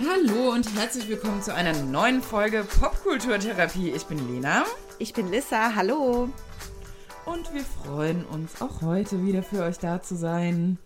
Hallo 0.00 0.52
und 0.52 0.74
herzlich 0.74 1.06
willkommen 1.08 1.42
zu 1.42 1.54
einer 1.54 1.74
neuen 1.74 2.22
Folge 2.22 2.64
Popkulturtherapie. 2.80 3.90
Ich 3.90 4.04
bin 4.04 4.18
Lena. 4.32 4.64
Ich 4.98 5.12
bin 5.12 5.30
Lissa. 5.30 5.74
Hallo. 5.74 6.30
Und 7.26 7.52
wir 7.52 7.62
freuen 7.62 8.24
uns 8.24 8.62
auch 8.62 8.80
heute 8.80 9.24
wieder 9.24 9.42
für 9.42 9.62
euch 9.62 9.78
da 9.78 10.00
zu 10.00 10.16
sein. 10.16 10.78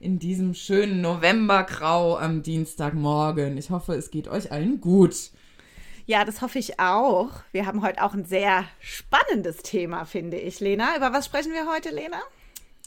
In 0.00 0.18
diesem 0.18 0.54
schönen 0.54 1.02
Novembergrau 1.02 2.16
am 2.16 2.42
Dienstagmorgen. 2.42 3.58
Ich 3.58 3.70
hoffe, 3.70 3.94
es 3.94 4.10
geht 4.10 4.28
euch 4.28 4.50
allen 4.50 4.80
gut. 4.80 5.14
Ja, 6.06 6.24
das 6.24 6.40
hoffe 6.40 6.58
ich 6.58 6.80
auch. 6.80 7.30
Wir 7.52 7.66
haben 7.66 7.82
heute 7.82 8.02
auch 8.02 8.14
ein 8.14 8.24
sehr 8.24 8.64
spannendes 8.80 9.58
Thema, 9.58 10.06
finde 10.06 10.38
ich, 10.38 10.60
Lena. 10.60 10.96
Über 10.96 11.12
was 11.12 11.26
sprechen 11.26 11.52
wir 11.52 11.70
heute, 11.70 11.90
Lena? 11.90 12.18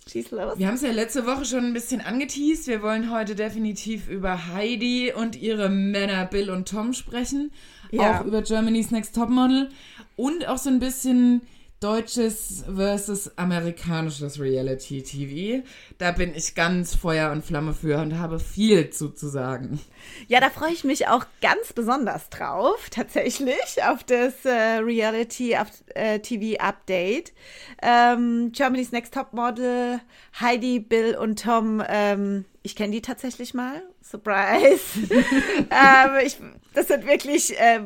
Schieß 0.08 0.32
los. 0.32 0.58
Wir 0.58 0.68
haben 0.68 0.76
es 0.76 0.82
ja 0.82 0.92
letzte 0.92 1.26
Woche 1.26 1.46
schon 1.46 1.66
ein 1.66 1.74
bisschen 1.74 2.02
angeteased. 2.02 2.68
Wir 2.68 2.82
wollen 2.82 3.12
heute 3.12 3.36
definitiv 3.36 4.08
über 4.08 4.48
Heidi 4.54 5.14
und 5.14 5.36
ihre 5.36 5.70
Männer 5.70 6.26
Bill 6.26 6.50
und 6.50 6.68
Tom 6.68 6.94
sprechen. 6.94 7.52
Ja. 7.92 8.20
Auch 8.20 8.26
über 8.26 8.42
Germany's 8.42 8.92
Next 8.92 9.16
Topmodel. 9.16 9.70
Und 10.16 10.48
auch 10.48 10.58
so 10.58 10.70
ein 10.70 10.80
bisschen 10.80 11.42
deutsches 11.80 12.64
versus 12.74 13.32
amerikanisches 13.38 14.40
Reality 14.40 15.04
TV. 15.04 15.64
Da 16.00 16.12
bin 16.12 16.34
ich 16.34 16.56
ganz 16.56 16.96
Feuer 16.96 17.32
und 17.32 17.46
Flamme 17.46 17.74
für 17.74 18.00
und 18.02 18.18
habe 18.18 18.40
viel 18.40 18.90
zu, 18.90 19.12
sagen. 19.16 19.80
Ja, 20.28 20.40
da 20.40 20.50
freue 20.50 20.72
ich 20.72 20.84
mich 20.84 21.08
auch 21.08 21.26
ganz 21.42 21.74
besonders 21.74 22.30
drauf, 22.30 22.90
tatsächlich, 22.90 23.84
auf 23.84 24.04
das 24.04 24.46
äh, 24.46 24.80
Reality 24.80 25.56
äh, 25.94 26.20
TV 26.20 26.60
Update. 26.60 27.34
Ähm, 27.82 28.52
Germany's 28.54 28.92
Next 28.92 29.14
Top 29.14 29.34
Model, 29.34 30.00
Heidi, 30.40 30.80
Bill 30.80 31.16
und 31.16 31.44
Tom. 31.44 31.84
Ähm, 31.88 32.46
ich 32.64 32.76
kenne 32.76 32.92
die 32.92 33.02
tatsächlich 33.02 33.54
mal. 33.54 33.82
Surprise. 34.02 34.82
ähm, 35.10 36.26
ich, 36.26 36.38
das 36.74 36.88
sind 36.88 37.06
wirklich 37.06 37.58
äh, 37.60 37.82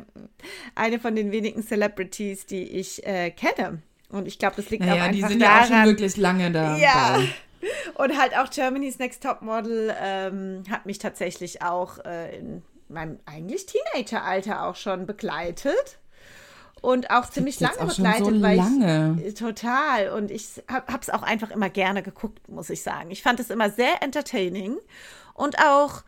eine 0.75 0.99
von 0.99 1.15
den 1.15 1.31
wenigen 1.31 1.63
Celebrities, 1.63 2.45
die 2.45 2.63
ich 2.63 3.05
äh, 3.05 3.31
kenne. 3.31 3.81
Und 4.11 4.27
ich 4.27 4.39
glaube, 4.39 4.55
das 4.57 4.69
liegt 4.69 4.83
naja, 4.83 4.95
auch 4.95 5.05
einfach 5.05 5.27
die 5.27 5.33
sind 5.33 5.41
daran, 5.41 5.55
ja 5.57 5.61
auch 5.61 5.67
schon 5.67 5.85
wirklich 5.85 6.17
lange 6.17 6.51
da. 6.51 6.77
Ja. 6.77 7.19
Und 7.95 8.19
halt 8.19 8.35
auch 8.35 8.49
Germany's 8.49 8.97
Next 8.97 9.21
Top 9.21 9.41
Model 9.41 9.95
ähm, 10.01 10.63
hat 10.69 10.85
mich 10.85 10.97
tatsächlich 10.97 11.61
auch 11.61 11.99
äh, 12.03 12.37
in 12.37 12.63
meinem 12.89 13.19
eigentlich 13.25 13.67
Teenageralter 13.67 14.65
auch 14.65 14.75
schon 14.75 15.05
begleitet 15.05 15.99
und 16.81 17.11
auch 17.11 17.29
ziemlich 17.29 17.59
lange 17.59 17.79
auch 17.79 17.95
begleitet, 17.95 18.25
so 18.25 18.41
weil 18.41 18.57
lange. 18.57 19.21
ich 19.23 19.35
total 19.35 20.09
und 20.09 20.31
ich 20.31 20.63
habe 20.67 20.99
es 20.99 21.09
auch 21.09 21.21
einfach 21.21 21.51
immer 21.51 21.69
gerne 21.69 22.01
geguckt, 22.01 22.49
muss 22.49 22.69
ich 22.69 22.81
sagen. 22.81 23.11
Ich 23.11 23.21
fand 23.21 23.39
es 23.39 23.49
immer 23.51 23.69
sehr 23.69 24.01
entertaining 24.01 24.77
und 25.35 25.59
auch 25.59 26.03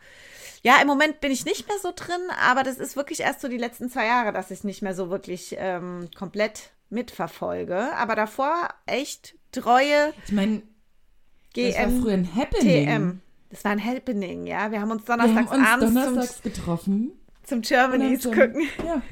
ja, 0.62 0.80
im 0.80 0.86
Moment 0.86 1.20
bin 1.20 1.30
ich 1.30 1.44
nicht 1.44 1.68
mehr 1.68 1.76
so 1.80 1.92
drin, 1.94 2.22
aber 2.42 2.62
das 2.62 2.78
ist 2.78 2.96
wirklich 2.96 3.20
erst 3.20 3.42
so 3.42 3.48
die 3.48 3.58
letzten 3.58 3.90
zwei 3.90 4.06
Jahre, 4.06 4.32
dass 4.32 4.50
ich 4.50 4.64
nicht 4.64 4.80
mehr 4.80 4.94
so 4.94 5.10
wirklich 5.10 5.54
ähm, 5.58 6.08
komplett 6.16 6.70
mitverfolge. 6.94 7.94
Aber 7.96 8.14
davor 8.14 8.70
echt 8.86 9.36
treue. 9.52 10.12
Ich 10.26 10.32
meine, 10.32 10.62
das 11.54 11.76
war 11.76 11.90
früher 12.02 12.14
ein 12.14 12.34
Happening. 12.34 12.86
TM. 12.86 13.20
Das 13.50 13.64
war 13.64 13.70
ein 13.72 13.84
Happening, 13.84 14.46
ja. 14.46 14.72
Wir 14.72 14.80
haben 14.80 14.90
uns 14.90 15.04
donnerstags 15.04 15.50
wir 15.50 15.70
haben 15.70 15.82
uns 15.82 15.94
donnerstags 15.94 16.42
zum, 16.42 16.52
getroffen. 16.52 17.12
Zum 17.44 17.60
Germany's 17.60 18.24
gucken. 18.24 18.62
Ja. 18.84 19.02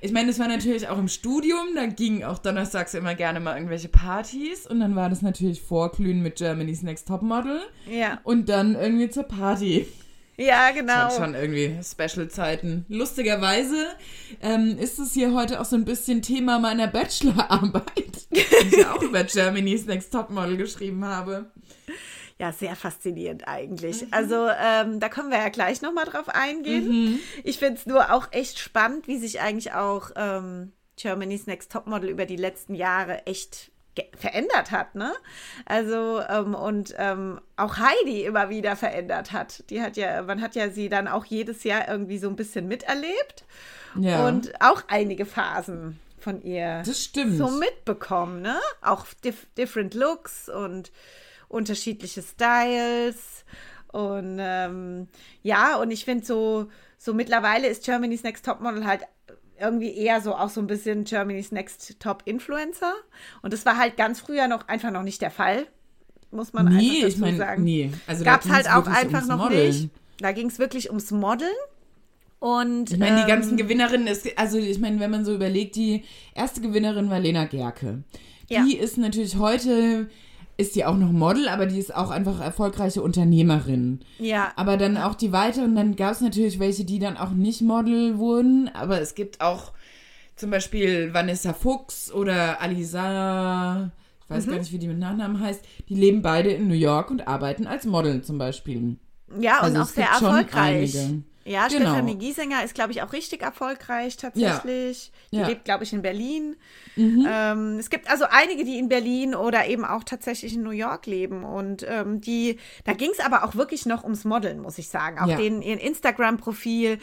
Ich 0.00 0.12
meine, 0.12 0.28
das 0.28 0.38
war 0.38 0.48
natürlich 0.48 0.88
auch 0.88 0.98
im 0.98 1.08
Studium. 1.08 1.74
Da 1.74 1.86
gingen 1.86 2.24
auch 2.24 2.38
donnerstags 2.38 2.94
immer 2.94 3.14
gerne 3.14 3.40
mal 3.40 3.56
irgendwelche 3.56 3.88
Partys. 3.88 4.66
Und 4.66 4.80
dann 4.80 4.94
war 4.94 5.10
das 5.10 5.20
natürlich 5.20 5.60
Vorglühen 5.60 6.22
mit 6.22 6.36
Germany's 6.36 6.82
Next 6.82 7.08
Topmodel. 7.08 7.60
Ja. 7.90 8.20
Und 8.22 8.48
dann 8.48 8.76
irgendwie 8.76 9.10
zur 9.10 9.24
Party. 9.24 9.86
Ja, 10.36 10.70
genau. 10.70 11.04
Das 11.04 11.16
schon 11.16 11.34
irgendwie 11.34 11.78
Special-Zeiten. 11.82 12.84
Lustigerweise 12.88 13.86
ähm, 14.42 14.76
ist 14.78 14.98
es 14.98 15.12
hier 15.12 15.32
heute 15.32 15.60
auch 15.60 15.64
so 15.64 15.76
ein 15.76 15.84
bisschen 15.84 16.22
Thema 16.22 16.58
meiner 16.58 16.86
Bachelorarbeit, 16.86 18.30
die 18.30 18.76
ich 18.76 18.86
auch 18.86 19.02
über 19.02 19.24
Germany's 19.24 19.86
Next 19.86 20.12
Topmodel 20.12 20.56
geschrieben 20.56 21.04
habe. 21.04 21.50
Ja, 22.38 22.52
sehr 22.52 22.76
faszinierend 22.76 23.48
eigentlich. 23.48 24.02
Mhm. 24.02 24.08
Also 24.10 24.48
ähm, 24.48 25.00
da 25.00 25.08
können 25.08 25.30
wir 25.30 25.38
ja 25.38 25.48
gleich 25.48 25.80
nochmal 25.80 26.04
drauf 26.04 26.28
eingehen. 26.28 26.88
Mhm. 26.88 27.18
Ich 27.44 27.58
finde 27.58 27.80
es 27.80 27.86
nur 27.86 28.12
auch 28.12 28.28
echt 28.32 28.58
spannend, 28.58 29.08
wie 29.08 29.18
sich 29.18 29.40
eigentlich 29.40 29.72
auch 29.72 30.10
ähm, 30.16 30.72
Germany's 30.96 31.46
Next 31.46 31.72
Topmodel 31.72 32.10
über 32.10 32.26
die 32.26 32.36
letzten 32.36 32.74
Jahre 32.74 33.26
echt 33.26 33.70
verändert 34.16 34.70
hat, 34.70 34.94
ne? 34.94 35.14
Also 35.64 36.20
ähm, 36.28 36.54
und 36.54 36.94
ähm, 36.98 37.40
auch 37.56 37.78
Heidi 37.78 38.24
immer 38.24 38.48
wieder 38.48 38.76
verändert 38.76 39.32
hat. 39.32 39.64
Die 39.70 39.82
hat 39.82 39.96
ja, 39.96 40.22
man 40.22 40.40
hat 40.40 40.54
ja 40.54 40.70
sie 40.70 40.88
dann 40.88 41.08
auch 41.08 41.24
jedes 41.24 41.64
Jahr 41.64 41.88
irgendwie 41.88 42.18
so 42.18 42.28
ein 42.28 42.36
bisschen 42.36 42.68
miterlebt 42.68 43.44
ja. 43.98 44.26
und 44.26 44.52
auch 44.60 44.82
einige 44.88 45.26
Phasen 45.26 45.98
von 46.18 46.42
ihr 46.42 46.82
so 47.38 47.48
mitbekommen, 47.50 48.42
ne? 48.42 48.58
Auch 48.82 49.06
dif 49.24 49.46
different 49.56 49.94
Looks 49.94 50.48
und 50.48 50.90
unterschiedliche 51.48 52.22
Styles 52.22 53.44
und 53.92 54.38
ähm, 54.40 55.08
ja 55.42 55.76
und 55.76 55.90
ich 55.90 56.04
finde 56.04 56.24
so 56.24 56.68
so 56.98 57.14
mittlerweile 57.14 57.68
ist 57.68 57.84
Germany's 57.84 58.24
Next 58.24 58.44
Topmodel 58.44 58.84
halt 58.84 59.02
irgendwie 59.60 59.94
eher 59.96 60.20
so 60.20 60.34
auch 60.34 60.50
so 60.50 60.60
ein 60.60 60.66
bisschen 60.66 61.04
Germany's 61.04 61.52
Next 61.52 61.98
Top 62.00 62.22
Influencer. 62.24 62.92
Und 63.42 63.52
das 63.52 63.66
war 63.66 63.76
halt 63.76 63.96
ganz 63.96 64.20
früher 64.20 64.48
noch 64.48 64.68
einfach 64.68 64.90
noch 64.90 65.02
nicht 65.02 65.22
der 65.22 65.30
Fall, 65.30 65.66
muss 66.30 66.52
man 66.52 66.66
nee, 66.66 66.96
einfach 66.96 67.08
ich 67.08 67.18
mein, 67.18 67.36
sagen. 67.36 67.64
Nee, 67.64 67.92
also 68.06 68.24
gab 68.24 68.44
es 68.44 68.50
halt 68.50 68.70
auch 68.70 68.86
einfach 68.86 69.26
noch 69.26 69.38
Modeln. 69.38 69.68
nicht. 69.68 69.90
Da 70.18 70.32
ging 70.32 70.48
es 70.48 70.58
wirklich 70.58 70.88
ums 70.88 71.10
Modeln. 71.10 71.50
Und, 72.38 72.92
ich 72.92 72.98
meine, 72.98 73.22
die 73.22 73.26
ganzen 73.26 73.52
ähm, 73.52 73.56
Gewinnerinnen, 73.56 74.06
ist, 74.06 74.38
also 74.38 74.58
ich 74.58 74.78
meine, 74.78 75.00
wenn 75.00 75.10
man 75.10 75.24
so 75.24 75.34
überlegt, 75.34 75.74
die 75.74 76.04
erste 76.34 76.60
Gewinnerin 76.60 77.08
war 77.08 77.18
Lena 77.18 77.46
Gerke. 77.46 78.02
Die 78.50 78.54
ja. 78.54 78.64
ist 78.80 78.98
natürlich 78.98 79.36
heute 79.36 80.08
ist 80.56 80.74
die 80.74 80.84
auch 80.84 80.96
noch 80.96 81.12
Model, 81.12 81.48
aber 81.48 81.66
die 81.66 81.78
ist 81.78 81.94
auch 81.94 82.10
einfach 82.10 82.40
erfolgreiche 82.40 83.02
Unternehmerin. 83.02 84.00
Ja. 84.18 84.52
Aber 84.56 84.76
dann 84.76 84.96
auch 84.96 85.14
die 85.14 85.32
weiteren, 85.32 85.76
dann 85.76 85.96
gab 85.96 86.12
es 86.12 86.20
natürlich 86.20 86.58
welche, 86.58 86.84
die 86.84 86.98
dann 86.98 87.16
auch 87.16 87.30
nicht 87.30 87.60
Model 87.60 88.18
wurden, 88.18 88.70
aber 88.74 89.00
es 89.00 89.14
gibt 89.14 89.40
auch 89.40 89.72
zum 90.34 90.50
Beispiel 90.50 91.12
Vanessa 91.12 91.52
Fuchs 91.52 92.12
oder 92.12 92.60
Alisa, 92.60 93.90
ich 94.24 94.30
weiß 94.30 94.46
mhm. 94.46 94.50
gar 94.50 94.58
nicht, 94.58 94.72
wie 94.72 94.78
die 94.78 94.88
mit 94.88 94.98
Nachnamen 94.98 95.40
heißt, 95.40 95.64
die 95.88 95.94
leben 95.94 96.22
beide 96.22 96.50
in 96.50 96.68
New 96.68 96.74
York 96.74 97.10
und 97.10 97.28
arbeiten 97.28 97.66
als 97.66 97.84
Model 97.84 98.22
zum 98.22 98.38
Beispiel. 98.38 98.96
Ja, 99.40 99.58
und 99.58 99.76
also 99.76 99.82
auch 99.82 99.86
sehr 99.86 100.08
erfolgreich. 100.08 100.96
Einige. 100.96 101.22
Ja, 101.46 101.68
genau. 101.68 101.90
Stefanie 101.90 102.16
Giesinger 102.16 102.64
ist, 102.64 102.74
glaube 102.74 102.92
ich, 102.92 103.02
auch 103.02 103.12
richtig 103.12 103.42
erfolgreich 103.42 104.16
tatsächlich. 104.16 105.12
Ja. 105.30 105.30
Die 105.32 105.36
ja. 105.36 105.46
lebt, 105.46 105.64
glaube 105.64 105.84
ich, 105.84 105.92
in 105.92 106.02
Berlin. 106.02 106.56
Mhm. 106.96 107.26
Ähm, 107.28 107.78
es 107.78 107.88
gibt 107.88 108.10
also 108.10 108.24
einige, 108.28 108.64
die 108.64 108.78
in 108.78 108.88
Berlin 108.88 109.34
oder 109.34 109.66
eben 109.66 109.84
auch 109.84 110.04
tatsächlich 110.04 110.54
in 110.54 110.62
New 110.62 110.70
York 110.70 111.06
leben. 111.06 111.44
Und 111.44 111.86
ähm, 111.88 112.20
die, 112.20 112.58
da 112.84 112.94
ging 112.94 113.10
es 113.12 113.20
aber 113.20 113.44
auch 113.44 113.54
wirklich 113.54 113.86
noch 113.86 114.02
ums 114.02 114.24
Modeln, 114.24 114.60
muss 114.60 114.78
ich 114.78 114.88
sagen. 114.88 115.18
Auch 115.20 115.28
ja. 115.28 115.36
den, 115.36 115.62
ihren 115.62 115.78
Instagram-Profil 115.78 116.98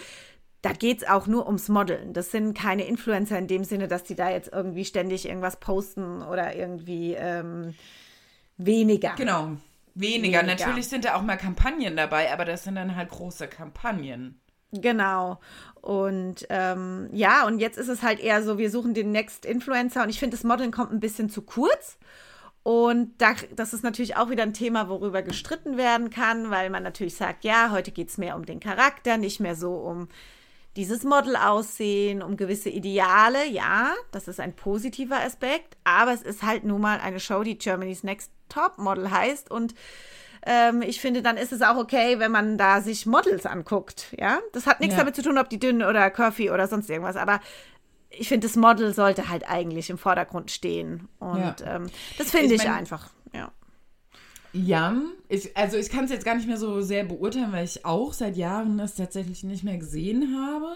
da 0.64 0.72
geht 0.72 1.02
es 1.02 1.08
auch 1.10 1.28
nur 1.28 1.46
ums 1.46 1.68
Modeln. 1.68 2.14
Das 2.14 2.32
sind 2.32 2.58
keine 2.58 2.86
Influencer 2.88 3.38
in 3.38 3.48
dem 3.48 3.66
Sinne, 3.66 3.90
dass 3.90 4.06
die 4.06 4.16
da 4.16 4.30
jetzt 4.30 4.50
irgendwie 4.54 4.86
ständig 4.86 5.28
irgendwas 5.28 5.60
posten 5.60 6.22
oder 6.22 6.56
irgendwie 6.56 7.16
ähm, 7.16 7.74
weniger. 8.56 9.14
Genau. 9.18 9.58
Weniger. 9.96 10.40
weniger. 10.42 10.44
Natürlich 10.44 10.88
sind 10.88 11.06
da 11.06 11.16
auch 11.16 11.22
mal 11.22 11.38
Kampagnen 11.38 11.96
dabei, 11.96 12.32
aber 12.32 12.46
das 12.46 12.64
sind 12.64 12.76
dann 12.76 12.96
halt 12.96 13.10
große 13.10 13.48
Kampagnen. 13.48 14.40
Genau. 14.72 15.40
Und 15.82 16.48
ähm, 16.50 17.10
ja, 17.12 17.46
und 17.46 17.60
jetzt 17.60 17.78
ist 17.78 17.90
es 17.90 18.02
halt 18.02 18.20
eher 18.20 18.42
so, 18.42 18.58
wir 18.58 18.72
suchen 18.72 18.94
den 18.94 19.12
Next 19.12 19.46
Influencer 19.46 20.04
und 20.04 20.10
ich 20.10 20.20
finde, 20.20 20.36
das 20.36 20.44
Modeln 20.44 20.72
kommt 20.72 20.92
ein 20.92 21.00
bisschen 21.00 21.30
zu 21.30 21.44
kurz. 21.44 21.98
Und 22.64 23.22
da, 23.22 23.36
das 23.56 23.74
ist 23.74 23.84
natürlich 23.84 24.16
auch 24.16 24.30
wieder 24.30 24.44
ein 24.44 24.54
Thema, 24.54 24.88
worüber 24.88 25.22
gestritten 25.22 25.78
werden 25.78 26.10
kann, 26.10 26.50
weil 26.50 26.70
man 26.70 26.82
natürlich 26.82 27.16
sagt, 27.16 27.44
ja, 27.44 27.72
heute 27.72 27.92
geht 27.92 28.08
es 28.08 28.18
mehr 28.18 28.38
um 28.38 28.46
den 28.46 28.62
Charakter, 28.62 29.18
nicht 29.18 29.42
mehr 29.42 29.56
so 29.56 29.74
um 29.74 30.08
dieses 30.78 31.04
Model 31.04 31.36
aussehen, 31.36 32.24
um 32.24 32.38
gewisse 32.38 32.70
Ideale. 32.70 33.46
Ja, 33.48 33.94
das 34.12 34.28
ist 34.28 34.40
ein 34.40 34.56
positiver 34.56 35.20
Aspekt, 35.20 35.78
aber 35.84 36.14
es 36.14 36.22
ist 36.22 36.42
halt 36.42 36.64
nun 36.64 36.82
mal 36.82 37.00
eine 37.00 37.20
Show, 37.20 37.44
die 37.44 37.58
Germany's 37.58 38.04
Next 38.04 38.32
Topmodel 38.54 39.12
heißt 39.12 39.50
und 39.50 39.74
ähm, 40.46 40.82
ich 40.82 41.00
finde, 41.00 41.22
dann 41.22 41.38
ist 41.38 41.54
es 41.54 41.62
auch 41.62 41.78
okay, 41.78 42.20
wenn 42.20 42.32
man 42.32 42.58
da 42.58 42.82
sich 42.82 43.06
Models 43.06 43.46
anguckt. 43.46 44.14
Ja, 44.20 44.40
das 44.52 44.68
hat 44.68 44.82
nichts 44.82 44.96
ja. 44.96 45.00
damit 45.00 45.16
zu 45.16 45.22
tun, 45.22 45.38
ob 45.38 45.50
die 45.50 45.60
dünn 45.60 45.82
oder 45.84 46.10
curvy 46.12 46.52
oder 46.52 46.68
sonst 46.68 46.90
irgendwas, 46.90 47.16
aber 47.16 47.40
ich 48.10 48.28
finde, 48.28 48.48
das 48.48 48.56
Model 48.56 48.94
sollte 48.94 49.30
halt 49.30 49.50
eigentlich 49.50 49.90
im 49.90 49.98
Vordergrund 49.98 50.52
stehen. 50.52 51.08
Und 51.20 51.62
ja. 51.62 51.76
ähm, 51.76 51.90
das 52.18 52.32
finde 52.32 52.54
ich, 52.54 52.62
ich 52.62 52.68
mein, 52.68 52.78
einfach, 52.78 53.10
ja. 53.34 53.52
Ja, 54.54 55.02
ich, 55.30 55.58
also 55.58 55.78
ich 55.78 55.90
kann 55.90 56.06
es 56.06 56.12
jetzt 56.12 56.26
gar 56.26 56.36
nicht 56.36 56.48
mehr 56.48 56.58
so 56.58 56.82
sehr 56.82 57.04
beurteilen, 57.04 57.52
weil 57.52 57.66
ich 57.66 57.86
auch 57.86 58.14
seit 58.14 58.38
Jahren 58.38 58.78
das 58.78 58.96
tatsächlich 58.96 59.44
nicht 59.44 59.64
mehr 59.64 59.78
gesehen 59.78 60.36
habe. 60.38 60.76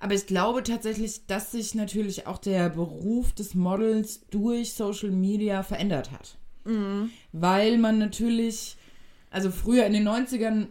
Aber 0.00 0.14
ich 0.14 0.26
glaube 0.26 0.62
tatsächlich, 0.62 1.26
dass 1.26 1.52
sich 1.52 1.74
natürlich 1.74 2.26
auch 2.26 2.38
der 2.38 2.68
Beruf 2.68 3.32
des 3.32 3.54
Models 3.54 4.26
durch 4.28 4.74
Social 4.74 5.10
Media 5.10 5.62
verändert 5.62 6.12
hat. 6.12 6.36
Mhm. 6.68 7.10
Weil 7.32 7.78
man 7.78 7.98
natürlich, 7.98 8.76
also 9.30 9.50
früher 9.50 9.86
in 9.86 9.92
den 9.94 10.06
90ern 10.08 10.68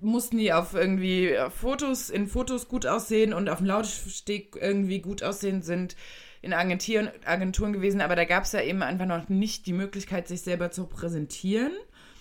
mussten 0.00 0.38
die 0.38 0.52
auf 0.52 0.74
irgendwie 0.74 1.34
Fotos, 1.50 2.10
in 2.10 2.26
Fotos 2.26 2.68
gut 2.68 2.86
aussehen 2.86 3.32
und 3.32 3.48
auf 3.48 3.58
dem 3.58 3.66
Lautsteg 3.66 4.56
irgendwie 4.60 5.00
gut 5.00 5.22
aussehen, 5.22 5.62
sind 5.62 5.96
in 6.42 6.52
Agenturen, 6.52 7.08
Agenturen 7.24 7.72
gewesen, 7.72 8.00
aber 8.02 8.16
da 8.16 8.24
gab 8.24 8.44
es 8.44 8.52
ja 8.52 8.60
eben 8.60 8.82
einfach 8.82 9.06
noch 9.06 9.28
nicht 9.28 9.66
die 9.66 9.72
Möglichkeit, 9.72 10.28
sich 10.28 10.42
selber 10.42 10.70
zu 10.70 10.86
präsentieren. 10.86 11.72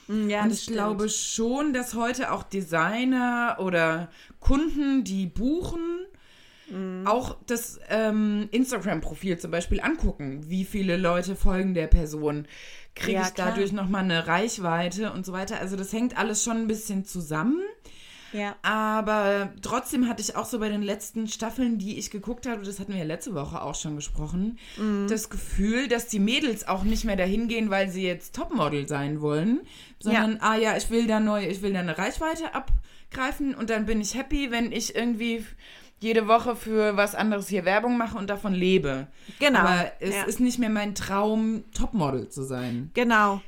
Mm, 0.08 0.30
ja, 0.30 0.44
und 0.44 0.54
ich 0.54 0.64
stimmt. 0.64 0.78
glaube 0.78 1.10
schon, 1.10 1.74
dass 1.74 1.94
heute 1.94 2.32
auch 2.32 2.44
Designer 2.44 3.58
oder 3.60 4.10
Kunden, 4.40 5.04
die 5.04 5.26
buchen, 5.26 6.06
mhm. 6.70 7.06
auch 7.06 7.38
das 7.48 7.80
ähm, 7.90 8.48
Instagram-Profil 8.52 9.38
zum 9.38 9.52
Beispiel 9.52 9.82
angucken. 9.82 10.50
Wie 10.50 10.66
viele 10.66 10.98
Leute 10.98 11.36
folgen 11.36 11.74
der 11.74 11.88
Person? 11.88 12.48
Kriege 12.96 13.14
ja, 13.14 13.24
ich 13.24 13.34
dadurch 13.34 13.72
nochmal 13.72 14.04
eine 14.04 14.28
Reichweite 14.28 15.12
und 15.12 15.26
so 15.26 15.34
weiter? 15.34 15.60
Also 15.60 15.76
das 15.76 15.92
hängt 15.94 16.18
alles 16.18 16.44
schon 16.44 16.58
ein 16.58 16.68
bisschen 16.68 17.06
zusammen. 17.06 17.62
Ja. 18.34 18.56
Aber 18.64 19.54
trotzdem 19.62 20.10
hatte 20.10 20.22
ich 20.22 20.36
auch 20.36 20.46
so 20.46 20.60
bei 20.60 20.70
den 20.70 20.82
letzten 20.82 21.28
Staffeln, 21.28 21.78
die 21.78 22.00
ich 22.00 22.10
geguckt 22.10 22.48
habe, 22.48 22.64
das 22.64 22.80
hatten 22.80 22.92
wir 22.92 23.00
ja 23.00 23.06
letzte 23.06 23.36
Woche 23.36 23.62
auch 23.62 23.76
schon 23.76 23.96
gesprochen, 23.96 24.58
mhm. 24.78 25.08
das 25.08 25.30
Gefühl, 25.30 25.88
dass 25.88 26.08
die 26.08 26.20
Mädels 26.20 26.68
auch 26.68 26.84
nicht 26.84 27.06
mehr 27.06 27.16
dahin 27.16 27.48
gehen, 27.48 27.70
weil 27.70 27.90
sie 27.90 28.04
jetzt 28.04 28.36
Topmodel 28.36 28.88
sein 28.88 29.22
wollen, 29.22 29.62
sondern, 30.00 30.34
ja. 30.34 30.38
ah 30.42 30.56
ja, 30.56 30.76
ich 30.76 30.90
will 30.90 31.06
da 31.06 31.20
neu, 31.20 31.46
ich 31.48 31.62
will 31.62 31.74
da 31.74 31.80
eine 31.80 31.98
Reichweite 31.98 32.56
abgreifen 32.56 33.54
und 33.54 33.70
dann 33.70 33.86
bin 33.86 34.02
ich 34.02 34.16
happy, 34.16 34.50
wenn 34.50 34.72
ich 34.72 34.96
irgendwie 34.96 35.46
jede 36.04 36.28
Woche 36.28 36.56
für 36.56 36.96
was 36.98 37.16
anderes 37.16 37.48
hier 37.48 37.66
Werbung 37.66 37.98
mache 37.98 38.18
und 38.18 38.30
davon 38.30 38.54
lebe. 38.54 39.08
Genau. 39.40 39.60
Aber 39.60 39.92
es 40.00 40.16
ja. 40.16 40.24
ist 40.24 40.40
nicht 40.40 40.60
mehr 40.60 40.70
mein 40.70 40.94
Traum, 40.94 41.64
Topmodel 41.74 42.30
zu 42.30 42.44
sein. 42.44 42.92
Genau. 42.94 43.42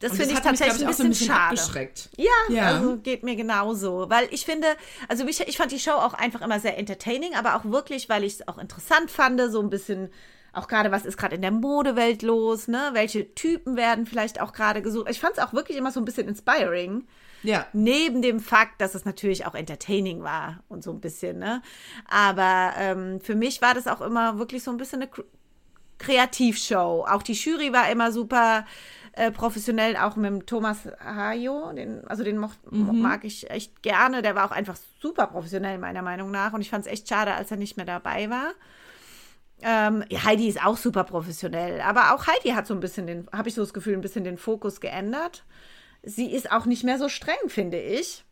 Das 0.00 0.16
finde 0.16 0.34
ich 0.34 0.40
tatsächlich 0.40 0.80
mich, 0.80 0.80
ich, 0.80 0.86
ein, 0.86 0.88
bisschen 0.88 1.06
ein 1.06 1.10
bisschen 1.10 1.66
schade. 1.68 1.90
Ja, 2.16 2.30
ja, 2.48 2.66
also 2.74 2.96
geht 2.98 3.22
mir 3.22 3.36
genauso. 3.36 4.10
Weil 4.10 4.28
ich 4.32 4.44
finde, 4.44 4.66
also 5.08 5.26
ich, 5.26 5.40
ich 5.40 5.56
fand 5.56 5.72
die 5.72 5.78
Show 5.78 5.92
auch 5.92 6.14
einfach 6.14 6.42
immer 6.42 6.60
sehr 6.60 6.76
entertaining, 6.76 7.34
aber 7.34 7.56
auch 7.56 7.64
wirklich, 7.64 8.08
weil 8.08 8.24
ich 8.24 8.34
es 8.34 8.48
auch 8.48 8.58
interessant 8.58 9.10
fand, 9.10 9.40
so 9.50 9.60
ein 9.60 9.70
bisschen 9.70 10.10
auch 10.52 10.68
gerade, 10.68 10.92
was 10.92 11.04
ist 11.04 11.16
gerade 11.16 11.36
in 11.36 11.42
der 11.42 11.50
Modewelt 11.50 12.22
los, 12.22 12.68
ne? 12.68 12.90
Welche 12.92 13.34
Typen 13.34 13.76
werden 13.76 14.06
vielleicht 14.06 14.40
auch 14.40 14.52
gerade 14.52 14.82
gesucht. 14.82 15.08
Ich 15.10 15.20
fand 15.20 15.38
es 15.38 15.42
auch 15.42 15.52
wirklich 15.52 15.78
immer 15.78 15.90
so 15.90 16.00
ein 16.00 16.04
bisschen 16.04 16.28
inspiring. 16.28 17.06
Ja. 17.44 17.66
Neben 17.72 18.22
dem 18.22 18.40
Fakt, 18.40 18.80
dass 18.80 18.94
es 18.94 19.04
natürlich 19.04 19.46
auch 19.46 19.54
entertaining 19.54 20.22
war 20.22 20.64
und 20.68 20.82
so 20.82 20.90
ein 20.90 21.00
bisschen, 21.00 21.38
ne? 21.38 21.62
Aber 22.08 22.72
ähm, 22.78 23.20
für 23.20 23.34
mich 23.34 23.62
war 23.62 23.74
das 23.74 23.86
auch 23.86 24.00
immer 24.00 24.38
wirklich 24.38 24.64
so 24.64 24.70
ein 24.70 24.78
bisschen 24.78 25.02
eine 25.02 25.10
Kreativshow. 25.98 27.06
Auch 27.08 27.22
die 27.22 27.34
Jury 27.34 27.72
war 27.72 27.90
immer 27.90 28.10
super 28.12 28.64
äh, 29.12 29.30
professionell, 29.30 29.96
auch 29.96 30.16
mit 30.16 30.26
dem 30.26 30.46
Thomas 30.46 30.88
Hayo, 30.98 31.72
den, 31.72 32.06
also 32.08 32.24
den 32.24 32.38
mocht, 32.38 32.58
mhm. 32.72 33.00
mag 33.00 33.24
ich 33.24 33.50
echt 33.50 33.82
gerne. 33.82 34.22
Der 34.22 34.34
war 34.34 34.46
auch 34.46 34.50
einfach 34.50 34.76
super 35.00 35.26
professionell, 35.26 35.78
meiner 35.78 36.02
Meinung 36.02 36.30
nach. 36.30 36.52
Und 36.52 36.62
ich 36.62 36.70
fand 36.70 36.86
es 36.86 36.92
echt 36.92 37.08
schade, 37.08 37.34
als 37.34 37.50
er 37.50 37.56
nicht 37.56 37.76
mehr 37.76 37.86
dabei 37.86 38.28
war. 38.30 38.52
Ähm, 39.62 40.04
Heidi 40.24 40.48
ist 40.48 40.64
auch 40.64 40.76
super 40.76 41.04
professionell, 41.04 41.80
aber 41.80 42.12
auch 42.12 42.26
Heidi 42.26 42.50
hat 42.50 42.66
so 42.66 42.74
ein 42.74 42.80
bisschen 42.80 43.06
den, 43.06 43.28
habe 43.32 43.48
ich 43.48 43.54
so 43.54 43.62
das 43.62 43.72
Gefühl, 43.72 43.94
ein 43.94 44.00
bisschen 44.00 44.24
den 44.24 44.36
Fokus 44.36 44.80
geändert. 44.80 45.44
Sie 46.04 46.32
ist 46.32 46.50
auch 46.50 46.66
nicht 46.66 46.84
mehr 46.84 46.98
so 46.98 47.08
streng, 47.08 47.48
finde 47.48 47.80
ich. 47.80 48.24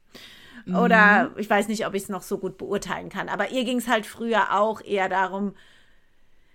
Oder 0.66 1.30
mhm. 1.30 1.38
ich 1.38 1.50
weiß 1.50 1.68
nicht, 1.68 1.86
ob 1.86 1.94
ich 1.94 2.04
es 2.04 2.08
noch 2.08 2.22
so 2.22 2.38
gut 2.38 2.56
beurteilen 2.56 3.08
kann. 3.08 3.28
Aber 3.28 3.50
ihr 3.50 3.64
ging 3.64 3.78
es 3.78 3.88
halt 3.88 4.06
früher 4.06 4.54
auch 4.58 4.80
eher 4.80 5.08
darum, 5.08 5.54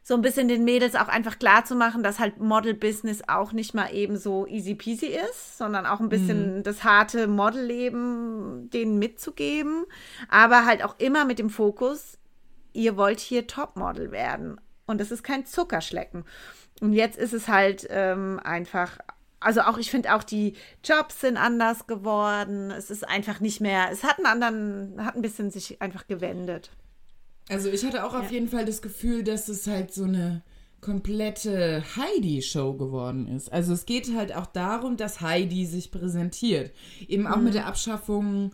so 0.08 0.14
ein 0.14 0.22
bisschen 0.22 0.48
den 0.48 0.64
Mädels 0.64 0.96
auch 0.96 1.10
einfach 1.10 1.38
klar 1.38 1.66
zu 1.66 1.76
machen, 1.76 2.02
dass 2.02 2.18
halt 2.18 2.40
Model-Business 2.40 3.24
auch 3.28 3.52
nicht 3.52 3.74
mal 3.74 3.94
eben 3.94 4.16
so 4.16 4.48
easy 4.48 4.74
peasy 4.74 5.08
ist, 5.08 5.58
sondern 5.58 5.86
auch 5.86 6.00
ein 6.00 6.08
bisschen 6.08 6.60
mhm. 6.60 6.64
das 6.64 6.86
harte 6.86 7.28
Modelleben 7.28 8.70
denen 8.70 9.00
mitzugeben, 9.00 9.84
aber 10.30 10.66
halt 10.66 10.82
auch 10.82 10.96
immer 10.98 11.26
mit 11.26 11.40
dem 11.40 11.50
Fokus, 11.50 12.18
ihr 12.72 12.96
wollt 12.96 13.20
hier 13.20 13.48
Topmodel 13.48 14.12
werden 14.12 14.62
und 14.86 15.02
es 15.02 15.12
ist 15.12 15.24
kein 15.24 15.46
Zuckerschlecken. 15.46 16.24
Und 16.80 16.94
jetzt 16.94 17.18
ist 17.18 17.34
es 17.34 17.50
halt 17.50 17.86
ähm, 17.90 18.40
einfach 18.42 19.00
also 19.40 19.62
auch, 19.62 19.78
ich 19.78 19.92
finde 19.92 20.16
auch 20.16 20.24
die 20.24 20.54
Jobs 20.84 21.22
sind 21.22 21.38
anders 21.38 21.88
geworden. 21.88 22.72
Es 22.72 22.90
ist 22.90 23.08
einfach 23.08 23.40
nicht 23.40 23.62
mehr, 23.62 23.90
es 23.92 24.04
hat 24.04 24.18
einen 24.18 24.26
anderen, 24.26 25.06
hat 25.06 25.16
ein 25.16 25.22
bisschen 25.22 25.52
sich 25.52 25.82
einfach 25.82 26.08
gewendet. 26.08 26.72
Also 27.50 27.70
ich 27.70 27.86
hatte 27.86 28.04
auch 28.04 28.14
ja. 28.14 28.20
auf 28.20 28.32
jeden 28.32 28.50
Fall 28.50 28.66
das 28.66 28.82
Gefühl, 28.82 29.24
dass 29.24 29.48
es 29.48 29.68
halt 29.68 29.94
so 29.94 30.04
eine 30.04 30.44
komplette 30.82 31.84
Heidi-Show 31.96 32.74
geworden 32.74 33.28
ist. 33.28 33.52
Also 33.52 33.74
es 33.74 33.86
geht 33.86 34.14
halt 34.16 34.36
auch 34.36 34.46
darum, 34.46 34.98
dass 34.98 35.22
Heidi 35.22 35.66
sich 35.66 35.92
präsentiert. 35.92 36.72
Eben 37.08 37.28
auch 37.28 37.38
mhm. 37.38 37.46
mit 37.46 37.54
der 37.56 37.66
Abschaffung 37.66 38.54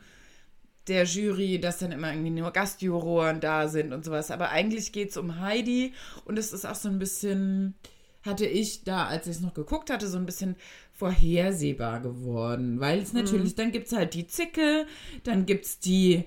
der 0.88 1.06
Jury, 1.06 1.60
dass 1.60 1.80
dann 1.80 1.92
immer 1.92 2.12
irgendwie 2.12 2.30
nur 2.30 2.52
Gastjuroren 2.52 3.40
da 3.40 3.68
sind 3.68 3.94
und 3.94 4.04
sowas. 4.04 4.32
Aber 4.32 4.50
eigentlich 4.50 4.92
geht 4.92 5.12
es 5.12 5.18
um 5.18 5.40
Heidi 5.40 5.94
und 6.26 6.38
es 6.38 6.54
ist 6.54 6.66
auch 6.66 6.76
so 6.76 6.90
ein 6.90 7.00
bisschen, 7.00 7.76
hatte 8.24 8.46
ich 8.46 8.84
da, 8.84 9.06
als 9.06 9.28
ich 9.28 9.36
es 9.38 9.42
noch 9.42 9.54
geguckt 9.54 9.90
hatte, 9.90 10.08
so 10.08 10.18
ein 10.18 10.26
bisschen 10.26 10.56
vorhersehbar 10.94 12.00
geworden. 12.00 12.80
Weil 12.80 13.00
es 13.00 13.14
mhm. 13.14 13.20
natürlich, 13.20 13.56
dann 13.56 13.72
gibt 13.72 13.88
es 13.88 13.94
halt 13.94 14.14
die 14.14 14.28
Zicke, 14.28 14.86
dann 15.24 15.46
gibt 15.46 15.66
es 15.66 15.80
die 15.80 16.26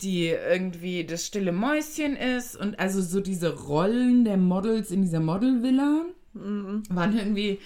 die 0.00 0.26
irgendwie 0.26 1.04
das 1.04 1.26
stille 1.26 1.52
Mäuschen 1.52 2.16
ist 2.16 2.56
und 2.56 2.80
also 2.80 3.00
so 3.00 3.20
diese 3.20 3.56
Rollen 3.56 4.24
der 4.24 4.36
Models 4.36 4.90
in 4.90 5.02
dieser 5.02 5.20
Modelvilla 5.20 6.06
mhm. 6.34 6.82
waren 6.90 7.16
irgendwie 7.16 7.60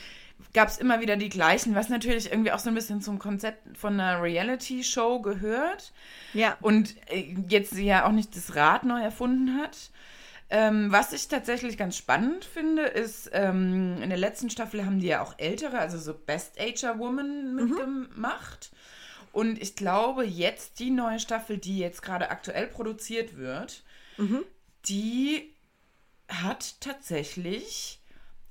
gab 0.52 0.68
es 0.68 0.78
immer 0.78 1.00
wieder 1.00 1.16
die 1.16 1.28
gleichen, 1.28 1.74
was 1.74 1.88
natürlich 1.88 2.30
irgendwie 2.30 2.50
auch 2.50 2.58
so 2.58 2.70
ein 2.70 2.74
bisschen 2.74 3.02
zum 3.02 3.18
Konzept 3.18 3.76
von 3.76 3.94
einer 3.94 4.22
Reality-Show 4.22 5.20
gehört. 5.20 5.92
Ja. 6.32 6.56
Und 6.62 6.94
äh, 7.10 7.34
jetzt 7.48 7.74
sie 7.74 7.84
ja 7.84 8.06
auch 8.06 8.12
nicht 8.12 8.34
das 8.34 8.56
Rad 8.56 8.84
neu 8.84 9.00
erfunden 9.00 9.58
hat. 9.58 9.90
Ähm, 10.48 10.92
was 10.92 11.12
ich 11.12 11.26
tatsächlich 11.26 11.76
ganz 11.76 11.96
spannend 11.96 12.44
finde, 12.44 12.82
ist, 12.82 13.30
ähm, 13.32 14.00
in 14.00 14.08
der 14.08 14.18
letzten 14.18 14.48
Staffel 14.48 14.86
haben 14.86 15.00
die 15.00 15.08
ja 15.08 15.20
auch 15.22 15.34
ältere, 15.38 15.78
also 15.78 15.98
so 15.98 16.14
Best 16.14 16.60
Ager 16.60 16.98
Woman 16.98 17.54
mhm. 17.54 17.54
mitgemacht. 17.54 18.70
Mhm. 18.70 18.76
Und 19.32 19.60
ich 19.60 19.74
glaube, 19.74 20.24
jetzt 20.24 20.78
die 20.78 20.90
neue 20.90 21.18
Staffel, 21.18 21.58
die 21.58 21.78
jetzt 21.78 22.00
gerade 22.00 22.30
aktuell 22.30 22.68
produziert 22.68 23.36
wird, 23.36 23.82
mhm. 24.18 24.44
die 24.88 25.52
hat 26.28 26.80
tatsächlich 26.80 28.00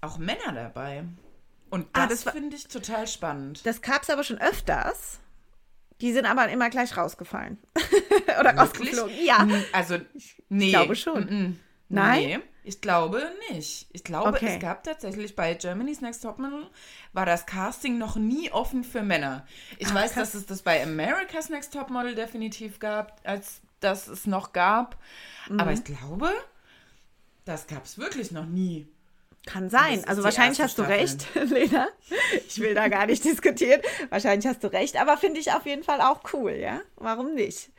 auch 0.02 0.18
Männer 0.18 0.52
dabei. 0.54 1.06
Und 1.70 1.88
das, 1.94 2.04
ah, 2.04 2.08
das 2.08 2.24
finde 2.24 2.56
ich 2.56 2.68
total 2.68 3.08
spannend. 3.08 3.66
Das 3.66 3.82
gab 3.82 4.04
es 4.04 4.10
aber 4.10 4.24
schon 4.24 4.40
öfters. 4.40 5.20
Die 6.02 6.12
sind 6.12 6.26
aber 6.26 6.50
immer 6.50 6.70
gleich 6.70 6.96
rausgefallen. 6.96 7.58
Oder 8.40 8.56
Wirklich? 8.56 8.60
rausgeflogen. 8.60 9.26
Ja. 9.26 9.48
Also, 9.72 9.98
nee. 10.50 10.66
Ich 10.66 10.72
glaube 10.72 10.96
schon. 10.96 11.60
Nein? 11.90 12.24
Nee. 12.24 12.40
Ich 12.64 12.82
glaube 12.82 13.22
nicht. 13.52 13.88
Ich 13.94 14.04
glaube, 14.04 14.30
okay. 14.30 14.56
es 14.56 14.60
gab 14.60 14.84
tatsächlich 14.84 15.36
bei 15.36 15.54
Germany's 15.54 16.02
Next 16.02 16.24
Topmodel 16.24 16.68
war 17.14 17.26
das 17.26 17.46
Casting 17.46 18.00
noch 18.00 18.16
nie 18.16 18.52
offen 18.52 18.84
für 18.84 19.04
Männer. 19.04 19.46
Ich 19.78 19.90
ah, 19.90 19.94
weiß, 19.96 20.14
krass. 20.14 20.32
dass 20.32 20.42
es 20.42 20.46
das 20.48 20.62
bei 20.64 20.82
America's 20.82 21.50
Next 21.50 21.74
Topmodel 21.74 22.16
definitiv 22.16 22.80
gab, 22.80 23.22
als 23.24 23.62
das 23.82 24.08
es 24.08 24.26
noch 24.26 24.52
gab. 24.52 24.98
Mhm. 25.48 25.60
Aber 25.60 25.74
ich 25.74 25.84
glaube, 25.84 26.32
das 27.46 27.68
gab 27.68 27.86
es 27.86 28.00
wirklich 28.00 28.32
noch 28.32 28.48
nie. 28.48 28.88
Kann 29.46 29.70
sein. 29.70 30.04
Also 30.08 30.24
wahrscheinlich 30.24 30.60
hast 30.60 30.72
Staffel. 30.74 30.96
du 30.96 31.02
recht, 31.02 31.28
Lena. 31.52 31.88
Ich 32.48 32.60
will 32.60 32.74
da 32.74 32.88
gar 32.88 33.06
nicht 33.06 33.24
diskutieren. 33.24 33.80
Wahrscheinlich 34.10 34.48
hast 34.48 34.64
du 34.64 34.72
recht, 34.72 35.00
aber 35.00 35.18
finde 35.18 35.40
ich 35.40 35.52
auf 35.52 35.68
jeden 35.68 35.84
Fall 35.84 36.02
auch 36.02 36.22
cool, 36.34 36.54
ja? 36.54 36.82
Warum 36.96 37.36
nicht? 37.36 37.70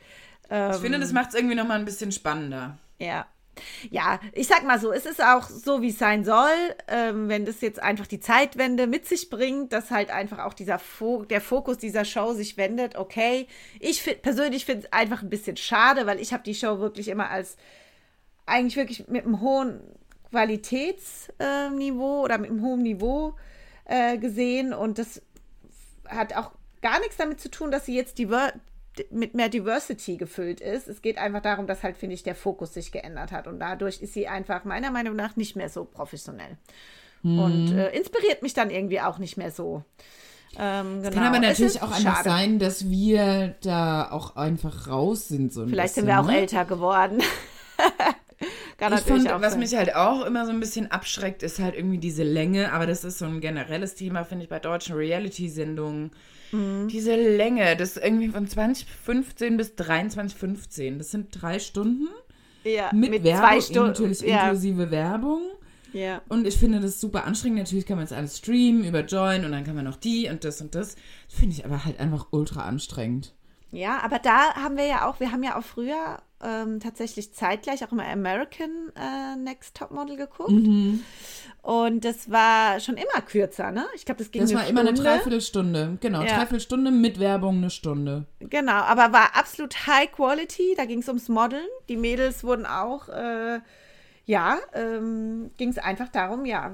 Ähm, 0.49 0.71
ich 0.71 0.77
finde, 0.77 0.99
das 0.99 1.09
ähm, 1.09 1.15
macht 1.15 1.29
es 1.29 1.35
irgendwie 1.35 1.55
noch 1.55 1.67
mal 1.67 1.77
ein 1.77 1.83
bisschen 1.83 2.13
spannender. 2.13 2.77
Ja, 2.99 3.27
ja, 3.89 4.19
ich 4.33 4.47
sag 4.47 4.63
mal 4.63 4.79
so, 4.79 4.91
es 4.91 5.05
ist 5.05 5.23
auch 5.23 5.49
so, 5.49 5.81
wie 5.81 5.89
es 5.89 5.99
sein 5.99 6.23
soll, 6.25 6.75
ähm, 6.87 7.29
wenn 7.29 7.45
das 7.45 7.61
jetzt 7.61 7.81
einfach 7.81 8.07
die 8.07 8.19
Zeitwende 8.19 8.87
mit 8.87 9.07
sich 9.07 9.29
bringt, 9.29 9.73
dass 9.73 9.91
halt 9.91 10.09
einfach 10.09 10.39
auch 10.39 10.53
dieser 10.53 10.79
Fo 10.79 11.23
der 11.23 11.41
Fokus 11.41 11.77
dieser 11.77 12.05
Show 12.05 12.33
sich 12.33 12.57
wendet. 12.57 12.95
Okay, 12.95 13.47
ich 13.79 14.01
find, 14.01 14.21
persönlich 14.21 14.65
finde 14.65 14.85
es 14.85 14.93
einfach 14.93 15.21
ein 15.21 15.29
bisschen 15.29 15.57
schade, 15.57 16.05
weil 16.05 16.19
ich 16.19 16.33
habe 16.33 16.43
die 16.43 16.55
Show 16.55 16.79
wirklich 16.79 17.07
immer 17.07 17.29
als 17.29 17.57
eigentlich 18.45 18.77
wirklich 18.77 19.07
mit 19.07 19.25
einem 19.25 19.41
hohen 19.41 19.81
Qualitätsniveau 20.31 22.19
äh, 22.19 22.23
oder 22.23 22.37
mit 22.37 22.49
einem 22.49 22.61
hohen 22.61 22.81
Niveau 22.81 23.35
äh, 23.85 24.17
gesehen 24.17 24.73
und 24.73 24.97
das 24.97 25.21
hat 26.07 26.35
auch 26.35 26.51
gar 26.81 26.99
nichts 26.99 27.17
damit 27.17 27.41
zu 27.41 27.49
tun, 27.49 27.71
dass 27.71 27.85
sie 27.85 27.95
jetzt 27.95 28.17
die, 28.17 28.29
mit 29.11 29.33
mehr 29.33 29.49
Diversity 29.49 30.17
gefüllt 30.17 30.61
ist. 30.61 30.87
Es 30.87 31.01
geht 31.01 31.17
einfach 31.17 31.41
darum, 31.41 31.67
dass 31.67 31.83
halt, 31.83 31.97
finde 31.97 32.15
ich, 32.15 32.23
der 32.23 32.35
Fokus 32.35 32.73
sich 32.73 32.91
geändert 32.91 33.31
hat. 33.31 33.47
Und 33.47 33.59
dadurch 33.59 34.01
ist 34.01 34.13
sie 34.13 34.27
einfach 34.27 34.63
meiner 34.65 34.91
Meinung 34.91 35.15
nach 35.15 35.35
nicht 35.35 35.55
mehr 35.55 35.69
so 35.69 35.85
professionell. 35.85 36.57
Hm. 37.21 37.39
Und 37.39 37.77
äh, 37.77 37.95
inspiriert 37.95 38.41
mich 38.41 38.53
dann 38.53 38.69
irgendwie 38.69 39.01
auch 39.01 39.17
nicht 39.17 39.37
mehr 39.37 39.51
so. 39.51 39.83
Ähm, 40.59 40.97
genau. 40.97 41.09
Es 41.09 41.13
kann 41.13 41.23
aber 41.23 41.39
natürlich 41.39 41.81
auch 41.81 41.91
einfach 41.91 42.17
schade. 42.17 42.29
sein, 42.29 42.59
dass 42.59 42.89
wir 42.89 43.55
da 43.61 44.11
auch 44.11 44.35
einfach 44.35 44.87
raus 44.87 45.27
sind. 45.27 45.51
So 45.51 45.65
Vielleicht 45.65 45.95
bisschen, 45.95 46.07
sind 46.07 46.15
wir 46.15 46.19
auch 46.19 46.27
ne? 46.27 46.37
älter 46.39 46.65
geworden. 46.65 47.21
Ich 48.79 49.01
fand, 49.01 49.25
was 49.41 49.53
sein. 49.53 49.59
mich 49.59 49.75
halt 49.75 49.95
auch 49.95 50.23
immer 50.23 50.45
so 50.45 50.51
ein 50.51 50.59
bisschen 50.59 50.91
abschreckt, 50.91 51.41
ist 51.41 51.57
halt 51.57 51.73
irgendwie 51.73 51.97
diese 51.97 52.21
Länge. 52.21 52.71
Aber 52.73 52.85
das 52.85 53.03
ist 53.03 53.17
so 53.17 53.25
ein 53.25 53.41
generelles 53.41 53.95
Thema, 53.95 54.23
finde 54.23 54.43
ich, 54.43 54.49
bei 54.49 54.59
deutschen 54.59 54.95
Reality-Sendungen 54.95 56.11
mhm. 56.51 56.87
diese 56.87 57.15
Länge, 57.15 57.75
das 57.75 57.97
ist 57.97 58.03
irgendwie 58.03 58.29
von 58.29 58.47
2015 58.47 59.57
bis 59.57 59.71
23.15. 59.73 60.97
Das 60.97 61.11
sind 61.11 61.29
drei 61.31 61.59
Stunden. 61.59 62.07
Ja, 62.63 62.91
mit, 62.93 63.11
mit 63.11 63.23
Werbung, 63.23 63.41
zwei 63.41 63.61
Stunden. 63.61 63.87
Natürlich 63.87 64.21
ja. 64.21 64.43
inklusive 64.43 64.91
Werbung. 64.91 65.41
Ja. 65.93 66.21
Und 66.27 66.45
ich 66.45 66.57
finde 66.57 66.79
das 66.79 66.99
super 66.99 67.25
anstrengend. 67.25 67.59
Natürlich 67.59 67.85
kann 67.85 67.97
man 67.97 68.05
es 68.05 68.11
alles 68.11 68.37
streamen 68.37 68.83
über 68.83 69.05
Join 69.05 69.45
und 69.45 69.51
dann 69.51 69.63
kann 69.63 69.75
man 69.75 69.85
noch 69.85 69.95
die 69.95 70.29
und 70.29 70.43
das 70.43 70.61
und 70.61 70.75
das. 70.75 70.95
Das 71.29 71.39
finde 71.39 71.55
ich 71.55 71.65
aber 71.65 71.85
halt 71.85 71.99
einfach 71.99 72.27
ultra 72.31 72.63
anstrengend. 72.63 73.33
Ja, 73.71 73.99
aber 74.03 74.19
da 74.19 74.55
haben 74.55 74.77
wir 74.77 74.85
ja 74.85 75.07
auch, 75.07 75.19
wir 75.19 75.31
haben 75.31 75.43
ja 75.43 75.57
auch 75.57 75.63
früher 75.63 76.17
ähm, 76.41 76.79
tatsächlich 76.79 77.33
zeitgleich 77.33 77.83
auch 77.83 77.91
immer 77.91 78.07
American 78.07 78.69
äh, 78.95 79.35
Next 79.35 79.75
Top 79.75 79.91
Model 79.91 80.15
geguckt. 80.15 80.51
Mhm. 80.51 81.03
Und 81.63 82.05
das 82.05 82.31
war 82.31 82.79
schon 82.79 82.95
immer 82.95 83.21
kürzer, 83.25 83.71
ne? 83.71 83.85
Ich 83.95 84.05
glaube, 84.05 84.19
das 84.19 84.31
ging 84.31 84.41
Das 84.41 84.51
eine 84.51 84.59
war 84.59 84.65
Stunde. 84.67 84.81
immer 84.81 84.89
eine 84.89 84.97
Dreiviertelstunde. 84.99 85.97
Genau, 85.99 86.21
Ja. 86.21 86.27
Dreiviertelstunde 86.27 86.91
mit 86.91 87.19
Werbung 87.19 87.57
eine 87.57 87.69
Stunde. 87.69 88.25
Genau, 88.39 88.71
aber 88.83 89.11
war 89.11 89.35
absolut 89.35 89.85
High 89.87 90.11
Quality. 90.11 90.75
Da 90.77 90.85
ging 90.85 90.99
es 90.99 91.07
ums 91.09 91.27
Modeln. 91.27 91.65
Die 91.89 91.97
Mädels 91.97 92.43
wurden 92.45 92.65
auch, 92.65 93.09
äh, 93.09 93.59
ja, 94.25 94.57
ähm, 94.73 95.51
ging 95.57 95.69
es 95.69 95.77
einfach 95.77 96.07
darum, 96.09 96.45
ja, 96.45 96.71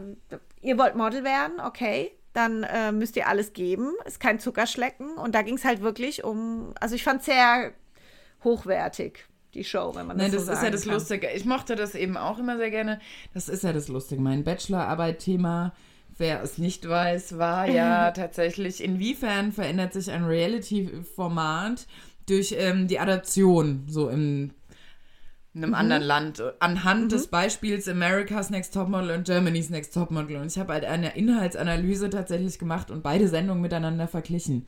ihr 0.61 0.77
wollt 0.77 0.95
Model 0.95 1.23
werden, 1.23 1.59
okay, 1.59 2.11
dann 2.33 2.63
äh, 2.63 2.91
müsst 2.91 3.15
ihr 3.15 3.27
alles 3.27 3.53
geben. 3.53 3.93
Ist 4.05 4.19
kein 4.19 4.39
Zuckerschlecken. 4.39 5.17
Und 5.17 5.35
da 5.35 5.41
ging 5.41 5.55
es 5.55 5.65
halt 5.65 5.81
wirklich 5.81 6.23
um, 6.23 6.73
also 6.79 6.95
ich 6.95 7.03
fand 7.03 7.23
sehr 7.23 7.71
hochwertig, 8.43 9.25
die 9.53 9.63
Show, 9.63 9.93
wenn 9.95 10.07
man 10.07 10.17
das 10.17 10.31
Ne, 10.31 10.39
so 10.39 10.45
das 10.45 10.57
ist 10.57 10.63
ja 10.63 10.69
das 10.71 10.83
kann. 10.83 10.93
Lustige. 10.93 11.29
Ich 11.31 11.45
mochte 11.45 11.75
das 11.75 11.95
eben 11.95 12.17
auch 12.17 12.39
immer 12.39 12.57
sehr 12.57 12.71
gerne. 12.71 12.99
Das 13.33 13.49
ist 13.49 13.63
ja 13.63 13.71
das 13.71 13.87
Lustige. 13.87 14.21
Mein 14.21 14.43
Bachelorarbeit-Thema, 14.43 15.73
wer 16.17 16.41
es 16.41 16.57
nicht 16.57 16.87
weiß, 16.87 17.37
war 17.37 17.67
ja 17.69 18.11
tatsächlich, 18.11 18.83
inwiefern 18.83 19.51
verändert 19.51 19.93
sich 19.93 20.11
ein 20.11 20.25
Reality-Format 20.25 21.87
durch 22.27 22.55
ähm, 22.57 22.87
die 22.87 22.99
Adaption, 22.99 23.85
so 23.87 24.09
in 25.55 25.61
einem 25.63 25.69
Mhm. 25.71 25.75
anderen 25.75 26.03
Land, 26.03 26.43
anhand 26.59 27.11
des 27.11 27.27
Beispiels 27.27 27.87
America's 27.87 28.49
Next 28.49 28.73
Topmodel 28.73 29.11
und 29.11 29.25
Germany's 29.25 29.69
Next 29.69 29.93
Topmodel. 29.93 30.37
Und 30.37 30.47
ich 30.47 30.57
habe 30.57 30.73
halt 30.73 30.85
eine 30.85 31.15
Inhaltsanalyse 31.15 32.09
tatsächlich 32.09 32.57
gemacht 32.57 32.89
und 32.89 33.03
beide 33.03 33.27
Sendungen 33.27 33.61
miteinander 33.61 34.07
verglichen. 34.07 34.65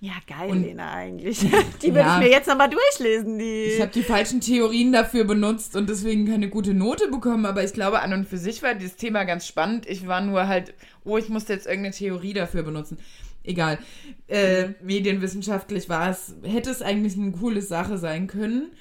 Ja, 0.00 0.14
geil, 0.26 0.50
Und- 0.50 0.62
Lena, 0.64 0.90
eigentlich. 0.92 1.38
Die 1.82 1.86
würde 1.94 2.00
Ja. 2.00 2.18
ich 2.18 2.24
mir 2.24 2.30
jetzt 2.32 2.48
nochmal 2.48 2.68
durchlesen, 2.68 3.38
die. 3.38 3.66
Ich 3.76 3.80
habe 3.80 3.92
die 3.92 4.02
falschen 4.02 4.40
Theorien 4.40 4.90
dafür 4.90 5.22
benutzt 5.22 5.76
und 5.76 5.88
deswegen 5.88 6.26
keine 6.26 6.48
gute 6.48 6.74
Note 6.74 7.06
bekommen, 7.08 7.46
aber 7.46 7.62
ich 7.62 7.72
glaube, 7.72 8.00
an 8.00 8.12
und 8.12 8.26
für 8.28 8.38
sich 8.38 8.60
war 8.64 8.74
dieses 8.74 8.96
Thema 8.96 9.22
ganz 9.22 9.46
spannend. 9.46 9.86
Ich 9.88 10.08
war 10.08 10.20
nur 10.20 10.48
halt, 10.48 10.74
oh, 11.04 11.18
ich 11.18 11.28
musste 11.28 11.52
jetzt 11.52 11.68
irgendeine 11.68 11.94
Theorie 11.94 12.32
dafür 12.32 12.64
benutzen. 12.64 12.98
Egal. 13.44 13.78
Äh, 14.26 14.70
medienwissenschaftlich 14.82 15.88
war 15.88 16.10
es, 16.10 16.34
hätte 16.42 16.70
es 16.70 16.82
eigentlich 16.82 17.16
eine 17.16 17.30
coole 17.30 17.62
Sache 17.62 17.96
sein 17.98 18.26
können. 18.26 18.72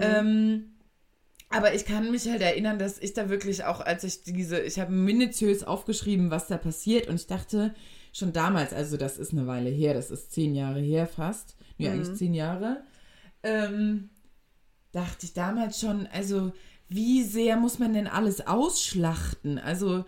Ähm, 0.00 0.69
aber 1.50 1.74
ich 1.74 1.84
kann 1.84 2.10
mich 2.10 2.28
halt 2.28 2.42
erinnern, 2.42 2.78
dass 2.78 2.98
ich 2.98 3.12
da 3.12 3.28
wirklich 3.28 3.64
auch, 3.64 3.80
als 3.80 4.04
ich 4.04 4.22
diese, 4.22 4.60
ich 4.60 4.78
habe 4.78 4.92
minutiös 4.92 5.64
aufgeschrieben, 5.64 6.30
was 6.30 6.46
da 6.46 6.56
passiert. 6.56 7.08
Und 7.08 7.16
ich 7.16 7.26
dachte 7.26 7.74
schon 8.12 8.32
damals, 8.32 8.72
also 8.72 8.96
das 8.96 9.18
ist 9.18 9.32
eine 9.32 9.48
Weile 9.48 9.68
her, 9.68 9.92
das 9.92 10.10
ist 10.10 10.32
zehn 10.32 10.54
Jahre 10.54 10.80
her 10.80 11.06
fast, 11.06 11.56
nee, 11.76 11.88
eigentlich 11.88 12.16
zehn 12.16 12.34
Jahre, 12.34 12.82
ähm, 13.42 14.10
dachte 14.92 15.26
ich 15.26 15.32
damals 15.32 15.80
schon, 15.80 16.06
also 16.12 16.52
wie 16.88 17.22
sehr 17.22 17.56
muss 17.56 17.78
man 17.78 17.94
denn 17.94 18.08
alles 18.08 18.48
ausschlachten? 18.48 19.58
Also 19.58 20.04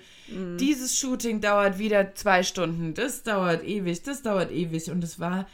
dieses 0.58 0.96
Shooting 0.98 1.40
dauert 1.40 1.78
wieder 1.78 2.14
zwei 2.16 2.42
Stunden, 2.42 2.94
das 2.94 3.22
dauert 3.22 3.62
ewig, 3.64 4.02
das 4.02 4.22
dauert 4.22 4.50
ewig. 4.50 4.90
Und 4.90 5.04
es 5.04 5.20
war 5.20 5.46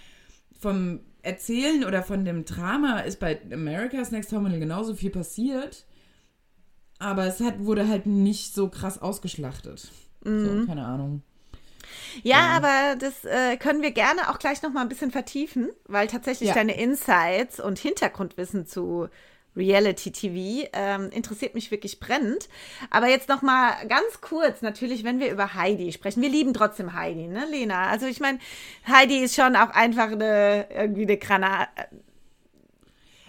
vom 0.59 1.01
Erzählen 1.23 1.85
oder 1.85 2.03
von 2.03 2.25
dem 2.25 2.45
Drama 2.45 3.01
ist 3.01 3.21
bei 3.21 3.41
America's 3.53 4.11
Next 4.11 4.31
Topmodel 4.31 4.59
genauso 4.61 4.95
viel 4.95 5.11
passiert, 5.11 5.85
aber 6.99 7.27
es 7.27 7.41
hat, 7.41 7.65
wurde 7.65 7.87
halt 7.89 8.07
nicht 8.07 8.55
so 8.55 8.69
krass 8.69 9.01
ausgeschlachtet. 9.01 9.91
So, 10.25 10.67
keine 10.67 10.85
Ahnung. 10.85 11.23
Ja, 12.23 12.51
aber 12.57 12.97
das 12.97 13.25
äh, 13.25 13.57
können 13.57 13.83
wir 13.83 13.93
gerne 13.93 14.29
auch 14.29 14.39
gleich 14.39 14.63
noch 14.63 14.73
mal 14.73 14.83
ein 14.83 14.89
bisschen 14.89 15.11
vertiefen, 15.11 15.71
weil 15.87 16.07
tatsächlich 16.07 16.49
Ja. 16.51 16.55
deine 16.55 16.79
Insights 16.79 17.61
und 17.61 17.79
Hintergrundwissen 17.79 18.67
zu 18.67 19.09
Reality 19.59 20.11
TV 20.13 20.69
ähm, 20.73 21.11
interessiert 21.11 21.55
mich 21.55 21.71
wirklich 21.71 22.01
brennend. 22.01 22.49
Aber 22.91 23.09
jetzt 23.09 23.29
noch 23.29 23.43
mal 23.43 23.73
ganz 23.89 24.21
kurz, 24.21 24.63
natürlich, 24.63 25.05
wenn 25.05 25.21
wir 25.21 25.31
über 25.31 25.55
Heidi 25.55 25.93
sprechen. 25.93 26.23
Wir 26.23 26.31
lieben 26.31 26.55
trotzdem 26.55 26.95
Heidi, 26.95 27.27
ne, 27.27 27.47
Lena? 27.51 27.89
Also 27.89 28.07
ich 28.07 28.21
meine, 28.21 28.39
Heidi 28.87 29.19
ist 29.19 29.35
schon 29.35 29.57
auch 29.57 29.71
einfach 29.71 30.13
eine 30.13 30.69
irgendwie 30.71 31.03
eine 31.03 31.19
Granate. 31.19 31.69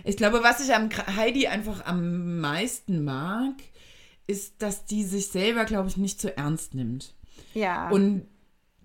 Ich 0.04 0.16
glaube, 0.16 0.44
was 0.44 0.66
ich 0.66 0.74
am 0.74 0.90
Heidi 1.18 1.48
einfach 1.48 1.86
am 1.86 2.40
meisten 2.40 3.04
mag, 3.04 3.56
ist, 4.28 4.62
dass 4.62 4.86
die 4.86 5.04
sich 5.04 5.28
selber, 5.28 5.66
glaube 5.66 5.90
ich, 5.90 5.98
nicht 5.98 6.22
zu 6.22 6.36
ernst 6.38 6.74
nimmt. 6.74 7.14
Ja. 7.54 7.90
Und 7.90 8.28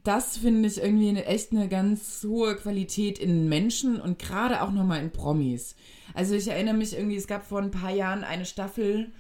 das 0.04 0.37
finde 0.37 0.68
ich 0.68 0.78
irgendwie 0.78 1.08
eine, 1.08 1.25
echt 1.26 1.52
eine 1.52 1.68
ganz 1.68 2.25
hohe 2.28 2.56
Qualität 2.56 3.18
in 3.18 3.49
Menschen 3.49 4.00
und 4.00 4.18
gerade 4.18 4.62
auch 4.62 4.70
nochmal 4.70 5.00
in 5.00 5.11
Promis. 5.11 5.75
Also 6.12 6.34
ich 6.34 6.46
erinnere 6.49 6.75
mich 6.75 6.94
irgendwie, 6.96 7.16
es 7.16 7.26
gab 7.26 7.44
vor 7.46 7.61
ein 7.61 7.70
paar 7.70 7.90
Jahren 7.90 8.23
eine 8.23 8.44
Staffel, 8.44 9.11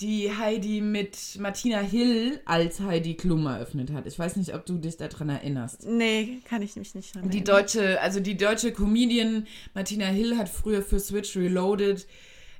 die 0.00 0.30
Heidi 0.36 0.80
mit 0.80 1.16
Martina 1.40 1.80
Hill 1.80 2.40
als 2.44 2.78
Heidi 2.80 3.14
Klum 3.14 3.46
eröffnet 3.46 3.90
hat. 3.92 4.06
Ich 4.06 4.16
weiß 4.18 4.36
nicht, 4.36 4.54
ob 4.54 4.64
du 4.64 4.78
dich 4.78 4.96
daran 4.96 5.28
erinnerst. 5.28 5.86
nee, 5.86 6.38
kann 6.44 6.62
ich 6.62 6.76
mich 6.76 6.94
nicht 6.94 7.14
dran 7.14 7.30
Die 7.30 7.38
erinnern. 7.38 7.56
deutsche, 7.62 8.00
also 8.00 8.20
die 8.20 8.36
deutsche 8.36 8.72
Comedian 8.72 9.46
Martina 9.74 10.06
Hill 10.06 10.36
hat 10.36 10.48
früher 10.48 10.82
für 10.82 11.00
Switch 11.00 11.36
Reloaded 11.36 12.06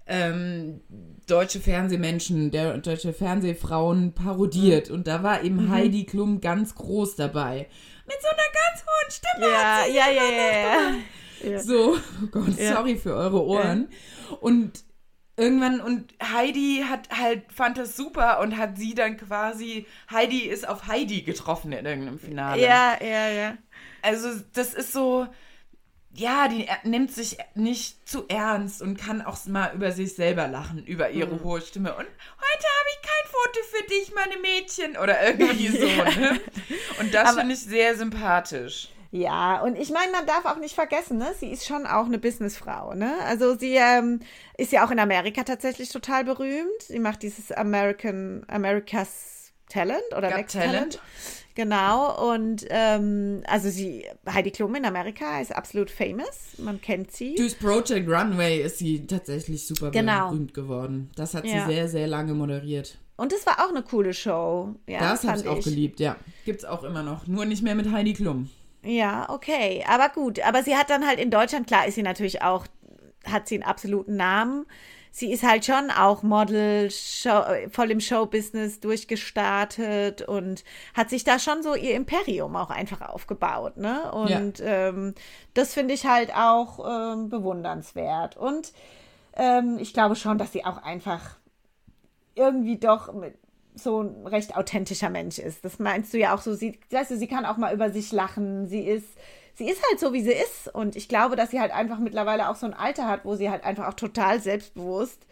ähm, 0.08 0.80
deutsche 1.26 1.60
Fernsehmenschen, 1.60 2.50
der, 2.50 2.78
deutsche 2.78 3.12
Fernsehfrauen 3.12 4.14
parodiert. 4.14 4.90
Und 4.90 5.06
da 5.06 5.22
war 5.22 5.42
eben 5.44 5.70
Heidi 5.70 6.04
Klum 6.04 6.40
ganz 6.40 6.74
groß 6.74 7.16
dabei. 7.16 7.68
Mit 8.06 8.16
so 8.20 8.28
einer 8.28 8.38
ganz 8.52 8.84
hohen 8.86 9.10
Stimme. 9.10 9.52
Ja, 9.52 9.86
ja, 9.86 10.10
ja, 10.10 10.30
ja, 10.32 11.50
ja. 11.50 11.50
ja. 11.52 11.58
so, 11.60 11.96
oh 12.22 12.26
Gott, 12.30 12.58
Ja. 12.58 12.76
sorry 12.76 12.96
für 12.96 13.14
eure 13.14 13.44
Ohren. 13.44 13.88
Und 14.40 14.84
irgendwann, 15.36 15.80
und 15.80 16.14
Heidi 16.22 16.84
hat 16.88 17.10
halt, 17.10 17.52
fand 17.52 17.76
das 17.76 17.94
super 17.96 18.40
und 18.40 18.56
hat 18.56 18.78
sie 18.78 18.94
dann 18.94 19.18
quasi, 19.18 19.86
Heidi 20.10 20.40
ist 20.40 20.66
auf 20.66 20.86
Heidi 20.86 21.22
getroffen 21.22 21.72
in 21.72 21.84
irgendeinem 21.84 22.18
Finale. 22.18 22.62
Ja, 22.62 22.96
ja, 23.00 23.28
ja. 23.28 23.58
Also, 24.00 24.28
das 24.54 24.72
ist 24.72 24.92
so, 24.92 25.26
ja, 26.18 26.48
die 26.48 26.66
nimmt 26.84 27.12
sich 27.12 27.38
nicht 27.54 28.08
zu 28.08 28.26
ernst 28.28 28.82
und 28.82 28.96
kann 28.98 29.22
auch 29.22 29.44
mal 29.46 29.72
über 29.74 29.92
sich 29.92 30.14
selber 30.14 30.48
lachen, 30.48 30.84
über 30.84 31.10
ihre 31.10 31.34
Mhm. 31.36 31.44
hohe 31.44 31.60
Stimme. 31.60 31.90
Und 31.94 32.04
heute 32.06 32.66
habe 32.78 32.88
ich 32.90 33.02
kein 33.02 33.30
Foto 33.30 33.60
für 33.70 33.84
dich, 33.88 34.12
meine 34.14 34.36
Mädchen. 34.40 34.96
Oder 34.96 35.22
irgendwie 35.26 35.68
so, 35.78 36.20
ne? 36.20 36.40
Und 37.00 37.14
das 37.14 37.34
finde 37.36 37.54
ich 37.54 37.60
sehr 37.60 37.96
sympathisch. 37.96 38.88
Ja, 39.10 39.62
und 39.62 39.76
ich 39.78 39.88
meine, 39.90 40.12
man 40.12 40.26
darf 40.26 40.44
auch 40.44 40.58
nicht 40.58 40.74
vergessen, 40.74 41.16
ne? 41.16 41.32
sie 41.40 41.50
ist 41.50 41.64
schon 41.66 41.86
auch 41.86 42.04
eine 42.04 42.18
Businessfrau. 42.18 42.92
Ne? 42.92 43.14
Also 43.24 43.56
sie 43.56 43.76
ähm, 43.76 44.20
ist 44.58 44.70
ja 44.70 44.84
auch 44.84 44.90
in 44.90 44.98
Amerika 44.98 45.44
tatsächlich 45.44 45.88
total 45.88 46.24
berühmt. 46.24 46.82
Sie 46.82 46.98
macht 46.98 47.22
dieses 47.22 47.50
American, 47.50 48.44
America's 48.48 49.52
Talent 49.70 50.02
oder 50.14 50.28
Got 50.28 50.36
Next 50.36 50.52
Talent. 50.56 50.72
Talent. 50.74 51.00
Genau, 51.58 52.32
und 52.32 52.64
ähm, 52.70 53.42
also 53.48 53.68
sie, 53.68 54.06
Heidi 54.32 54.52
Klum 54.52 54.76
in 54.76 54.84
Amerika 54.84 55.40
ist 55.40 55.52
absolut 55.52 55.90
famous. 55.90 56.52
Man 56.58 56.80
kennt 56.80 57.10
sie. 57.10 57.34
Durchs 57.34 57.56
Project 57.56 58.08
Runway 58.08 58.62
ist 58.62 58.78
sie 58.78 59.04
tatsächlich 59.08 59.66
super 59.66 59.90
Genau. 59.90 60.28
berühmt 60.28 60.54
geworden. 60.54 61.10
Das 61.16 61.34
hat 61.34 61.44
Ja. 61.44 61.66
sie 61.66 61.72
sehr, 61.74 61.88
sehr 61.88 62.06
lange 62.06 62.32
moderiert. 62.34 62.98
Und 63.16 63.32
es 63.32 63.44
war 63.44 63.58
auch 63.58 63.70
eine 63.70 63.82
coole 63.82 64.14
Show. 64.14 64.76
Ja, 64.86 65.00
das 65.00 65.24
habe 65.24 65.40
ich 65.40 65.48
auch 65.48 65.60
geliebt, 65.60 65.98
ja. 65.98 66.14
Gibt's 66.44 66.64
auch 66.64 66.84
immer 66.84 67.02
noch. 67.02 67.26
Nur 67.26 67.44
nicht 67.44 67.64
mehr 67.64 67.74
mit 67.74 67.90
Heidi 67.90 68.12
Klum. 68.12 68.48
Ja, 68.84 69.28
okay. 69.28 69.84
Aber 69.88 70.10
gut. 70.10 70.38
Aber 70.46 70.62
sie 70.62 70.76
hat 70.76 70.90
dann 70.90 71.04
halt 71.08 71.18
in 71.18 71.32
Deutschland, 71.32 71.66
klar 71.66 71.88
ist 71.88 71.96
sie 71.96 72.04
natürlich 72.04 72.40
auch, 72.42 72.66
hat 73.24 73.48
sie 73.48 73.56
einen 73.56 73.64
absoluten 73.64 74.14
Namen. 74.14 74.64
Sie 75.10 75.32
ist 75.32 75.42
halt 75.42 75.64
schon 75.64 75.90
auch 75.90 76.22
Model, 76.22 76.90
Show, 76.90 77.42
voll 77.70 77.90
im 77.90 78.00
Showbusiness 78.00 78.80
durchgestartet 78.80 80.22
und 80.22 80.64
hat 80.94 81.10
sich 81.10 81.24
da 81.24 81.38
schon 81.38 81.62
so 81.62 81.74
ihr 81.74 81.94
Imperium 81.94 82.56
auch 82.56 82.70
einfach 82.70 83.00
aufgebaut, 83.00 83.76
ne? 83.76 84.10
Und 84.12 84.62
ähm, 84.64 85.14
das 85.54 85.74
finde 85.74 85.94
ich 85.94 86.06
halt 86.06 86.34
auch 86.34 87.14
ähm, 87.14 87.28
bewundernswert. 87.28 88.36
Und 88.36 88.72
ähm, 89.34 89.78
ich 89.80 89.92
glaube 89.92 90.16
schon, 90.16 90.38
dass 90.38 90.52
sie 90.52 90.64
auch 90.64 90.82
einfach 90.82 91.36
irgendwie 92.34 92.78
doch 92.78 93.12
mit 93.12 93.34
so 93.74 94.02
ein 94.02 94.26
recht 94.26 94.56
authentischer 94.56 95.10
Mensch 95.10 95.38
ist. 95.38 95.64
Das 95.64 95.78
meinst 95.78 96.12
du 96.12 96.18
ja 96.18 96.34
auch 96.34 96.40
so. 96.40 96.54
Sie, 96.54 96.78
weißt 96.90 97.12
du, 97.12 97.16
sie 97.16 97.28
kann 97.28 97.46
auch 97.46 97.56
mal 97.56 97.74
über 97.74 97.90
sich 97.90 98.12
lachen. 98.12 98.66
Sie 98.66 98.80
ist, 98.80 99.08
sie 99.58 99.68
ist 99.68 99.82
halt 99.88 100.00
so, 100.00 100.12
wie 100.12 100.22
sie 100.22 100.32
ist. 100.32 100.74
Und 100.74 100.96
ich 100.96 101.08
glaube, 101.08 101.36
dass 101.36 101.50
sie 101.50 101.60
halt 101.60 101.72
einfach 101.72 101.98
mittlerweile 101.98 102.48
auch 102.48 102.56
so 102.56 102.66
ein 102.66 102.74
Alter 102.74 103.06
hat, 103.06 103.24
wo 103.24 103.34
sie 103.34 103.50
halt 103.50 103.64
einfach 103.64 103.88
auch 103.88 103.94
total 103.94 104.40
selbstbewusst 104.40 105.26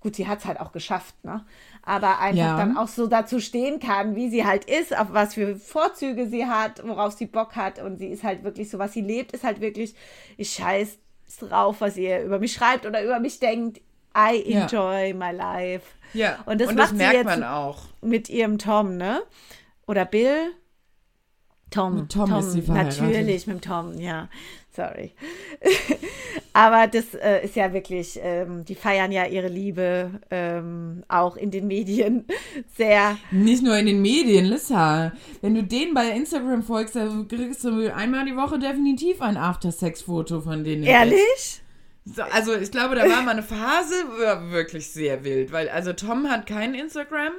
gut, 0.00 0.16
sie 0.16 0.28
hat 0.28 0.40
es 0.40 0.44
halt 0.44 0.60
auch 0.60 0.72
geschafft, 0.72 1.14
ne? 1.24 1.44
Aber 1.82 2.18
einfach 2.18 2.38
ja. 2.38 2.56
dann 2.56 2.76
auch 2.76 2.88
so 2.88 3.06
dazu 3.06 3.40
stehen 3.40 3.80
kann, 3.80 4.14
wie 4.14 4.28
sie 4.28 4.44
halt 4.44 4.64
ist, 4.64 4.96
auf 4.96 5.08
was 5.12 5.34
für 5.34 5.56
Vorzüge 5.56 6.28
sie 6.28 6.46
hat, 6.46 6.86
worauf 6.86 7.14
sie 7.14 7.26
Bock 7.26 7.56
hat. 7.56 7.78
Und 7.80 7.98
sie 7.98 8.08
ist 8.08 8.24
halt 8.24 8.44
wirklich 8.44 8.68
so, 8.68 8.78
was 8.78 8.92
sie 8.92 9.00
lebt, 9.00 9.32
ist 9.32 9.44
halt 9.44 9.60
wirklich, 9.60 9.94
ich 10.36 10.50
scheiß 10.50 10.98
drauf, 11.40 11.76
was 11.80 11.96
ihr 11.96 12.22
über 12.22 12.38
mich 12.38 12.52
schreibt 12.52 12.84
oder 12.84 13.02
über 13.02 13.20
mich 13.20 13.40
denkt. 13.40 13.80
I 14.16 14.52
enjoy 14.52 15.08
ja. 15.08 15.14
my 15.14 15.30
life. 15.30 15.86
Ja, 16.12 16.38
und 16.46 16.60
das, 16.60 16.68
und 16.68 16.76
das 16.76 16.92
merkt 16.92 17.24
man 17.24 17.44
auch. 17.44 17.84
Mit 18.00 18.28
ihrem 18.28 18.58
Tom, 18.58 18.96
ne? 18.96 19.22
Oder 19.86 20.04
Bill. 20.04 20.52
Tom. 21.70 22.00
Mit 22.00 22.12
Tom, 22.12 22.30
Tom 22.30 22.40
ist 22.40 22.52
sie 22.52 22.62
verheiratet. 22.62 23.00
Natürlich, 23.00 23.46
mit 23.46 23.64
Tom, 23.64 23.98
ja. 23.98 24.28
Sorry. 24.74 25.12
Aber 26.52 26.86
das 26.86 27.14
äh, 27.14 27.44
ist 27.44 27.56
ja 27.56 27.72
wirklich, 27.72 28.18
ähm, 28.22 28.64
die 28.64 28.76
feiern 28.76 29.10
ja 29.10 29.26
ihre 29.26 29.48
Liebe 29.48 30.20
ähm, 30.30 31.02
auch 31.08 31.36
in 31.36 31.50
den 31.50 31.66
Medien 31.66 32.24
sehr. 32.76 33.16
Nicht 33.32 33.64
nur 33.64 33.76
in 33.76 33.86
den 33.86 34.00
Medien, 34.00 34.44
Lissa. 34.44 35.12
Wenn 35.40 35.56
du 35.56 35.64
denen 35.64 35.94
bei 35.94 36.10
Instagram 36.10 36.62
folgst, 36.62 36.94
dann 36.94 37.26
kriegst 37.26 37.64
du 37.64 37.92
einmal 37.92 38.24
die 38.24 38.36
Woche 38.36 38.58
definitiv 38.60 39.20
ein 39.20 39.36
After-Sex-Foto 39.36 40.42
von 40.42 40.62
denen. 40.62 40.84
Ehrlich? 40.84 41.62
So, 42.04 42.22
also 42.22 42.54
ich 42.54 42.70
glaube, 42.70 42.94
da 42.94 43.02
war 43.02 43.22
mal 43.22 43.32
eine 43.32 43.42
Phase 43.42 43.94
war 44.18 44.50
wirklich 44.50 44.90
sehr 44.90 45.24
wild, 45.24 45.52
weil 45.52 45.68
also 45.68 45.92
Tom 45.92 46.28
hat 46.30 46.46
kein 46.46 46.74
Instagram 46.74 47.32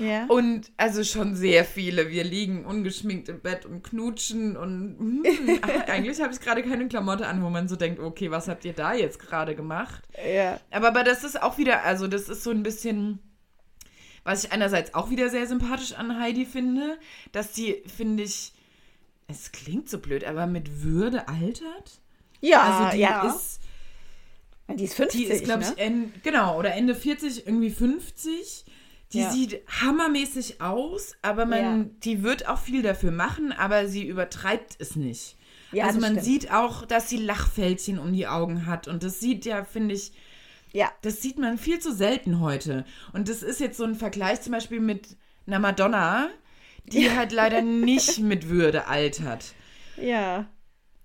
ja. 0.00 0.26
und 0.26 0.70
also 0.76 1.04
schon 1.04 1.34
sehr 1.34 1.64
viele. 1.64 2.10
Wir 2.10 2.24
liegen 2.24 2.64
ungeschminkt 2.64 3.28
im 3.28 3.40
Bett 3.40 3.66
und 3.66 3.82
knutschen 3.82 4.56
und 4.56 4.96
hm, 4.98 5.60
eigentlich 5.86 6.20
habe 6.20 6.32
ich 6.32 6.40
gerade 6.40 6.62
keine 6.62 6.88
Klamotte 6.88 7.26
an, 7.26 7.42
wo 7.42 7.50
man 7.50 7.68
so 7.68 7.76
denkt, 7.76 8.00
okay, 8.00 8.30
was 8.30 8.48
habt 8.48 8.64
ihr 8.64 8.72
da 8.72 8.94
jetzt 8.94 9.18
gerade 9.18 9.54
gemacht? 9.54 10.02
Ja. 10.26 10.58
Aber, 10.70 10.88
aber 10.88 11.04
das 11.04 11.24
ist 11.24 11.40
auch 11.42 11.58
wieder, 11.58 11.84
also 11.84 12.06
das 12.08 12.28
ist 12.28 12.42
so 12.42 12.50
ein 12.50 12.62
bisschen, 12.62 13.20
was 14.24 14.44
ich 14.44 14.52
einerseits 14.52 14.94
auch 14.94 15.10
wieder 15.10 15.28
sehr 15.28 15.46
sympathisch 15.46 15.92
an 15.92 16.18
Heidi 16.18 16.46
finde, 16.46 16.98
dass 17.32 17.54
sie, 17.54 17.82
finde 17.86 18.24
ich, 18.24 18.52
es 19.28 19.52
klingt 19.52 19.88
so 19.88 19.98
blöd, 19.98 20.24
aber 20.24 20.46
mit 20.46 20.82
Würde 20.82 21.28
altert. 21.28 22.00
Ja, 22.40 22.62
also 22.62 22.96
die 22.96 23.02
ja. 23.02 23.28
ist 23.28 23.60
die 24.76 24.84
ist 24.84 24.94
50, 24.94 25.20
Die 25.20 25.26
ist, 25.26 25.44
glaube 25.44 25.60
ne? 25.60 25.72
ich, 25.74 25.82
en, 25.82 26.12
genau, 26.22 26.58
oder 26.58 26.74
Ende 26.74 26.94
40, 26.94 27.46
irgendwie 27.46 27.70
50. 27.70 28.64
Die 29.12 29.20
Ja. 29.20 29.30
sieht 29.30 29.60
hammermäßig 29.80 30.60
aus, 30.60 31.14
aber 31.22 31.44
man, 31.46 31.58
Ja. 31.82 31.84
die 32.04 32.22
wird 32.22 32.46
auch 32.48 32.58
viel 32.58 32.82
dafür 32.82 33.10
machen, 33.10 33.52
aber 33.52 33.88
sie 33.88 34.06
übertreibt 34.06 34.76
es 34.78 34.94
nicht. 34.96 35.36
Ja, 35.72 35.86
also 35.86 36.00
man 36.00 36.12
stimmt. 36.12 36.24
sieht 36.24 36.52
auch, 36.52 36.84
dass 36.86 37.08
sie 37.08 37.16
Lachfältchen 37.16 37.98
um 37.98 38.12
die 38.12 38.26
Augen 38.26 38.66
hat 38.66 38.88
und 38.88 39.02
das 39.02 39.20
sieht 39.20 39.44
ja, 39.44 39.64
finde 39.64 39.94
ich, 39.94 40.12
Ja, 40.72 40.88
das 41.02 41.20
sieht 41.20 41.36
man 41.36 41.58
viel 41.58 41.80
zu 41.80 41.92
selten 41.92 42.38
heute. 42.38 42.84
Und 43.12 43.28
das 43.28 43.42
ist 43.42 43.58
jetzt 43.58 43.76
so 43.76 43.82
ein 43.82 43.96
Vergleich 43.96 44.40
zum 44.42 44.52
Beispiel 44.52 44.78
mit 44.78 45.16
einer 45.48 45.58
Madonna, 45.58 46.28
die 46.84 47.10
halt 47.10 47.32
leider 47.32 47.60
nicht 47.60 48.18
mit 48.20 48.48
Würde 48.48 48.86
altert. 48.86 49.54
ja. 49.96 50.46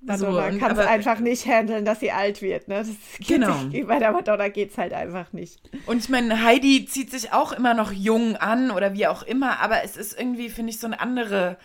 So, 0.07 0.27
Madonna 0.27 0.47
und- 0.47 0.59
kann 0.59 0.71
es 0.71 0.79
einfach 0.79 1.19
nicht 1.19 1.45
handeln, 1.47 1.83
dass 1.85 1.99
sie 1.99 2.11
alt 2.11 2.41
wird. 2.41 2.67
Ne? 2.67 2.85
Genau. 3.27 3.53
Sich, 3.71 3.85
bei 3.87 3.99
der 3.99 4.11
Madonna 4.11 4.49
geht 4.49 4.71
es 4.71 4.77
halt 4.77 4.93
einfach 4.93 5.33
nicht. 5.33 5.59
Und 5.87 5.97
ich 5.97 6.09
meine, 6.09 6.43
Heidi 6.43 6.85
zieht 6.85 7.11
sich 7.11 7.33
auch 7.33 7.51
immer 7.51 7.73
noch 7.73 7.91
jung 7.91 8.35
an 8.35 8.71
oder 8.71 8.93
wie 8.93 9.07
auch 9.07 9.23
immer, 9.23 9.59
aber 9.59 9.83
es 9.83 9.97
ist 9.97 10.17
irgendwie, 10.17 10.49
finde 10.49 10.71
ich, 10.71 10.79
so 10.79 10.87
eine 10.87 10.99
andere 10.99 11.57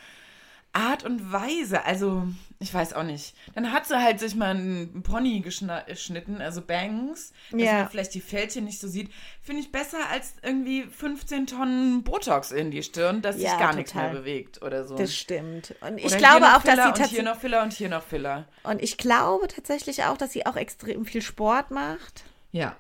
Art 0.73 1.05
und 1.05 1.33
Weise. 1.33 1.85
Also, 1.85 2.29
ich 2.63 2.73
weiß 2.75 2.93
auch 2.93 3.03
nicht. 3.05 3.35
Dann 3.55 3.73
hat 3.73 3.87
sie 3.87 3.97
halt 4.01 4.21
sich 4.21 4.35
mal 4.35 4.51
einen 4.51 5.03
Pony 5.03 5.41
geschnitten, 5.41 6.41
also 6.43 6.61
Bangs, 6.61 7.33
dass 7.51 7.61
Ja. 7.63 7.73
man 7.79 7.89
vielleicht 7.89 8.13
die 8.13 8.21
Fältchen 8.21 8.65
nicht 8.67 8.79
so 8.79 8.87
sieht. 8.87 9.11
Finde 9.43 9.63
ich 9.63 9.73
besser 9.73 9.97
als 10.11 10.35
irgendwie 10.43 10.83
15 10.83 11.47
Tonnen 11.47 12.03
Botox 12.03 12.53
in 12.53 12.71
die 12.71 12.83
Stirn, 12.83 13.23
dass 13.23 13.41
Ja, 13.41 13.51
sich 13.51 13.59
gar 13.59 13.75
nichts 13.75 13.93
total. 13.93 14.13
mehr 14.13 14.21
bewegt 14.21 14.61
oder 14.63 14.87
so. 14.87 14.95
Das 14.97 15.17
stimmt. 15.17 15.75
Und 15.81 15.97
ich 15.99 16.05
oder 16.05 16.17
glaube 16.19 16.47
auch, 16.49 16.63
dass 16.63 16.75
Filler 16.75 16.75
sie 16.83 16.89
und 16.89 16.97
hier 16.97 17.05
tatsächlich. 17.05 17.25
noch 17.25 17.37
Filler 17.41 17.63
und 17.63 17.73
hier 17.73 17.89
noch 17.89 18.03
Filler. 18.03 18.45
Und 18.63 18.83
ich 18.83 18.99
glaube 18.99 19.49
tatsächlich 19.49 20.05
auch, 20.05 20.19
dass 20.19 20.33
sie 20.33 20.45
auch 20.45 20.57
extrem 20.57 21.07
viel 21.07 21.23
Sport 21.23 21.71
macht. 21.71 22.25
Ja. 22.53 22.77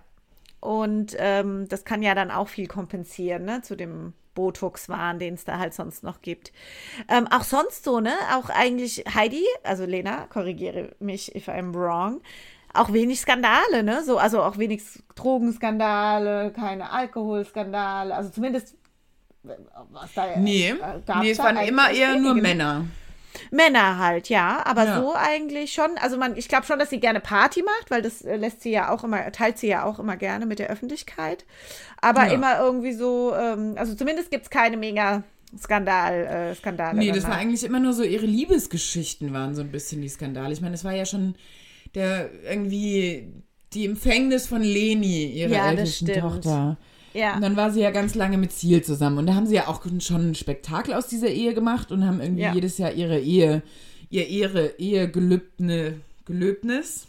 Und 0.60 1.16
ähm, 1.18 1.68
das 1.70 1.84
kann 1.86 2.02
ja 2.02 2.14
dann 2.14 2.30
auch 2.30 2.48
viel 2.48 2.66
kompensieren, 2.66 3.46
ne, 3.46 3.62
zu 3.62 3.76
dem 3.76 4.12
Botox-Wahn, 4.40 5.18
den 5.18 5.34
es 5.34 5.44
da 5.44 5.58
halt 5.58 5.74
sonst 5.74 6.02
noch 6.02 6.22
gibt. 6.22 6.52
Ähm, 7.08 7.26
auch 7.30 7.42
sonst 7.44 7.84
so, 7.84 8.00
ne? 8.00 8.14
Auch 8.34 8.48
eigentlich 8.48 9.04
Heidi, 9.14 9.44
also 9.62 9.84
Lena, 9.84 10.26
korrigiere 10.28 10.96
mich 10.98 11.34
if 11.34 11.48
I'm 11.48 11.74
wrong, 11.74 12.20
auch 12.72 12.92
wenig 12.92 13.20
Skandale, 13.20 13.82
ne? 13.82 14.02
So, 14.04 14.16
also 14.18 14.42
auch 14.42 14.56
wenig 14.56 14.82
Drogenskandale, 15.14 16.52
keine 16.52 16.90
Alkoholskandale, 16.90 18.14
also 18.14 18.30
zumindest 18.30 18.76
was 19.42 20.12
da 20.14 20.36
Nee, 20.36 20.70
äh, 20.70 20.76
gab's 21.06 21.20
nee 21.22 21.30
es 21.30 21.38
da 21.38 21.44
waren 21.44 21.56
immer 21.66 21.90
eher 21.90 22.16
nur. 22.16 22.34
Männer. 22.34 22.84
Männer 23.50 23.98
halt, 23.98 24.28
ja, 24.28 24.60
aber 24.66 24.84
Ja. 24.84 25.00
so 25.00 25.14
eigentlich 25.14 25.72
schon. 25.72 25.90
Also 26.00 26.16
man, 26.16 26.36
ich 26.36 26.48
glaube 26.48 26.66
schon, 26.66 26.78
dass 26.78 26.90
sie 26.90 27.00
gerne 27.00 27.20
Party 27.20 27.62
macht, 27.62 27.90
weil 27.90 28.02
das 28.02 28.22
äh, 28.22 28.36
lässt 28.36 28.60
sie 28.62 28.70
ja 28.70 28.90
auch 28.90 29.04
immer, 29.04 29.30
teilt 29.32 29.56
sie 29.58 29.68
ja 29.68 29.84
auch 29.84 29.98
immer 29.98 30.16
gerne 30.16 30.46
mit 30.46 30.58
der 30.58 30.68
Öffentlichkeit. 30.68 31.44
Aber 32.00 32.26
Ja. 32.26 32.32
immer 32.32 32.60
irgendwie 32.60 32.92
so, 32.92 33.34
ähm, 33.34 33.74
also 33.76 33.94
zumindest 33.94 34.30
gibt 34.30 34.44
es 34.44 34.50
keine 34.50 34.76
mega 34.76 35.22
Skandal, 35.58 36.26
äh, 36.52 36.54
Skandale. 36.54 36.98
Nee, 36.98 37.12
das 37.12 37.24
war 37.24 37.34
eigentlich 37.36 37.64
immer 37.64 37.80
nur 37.80 37.92
so, 37.92 38.02
ihre 38.02 38.26
Liebesgeschichten 38.26 39.32
waren 39.32 39.54
so 39.54 39.62
ein 39.62 39.70
bisschen 39.72 40.00
die 40.00 40.08
Skandale. 40.08 40.52
Ich 40.52 40.60
meine, 40.60 40.74
es 40.74 40.84
war 40.84 40.94
ja 40.94 41.04
schon 41.04 41.34
der 41.94 42.30
irgendwie 42.48 43.28
die 43.72 43.84
Empfängnis 43.86 44.46
von 44.46 44.62
Leni, 44.62 45.26
ihrer 45.26 45.50
Ja, 45.50 45.70
ältesten. 45.70 46.12
Tochter. 46.12 46.76
Ja, 47.12 47.34
Und 47.34 47.40
dann 47.42 47.56
war 47.56 47.72
sie 47.72 47.80
ja 47.80 47.90
ganz 47.90 48.14
lange 48.14 48.38
mit 48.38 48.52
Ziel 48.52 48.82
zusammen. 48.84 49.18
Und 49.18 49.26
da 49.26 49.34
haben 49.34 49.46
sie 49.46 49.56
ja 49.56 49.66
auch 49.66 49.84
schon 49.98 50.30
ein 50.30 50.34
Spektakel 50.36 50.94
aus 50.94 51.08
dieser 51.08 51.26
Ehe 51.28 51.54
gemacht 51.54 51.90
und 51.90 52.06
haben 52.06 52.20
irgendwie 52.20 52.42
Ja. 52.42 52.54
jedes 52.54 52.78
Jahr 52.78 52.92
ihre 52.92 53.18
Ehe, 53.18 53.62
ihr 54.10 54.28
ihre 54.28 54.78
Ehegelübne, 54.78 55.96
Gelöbnis 56.24 57.06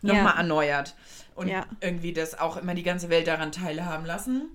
nochmal 0.00 0.24
Ja. 0.34 0.36
erneuert. 0.38 0.94
Und 1.42 1.48
Ja. 1.48 1.66
irgendwie 1.80 2.12
das 2.12 2.38
auch 2.38 2.56
immer 2.56 2.74
die 2.74 2.82
ganze 2.82 3.08
Welt 3.10 3.26
daran 3.26 3.52
teilhaben 3.52 4.06
lassen. 4.06 4.48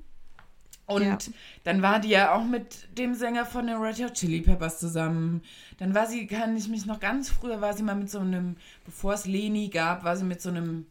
Und 0.85 1.03
Ja. 1.03 1.17
dann 1.65 1.81
war 1.81 1.99
die 1.99 2.09
ja 2.09 2.33
auch 2.33 2.45
mit 2.45 2.97
dem 2.97 3.13
Sänger 3.13 3.45
von 3.45 3.67
den 3.67 3.75
Red 3.77 4.01
Hot 4.01 4.13
Chili 4.13 4.39
Peppers 4.41 4.79
zusammen. 4.79 5.41
Dann 5.79 5.93
war 5.93 6.07
sie, 6.07 6.27
kann 6.27 6.55
ich 6.55 6.69
mich 6.69 6.85
noch 6.85 6.99
ganz 7.01 7.29
früher, 7.29 7.59
war 7.59 7.73
sie 7.73 7.83
mal 7.83 7.95
mit 7.95 8.09
so 8.09 8.19
einem, 8.19 8.55
bevor 8.85 9.13
es 9.13 9.25
Leni 9.25 9.67
gab, 9.67 10.03
war 10.05 10.15
sie 10.15 10.23
mit 10.23 10.41
so 10.41 10.49
einem 10.49 10.85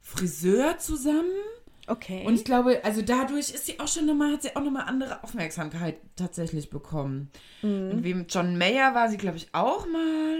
Friseur 0.00 0.78
zusammen. 0.78 1.30
okay. 1.86 2.24
Und 2.26 2.34
ich 2.34 2.44
glaube, 2.44 2.80
also 2.84 3.02
dadurch 3.02 3.50
ist 3.50 3.66
sie 3.66 3.78
auch 3.78 3.86
schon 3.88 4.06
nochmal, 4.06 4.32
hat 4.32 4.42
sie 4.42 4.56
auch 4.56 4.62
nochmal 4.62 4.86
andere 4.88 5.22
Aufmerksamkeit 5.22 5.96
tatsächlich 6.16 6.70
bekommen. 6.70 7.30
Mhm. 7.62 7.90
Und 7.90 8.02
wem 8.04 8.26
John 8.28 8.56
Mayer 8.58 8.94
war 8.94 9.08
sie, 9.08 9.16
glaube 9.18 9.36
ich, 9.36 9.48
auch 9.52 9.86
mal. 9.86 10.36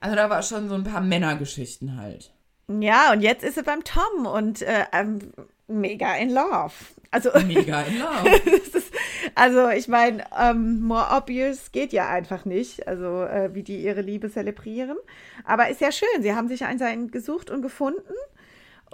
Also 0.00 0.14
da 0.16 0.30
war 0.30 0.42
schon 0.42 0.68
so 0.68 0.74
ein 0.76 0.84
paar 0.84 1.00
Männergeschichten 1.00 1.96
halt. 1.96 2.32
Ja, 2.78 3.12
und 3.12 3.20
jetzt 3.20 3.42
ist 3.42 3.56
sie 3.56 3.62
beim 3.62 3.84
Tom 3.84 4.26
und 4.26 4.62
äh, 4.62 4.84
ähm, 4.92 5.18
mega 5.66 6.14
in 6.14 6.30
love. 6.30 6.72
Also, 7.12 7.30
Mega 7.46 7.82
in 7.82 7.98
Love. 7.98 8.50
ist, 8.50 8.92
also 9.34 9.68
ich 9.68 9.88
meine, 9.88 10.24
ähm, 10.38 10.80
more 10.80 11.08
obvious 11.10 11.72
geht 11.72 11.92
ja 11.92 12.08
einfach 12.08 12.44
nicht, 12.44 12.86
also 12.86 13.24
äh, 13.24 13.52
wie 13.52 13.64
die 13.64 13.82
ihre 13.82 14.00
Liebe 14.00 14.30
zelebrieren. 14.30 14.96
Aber 15.44 15.68
ist 15.68 15.80
ja 15.80 15.90
schön, 15.90 16.22
sie 16.22 16.34
haben 16.34 16.48
sich 16.48 16.64
einen 16.64 17.10
gesucht 17.10 17.50
und 17.50 17.62
gefunden. 17.62 18.14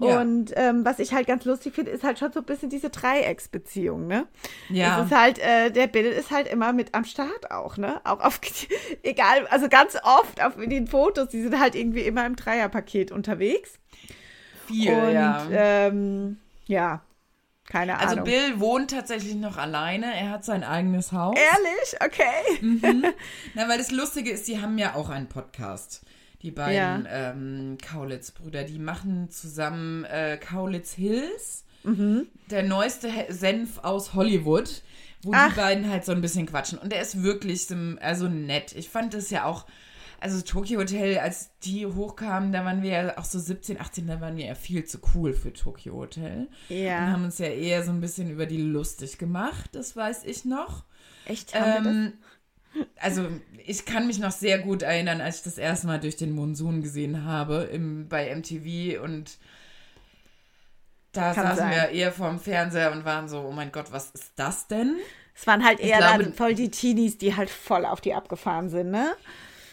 Ja. 0.01 0.21
Und 0.21 0.53
ähm, 0.57 0.85
was 0.85 0.99
ich 0.99 1.15
halt 1.15 1.27
ganz 1.27 1.45
lustig 1.47 1.75
finde, 1.75 1.91
ist 1.91 2.05
halt 2.05 2.19
schon 2.19 2.31
so 2.31 2.41
ein 2.41 2.45
bisschen 2.45 2.69
diese 2.69 2.91
Dreiecksbeziehung, 2.91 4.07
ne? 4.07 4.27
Ja. 4.69 5.01
Es 5.01 5.07
ist 5.07 5.17
halt, 5.17 5.39
äh, 5.39 5.71
der 5.71 5.87
Bill 5.87 6.05
ist 6.05 6.31
halt 6.31 6.49
immer 6.49 6.75
mit 6.75 6.95
am 6.95 7.05
Start 7.05 7.51
auch, 7.51 7.79
ne? 7.79 8.01
Auch 8.05 8.21
auf, 8.21 8.39
egal, 9.03 9.47
also 9.49 9.69
ganz 9.69 9.97
oft 10.03 10.43
auf 10.43 10.57
den 10.57 10.87
Fotos, 10.87 11.29
die 11.31 11.41
sind 11.41 11.59
halt 11.59 11.75
irgendwie 11.75 12.03
immer 12.03 12.27
im 12.27 12.37
Dreierpaket 12.37 13.11
unterwegs. 13.11 13.79
Viel, 14.67 14.93
und 14.93 15.13
ja. 15.13 15.47
ähm, 15.51 16.39
ja, 16.67 17.01
keine 17.67 17.99
also 17.99 18.13
Ahnung. 18.13 18.25
Bill 18.25 18.61
wohnt 18.61 18.91
tatsächlich 18.91 19.35
noch 19.35 19.57
alleine. 19.57 20.15
Er 20.15 20.31
hat 20.31 20.45
sein 20.45 20.63
eigenes 20.63 21.13
Haus. 21.13 21.37
Ehrlich? 21.37 21.97
Okay. 22.01 23.13
Na, 23.55 23.69
weil 23.69 23.79
das 23.79 23.91
Lustige 23.91 24.31
ist, 24.31 24.47
die 24.47 24.61
haben 24.61 24.79
ja 24.79 24.95
auch 24.95 25.09
einen 25.09 25.29
Podcast. 25.29 26.03
Die 26.43 26.51
beiden 26.51 27.07
ähm, 27.11 27.79
Kaulitz-Brüder, 27.83 28.65
die 28.65 28.79
machen 28.79 29.31
zusammen 29.31 30.05
äh, 30.05 30.39
Kaulitz 30.39 30.93
Hills, 30.93 31.65
der 32.51 32.63
neueste 32.65 33.09
Senf 33.29 33.79
aus 33.79 34.15
Hollywood, 34.15 34.83
wo 35.23 35.31
Ach. 35.35 35.51
die 35.51 35.55
beiden 35.61 35.89
halt 35.89 36.05
so 36.05 36.13
ein 36.13 36.21
bisschen 36.21 36.47
quatschen. 36.47 36.79
Und 36.79 36.91
der 36.91 37.01
ist 37.01 37.23
wirklich 37.23 37.67
also 38.01 38.29
nett. 38.29 38.75
Ich 38.75 38.89
fand 38.91 39.15
das 39.15 39.31
ja 39.31 39.45
auch, 39.45 39.67
also 40.21 40.41
Tokyo 40.43 40.81
Hotel, 40.81 41.19
als 41.19 41.51
die 41.63 41.87
hochkamen, 41.87 42.51
da 42.53 42.65
waren 42.65 42.83
wir 42.83 42.91
ja 42.91 43.19
auch 43.19 43.25
so 43.25 43.39
17, 43.39 43.81
18, 43.81 44.07
da 44.09 44.21
waren 44.21 44.37
wir 44.37 44.47
ja 44.47 44.55
viel 44.57 44.85
zu 44.85 44.99
cool 45.15 45.33
für 45.33 45.53
Tokyo 45.53 45.95
Hotel. 45.95 46.49
Und 46.69 46.77
Ja. 46.77 47.13
haben 47.13 47.25
uns 47.25 47.39
ja 47.39 47.47
eher 47.47 47.85
so 47.85 47.93
ein 47.93 48.01
bisschen 48.01 48.31
über 48.31 48.47
die 48.47 48.61
lustig 48.61 49.17
gemacht, 49.19 49.71
das 49.73 49.95
weiß 49.97 50.25
ich 50.25 50.45
noch. 50.45 50.85
Echt? 51.25 51.55
Haben 51.55 51.85
wir 51.85 51.91
Ähm, 51.91 52.13
also 53.01 53.27
ich 53.65 53.85
kann 53.85 54.07
mich 54.07 54.19
noch 54.19 54.31
sehr 54.31 54.59
gut 54.59 54.83
erinnern, 54.83 55.21
als 55.21 55.39
ich 55.39 55.43
das 55.43 55.59
erste 55.59 55.87
Mal 55.87 56.01
durch 56.01 56.17
den 56.17 56.33
Monsun 56.33 56.83
gesehen 56.83 57.25
habe 57.25 57.69
im, 57.73 58.09
bei 58.09 58.35
MTV 58.35 59.03
und 59.03 59.39
Da 61.13 61.33
Kann 61.33 61.45
saßen 61.47 61.57
sein. 61.57 61.71
wir 61.71 61.89
eher 61.91 62.13
vorm 62.13 62.39
Fernseher 62.39 62.93
und 62.93 63.05
waren 63.05 63.29
so, 63.29 63.41
oh 63.41 63.53
mein 63.53 63.73
Gott, 63.73 63.87
was 63.91 64.11
ist 64.11 64.33
das 64.37 64.67
denn? 64.69 64.97
Es 65.35 65.47
waren 65.47 65.65
halt 65.65 65.81
eher 65.81 65.99
glaube, 65.99 66.25
dann 66.25 66.33
voll 66.33 66.55
die 66.55 66.71
Teenies, 66.71 67.19
die 67.19 67.37
halt 67.37 67.51
voll 67.51 67.85
auf 67.85 68.01
die 68.01 68.15
abgefahren 68.15 68.71
sind, 68.71 68.91
ne? 68.91 69.15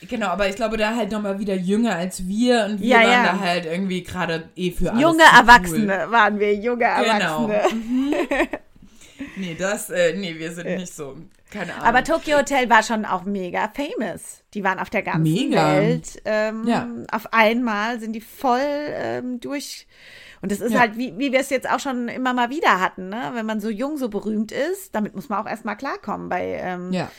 Genau, 0.02 0.28
aber 0.28 0.50
ich 0.50 0.56
glaube, 0.56 0.76
da 0.76 0.96
halt 0.96 1.12
nochmal 1.12 1.40
wieder 1.40 1.56
jünger 1.56 1.96
als 1.96 2.28
wir 2.28 2.66
und 2.66 2.82
wir 2.82 2.88
ja, 2.88 2.98
waren 2.98 3.12
ja. 3.12 3.24
da 3.24 3.40
halt 3.40 3.66
irgendwie 3.66 4.04
gerade 4.04 4.50
eh 4.56 4.72
für 4.72 4.92
alles 4.92 5.02
Junge 5.02 5.24
Erwachsene 5.24 6.04
cool. 6.06 6.12
waren 6.12 6.40
wir, 6.40 6.56
junge 6.56 6.80
genau. 6.80 7.48
Erwachsene. 7.48 7.62
Genau. 7.70 7.74
Mhm. 7.74 8.14
nee, 9.36 9.56
das, 9.58 9.90
äh, 9.90 10.14
nee, 10.16 10.38
wir 10.38 10.52
sind 10.52 10.68
nicht 10.68 10.94
so. 10.94 11.16
Keine 11.52 11.74
Ahnung. 11.76 11.86
Aber 11.86 12.04
Tokyo 12.04 12.38
Hotel 12.38 12.70
war 12.70 12.82
schon 12.82 13.06
auch 13.06 13.24
mega 13.26 13.72
famous. 13.74 14.44
Die 14.54 14.64
waren 14.64 14.80
auf 14.80 14.90
der 14.90 15.04
ganzen 15.04 15.22
mega. 15.22 15.76
Welt. 15.76 16.22
Ähm, 16.26 16.68
ja. 16.68 16.88
Auf 17.12 17.32
einmal 17.32 18.00
sind 18.00 18.14
die 18.14 18.22
voll 18.22 18.60
ähm, 18.62 19.40
durch. 19.40 19.88
Und 20.42 20.52
das 20.52 20.60
ist 20.60 20.74
ja. 20.74 20.80
halt, 20.80 20.98
wie, 20.98 21.18
wie 21.18 21.32
wir 21.32 21.40
es 21.40 21.50
jetzt 21.50 21.70
auch 21.70 21.80
schon 21.80 22.10
immer 22.10 22.34
mal 22.34 22.50
wieder 22.50 22.82
hatten, 22.82 23.10
ne? 23.10 23.32
Wenn 23.34 23.46
man 23.46 23.62
so 23.62 23.70
jung, 23.70 23.98
so 23.98 24.10
berühmt 24.10 24.52
ist, 24.52 24.94
damit 24.94 25.16
muss 25.16 25.30
man 25.30 25.40
auch 25.40 25.50
erstmal 25.50 25.78
klarkommen. 25.78 26.28
Bei, 26.28 26.60
ähm, 26.62 26.92
ja. 26.92 27.10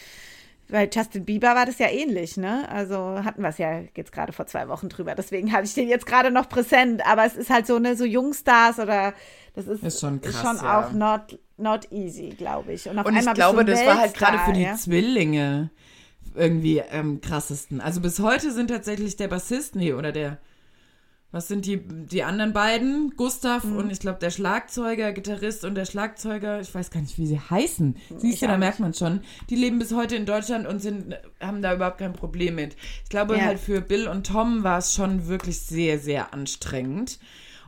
bei 0.69 0.91
Justin 0.93 1.25
Bieber 1.25 1.55
war 1.55 1.65
das 1.65 1.79
ja 1.79 1.89
ähnlich, 1.89 2.37
ne? 2.37 2.69
Also 2.69 3.25
hatten 3.25 3.41
wir 3.41 3.49
es 3.49 3.59
ja 3.59 3.81
jetzt 3.97 4.13
gerade 4.13 4.33
vor 4.33 4.47
zwei 4.47 4.69
Wochen 4.69 4.91
drüber. 4.91 5.15
Deswegen 5.15 5.53
hatte 5.53 5.65
ich 5.65 5.75
den 5.75 5.89
jetzt 5.89 6.07
gerade 6.07 6.31
noch 6.31 6.49
präsent. 6.49 7.07
Aber 7.07 7.25
es 7.25 7.37
ist 7.37 7.51
halt 7.51 7.67
so 7.67 7.77
eine, 7.77 7.97
so 7.97 8.05
Jungstars 8.05 8.79
oder 8.79 9.15
das 9.55 9.69
ist, 9.69 9.83
ist 9.83 10.01
schon, 10.01 10.21
krass, 10.21 10.35
ist 10.35 10.43
schon 10.43 10.57
ja. 10.57 10.81
auch 10.81 10.93
not, 10.93 11.39
not 11.57 11.91
easy, 11.93 12.31
glaube 12.31 12.73
ich. 12.73 12.89
Und, 12.89 12.99
und 12.99 13.17
ich 13.17 13.35
glaube, 13.35 13.65
das 13.65 13.85
war 13.87 13.99
halt 13.99 14.15
gerade 14.15 14.39
für 14.41 14.53
die 14.53 14.63
ja? 14.63 14.75
Zwillinge 14.75 15.71
irgendwie 16.35 16.79
ähm, 16.79 17.21
krassesten. 17.21 17.81
Also 17.81 18.01
bis 18.01 18.19
heute 18.19 18.53
sind 18.53 18.69
tatsächlich 18.69 19.17
der 19.17 19.29
Bassist, 19.29 19.77
nee, 19.77 19.93
oder 19.93 20.11
der, 20.11 20.39
was 21.31 21.47
sind 21.47 21.67
die, 21.67 21.81
die 21.87 22.25
anderen 22.25 22.53
beiden? 22.53 23.15
Gustav 23.17 23.63
mhm. 23.63 23.77
und 23.77 23.91
ich 23.91 24.01
glaube 24.01 24.19
der 24.19 24.31
Schlagzeuger, 24.31 25.13
Gitarrist 25.13 25.65
und 25.65 25.77
der 25.77 25.85
Schlagzeuger, 25.85 26.61
ich 26.61 26.75
weiß 26.75 26.91
gar 26.91 27.01
nicht, 27.01 27.17
wie 27.19 27.27
sie 27.29 27.39
heißen. 27.39 27.97
Siehst 28.17 28.43
du, 28.43 28.49
da 28.49 28.57
merkt 28.57 28.81
man 28.81 28.93
schon. 28.93 29.21
Die 29.51 29.57
leben 29.57 29.79
bis 29.79 29.95
heute 29.95 30.17
in 30.17 30.27
Deutschland 30.27 30.67
und 30.67 30.81
sind, 30.81 31.15
haben 31.41 31.63
da 31.63 31.75
überhaupt 31.75 31.99
kein 31.99 32.13
Problem 32.13 32.57
mit. 32.57 32.75
Ich 33.05 33.11
glaube 33.11 33.37
ja. 33.37 33.45
halt 33.45 33.61
für 33.61 33.81
Bill 33.81 34.09
und 34.09 34.27
Tom 34.27 34.65
war 34.65 34.79
es 34.79 34.95
schon 34.95 35.29
wirklich 35.29 35.61
sehr, 35.61 36.01
sehr 36.01 36.35
anstrengend. 36.35 37.21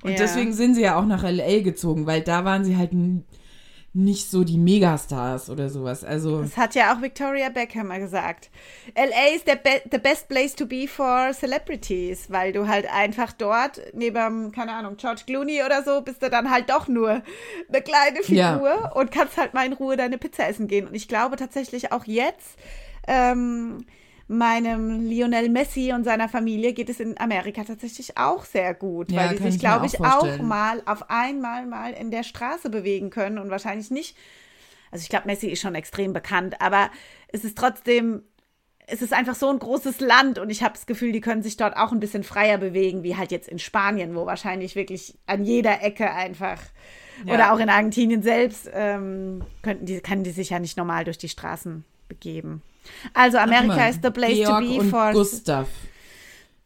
Und 0.06 0.12
ja. 0.12 0.18
deswegen 0.18 0.52
sind 0.52 0.74
sie 0.74 0.82
ja 0.82 0.96
auch 0.96 1.04
nach 1.04 1.22
LA 1.22 1.60
gezogen, 1.60 2.06
weil 2.06 2.20
da 2.20 2.44
waren 2.44 2.64
sie 2.64 2.76
halt 2.76 2.92
nicht 3.96 4.30
so 4.30 4.44
die 4.44 4.58
Megastars 4.58 5.48
oder 5.48 5.70
sowas. 5.70 6.04
Also 6.04 6.42
das 6.42 6.58
hat 6.58 6.74
ja 6.74 6.94
auch 6.94 7.00
Victoria 7.00 7.48
Beckham 7.48 7.88
mal 7.88 7.98
gesagt. 7.98 8.50
LA 8.94 9.34
ist 9.34 9.46
der 9.46 9.56
be 9.56 9.82
the 9.90 9.98
best 9.98 10.28
place 10.28 10.54
to 10.54 10.66
be 10.66 10.86
for 10.86 11.32
celebrities, 11.32 12.30
weil 12.30 12.52
du 12.52 12.68
halt 12.68 12.86
einfach 12.92 13.32
dort 13.32 13.80
neben 13.94 14.52
keine 14.52 14.74
Ahnung 14.74 14.98
George 14.98 15.22
Clooney 15.26 15.62
oder 15.64 15.82
so 15.82 16.02
bist 16.02 16.22
du 16.22 16.28
dann 16.28 16.50
halt 16.50 16.68
doch 16.68 16.88
nur 16.88 17.22
eine 17.68 17.82
kleine 17.82 18.22
Figur 18.22 18.68
ja. 18.68 18.92
und 18.92 19.10
kannst 19.10 19.38
halt 19.38 19.54
mal 19.54 19.64
in 19.64 19.72
Ruhe 19.72 19.96
deine 19.96 20.18
Pizza 20.18 20.46
essen 20.46 20.68
gehen. 20.68 20.86
Und 20.86 20.94
ich 20.94 21.08
glaube 21.08 21.36
tatsächlich 21.36 21.90
auch 21.90 22.04
jetzt 22.04 22.58
ähm, 23.08 23.86
meinem 24.28 25.08
Lionel 25.08 25.48
Messi 25.48 25.92
und 25.92 26.04
seiner 26.04 26.28
Familie 26.28 26.72
geht 26.72 26.88
es 26.88 26.98
in 26.98 27.18
Amerika 27.18 27.62
tatsächlich 27.64 28.18
auch 28.18 28.44
sehr 28.44 28.74
gut, 28.74 29.12
ja, 29.12 29.18
weil 29.18 29.36
die 29.36 29.42
sich, 29.42 29.60
glaube 29.60 29.86
ich, 29.86 30.00
auch, 30.00 30.26
auch 30.26 30.38
mal 30.38 30.82
auf 30.84 31.10
einmal 31.10 31.66
mal 31.66 31.92
in 31.92 32.10
der 32.10 32.24
Straße 32.24 32.68
bewegen 32.68 33.10
können 33.10 33.38
und 33.38 33.50
wahrscheinlich 33.50 33.90
nicht. 33.90 34.16
Also 34.90 35.02
ich 35.02 35.08
glaube, 35.08 35.26
Messi 35.26 35.48
ist 35.48 35.60
schon 35.60 35.74
extrem 35.74 36.12
bekannt, 36.12 36.60
aber 36.60 36.90
es 37.28 37.44
ist 37.44 37.56
trotzdem 37.56 38.22
es 38.86 39.02
ist 39.02 39.12
einfach 39.12 39.34
so 39.34 39.50
ein 39.50 39.58
großes 39.58 40.00
Land 40.00 40.38
und 40.38 40.48
ich 40.48 40.62
habe 40.62 40.74
das 40.74 40.86
Gefühl, 40.86 41.10
die 41.10 41.20
können 41.20 41.42
sich 41.42 41.56
dort 41.56 41.76
auch 41.76 41.90
ein 41.90 42.00
bisschen 42.00 42.22
freier 42.22 42.58
bewegen, 42.58 43.02
wie 43.02 43.16
halt 43.16 43.32
jetzt 43.32 43.48
in 43.48 43.58
Spanien, 43.58 44.14
wo 44.14 44.26
wahrscheinlich 44.26 44.76
wirklich 44.76 45.18
an 45.26 45.44
jeder 45.44 45.82
Ecke 45.82 46.12
einfach 46.12 46.62
ja. 47.24 47.34
oder 47.34 47.52
auch 47.52 47.58
in 47.58 47.68
Argentinien 47.68 48.22
selbst 48.22 48.70
ähm, 48.72 49.42
könnten 49.62 49.86
die, 49.86 50.00
können 50.00 50.22
die 50.22 50.30
sich 50.30 50.50
ja 50.50 50.60
nicht 50.60 50.76
normal 50.76 51.04
durch 51.04 51.18
die 51.18 51.28
Straßen 51.28 51.84
begeben. 52.08 52.62
Also 53.14 53.38
Amerika 53.38 53.88
ist 53.88 54.00
the 54.02 54.10
place 54.10 54.36
Georg 54.36 54.64
to 54.64 54.78
be 54.78 54.84
for 54.84 55.12
Gustav. 55.12 55.68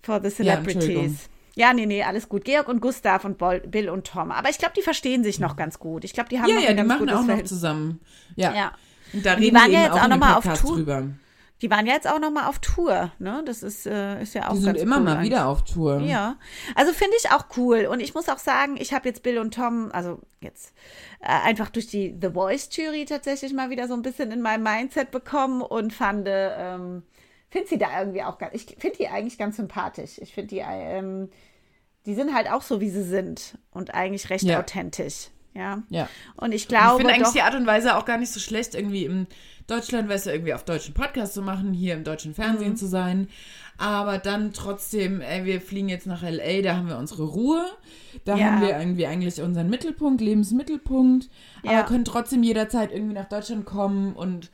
For 0.03 0.21
the 0.23 0.31
celebrities. 0.31 1.29
Ja, 1.55 1.69
ja, 1.69 1.75
nee, 1.75 1.87
nee, 1.87 2.03
alles 2.03 2.29
gut. 2.29 2.45
Georg 2.45 2.69
und 2.69 2.81
Gustav 2.81 3.25
und 3.25 3.39
Bill 3.39 3.91
und 3.91 4.07
Tom. 4.07 4.31
Aber 4.31 4.49
ich 4.49 4.59
glaube, 4.59 4.73
die 4.77 4.83
verstehen 4.83 5.25
sich 5.25 5.41
noch 5.41 5.57
ganz 5.57 5.79
gut. 5.79 6.05
Ich 6.05 6.13
glaube, 6.13 6.29
die 6.29 6.41
haben 6.41 6.49
ja, 6.49 6.55
noch 6.55 6.63
ja, 6.63 6.69
ein 6.71 6.77
die 6.77 6.83
machen 6.85 7.11
auch 7.11 7.25
noch 7.25 7.43
zusammen. 7.45 8.01
Ja. 8.37 8.55
ja. 8.55 8.73
Und 9.13 9.27
da 9.27 9.33
reden 9.33 9.43
die 9.43 9.55
waren 9.55 9.71
ja 9.71 9.83
jetzt 9.83 9.93
auch, 9.93 10.05
auch 10.05 10.09
nochmal 10.09 10.35
auf 10.35 10.61
Tour. 10.61 10.77
Drüber. 10.77 11.09
Die 11.63 11.71
waren 11.71 11.87
ja 11.87 11.93
jetzt 11.93 12.09
auch 12.09 12.19
noch 12.19 12.31
mal 12.31 12.49
auf 12.49 12.59
Tour, 12.59 13.13
ne? 13.19 13.43
Das 13.45 13.63
ist, 13.63 13.87
äh, 13.87 14.23
ist 14.23 14.35
ja 14.35 14.49
auch 14.49 14.55
Die 14.55 14.61
sind 14.61 14.79
immer 14.79 14.97
cool 14.97 15.03
mal 15.03 15.17
eigentlich. 15.17 15.31
wieder 15.31 15.47
auf 15.47 15.65
Tour. 15.65 16.01
Ja, 16.01 16.37
also 16.75 16.93
finde 16.93 17.17
ich 17.23 17.31
auch 17.31 17.45
cool. 17.57 17.87
Und 17.87 18.01
ich 18.01 18.15
muss 18.15 18.29
auch 18.29 18.39
sagen, 18.39 18.77
ich 18.79 18.95
habe 18.95 19.09
jetzt 19.09 19.23
Bill 19.23 19.39
und 19.39 19.55
Tom, 19.55 19.91
also 19.93 20.21
jetzt 20.41 20.75
äh, 21.21 21.27
einfach 21.27 21.69
durch 21.69 21.87
die 21.87 22.17
The 22.21 22.31
Voice 22.31 22.71
Jury 22.73 23.05
tatsächlich 23.05 23.53
mal 23.53 23.69
wieder 23.69 23.89
so 23.89 23.95
ein 23.95 24.03
bisschen 24.03 24.33
in 24.33 24.41
mein 24.41 24.63
Mindset 24.63 25.11
bekommen 25.11 25.61
und 25.61 25.93
fand, 25.93 26.27
ähm, 26.31 27.03
finde 27.51 27.69
sie 27.69 27.79
da 27.79 27.99
irgendwie 27.99 28.23
auch 28.23 28.39
ganz, 28.39 28.55
ich 28.55 28.77
finde 28.79 28.97
die 28.97 29.09
eigentlich 29.09 29.37
ganz 29.37 29.57
sympathisch. 29.57 30.19
Ich 30.19 30.33
finde 30.33 30.49
die, 30.49 30.63
ähm, 30.65 31.29
die 32.07 32.15
sind 32.15 32.35
halt 32.35 32.51
auch 32.51 32.63
so, 32.63 32.81
wie 32.81 32.91
sie 32.91 33.05
sind 33.05 33.59
und 33.71 33.93
eigentlich 33.95 34.31
recht 34.31 34.45
ja. 34.45 34.61
authentisch. 34.61 35.29
Ja. 35.55 35.83
ja. 35.89 36.09
Und 36.37 36.53
ich 36.53 36.69
glaube. 36.69 37.03
Ich 37.03 37.07
finde 37.07 37.15
eigentlich 37.15 37.33
die 37.35 37.43
Art 37.43 37.55
und 37.55 37.67
Weise 37.67 37.97
auch 37.97 38.05
gar 38.05 38.19
nicht 38.19 38.33
so 38.33 38.41
schlecht, 38.41 38.75
irgendwie 38.75 39.05
im 39.05 39.27
Deutschland, 39.67 40.09
weißt 40.09 40.27
du, 40.27 40.31
irgendwie 40.31 40.55
auf 40.55 40.65
deutschen 40.65 40.95
Podcast 40.95 41.35
zu 41.35 41.43
machen, 41.43 41.73
hier 41.73 41.95
im 41.95 42.05
deutschen 42.05 42.35
Fernsehen 42.35 42.73
mhm. 42.73 42.77
zu 42.77 42.87
sein. 42.87 43.29
Aber 43.79 44.19
dann 44.19 44.53
trotzdem, 44.53 45.23
ey, 45.23 45.45
wir 45.47 45.61
fliegen 45.61 45.89
jetzt 45.89 46.07
nach 46.07 46.23
LA, 46.23 46.61
da 46.63 46.77
haben 46.77 46.89
wir 46.89 46.99
unsere 46.99 47.23
Ruhe. 47.23 47.65
Da 48.25 48.37
ja. 48.37 48.47
haben 48.47 48.61
wir 48.61 48.79
irgendwie 48.79 49.07
eigentlich 49.07 49.41
unseren 49.41 49.71
Mittelpunkt, 49.71 50.21
Lebensmittelpunkt. 50.21 51.31
Ja. 51.63 51.71
Aber 51.71 51.89
können 51.89 52.05
trotzdem 52.05 52.43
jederzeit 52.43 52.93
irgendwie 52.93 53.15
nach 53.15 53.29
Deutschland 53.29 53.65
kommen 53.65 54.15
und 54.15 54.51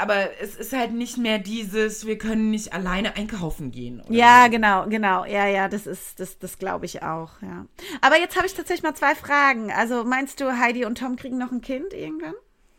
aber 0.00 0.40
es 0.40 0.56
ist 0.56 0.72
halt 0.72 0.92
nicht 0.92 1.18
mehr 1.18 1.38
dieses, 1.38 2.06
wir 2.06 2.18
können 2.18 2.50
nicht 2.50 2.72
alleine 2.72 3.16
einkaufen 3.16 3.70
gehen. 3.70 4.02
ja, 4.08 4.44
so. 4.44 4.50
genau, 4.50 4.86
genau. 4.88 5.24
Ja, 5.24 5.46
ja, 5.46 5.68
das 5.68 5.86
ist, 5.86 6.18
das, 6.18 6.38
das 6.38 6.58
glaube 6.58 6.86
ich 6.86 7.02
auch, 7.02 7.30
ja. 7.42 7.66
Aber 8.00 8.18
jetzt 8.18 8.36
habe 8.36 8.46
ich 8.46 8.54
tatsächlich 8.54 8.82
mal 8.82 8.94
zwei 8.94 9.14
Fragen. 9.14 9.70
Also 9.70 10.04
meinst 10.04 10.40
du, 10.40 10.58
Heidi 10.58 10.84
und 10.84 10.98
Tom 10.98 11.16
kriegen 11.16 11.38
noch 11.38 11.52
ein 11.52 11.60
Kind 11.60 11.92
irgendwann? 11.92 12.34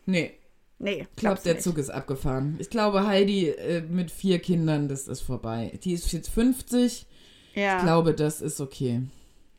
Nee. 0.06 0.38
Nee, 0.78 1.06
ich 1.08 1.16
glaube, 1.16 1.40
der 1.44 1.54
nicht. 1.54 1.62
Zug 1.62 1.78
ist 1.78 1.90
abgefahren. 1.90 2.56
Ich 2.58 2.68
glaube, 2.68 3.06
Heidi 3.06 3.50
äh, 3.50 3.82
mit 3.82 4.10
vier 4.10 4.40
Kindern, 4.40 4.88
das 4.88 5.06
ist 5.06 5.20
vorbei. 5.20 5.78
Die 5.84 5.92
ist 5.92 6.12
jetzt 6.12 6.28
50. 6.28 7.06
Ja. 7.54 7.76
Ich 7.76 7.84
glaube, 7.84 8.14
das 8.14 8.40
ist 8.40 8.60
okay. 8.60 9.02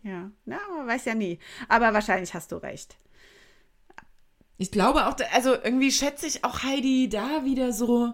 Ja, 0.04 0.30
na, 0.44 0.60
man 0.78 0.86
weiß 0.86 1.06
ja 1.06 1.16
nie. 1.16 1.40
Aber 1.70 1.94
wahrscheinlich 1.94 2.34
hast 2.34 2.52
du 2.52 2.58
recht. 2.58 2.98
Ich 4.58 4.72
glaube 4.72 5.08
auch, 5.08 5.16
also 5.34 5.54
irgendwie 5.54 5.92
schätze 5.92 6.28
ich 6.28 6.44
auch 6.44 6.64
Heidi 6.64 7.10
da 7.10 7.44
wieder 7.44 7.74
so 7.74 8.14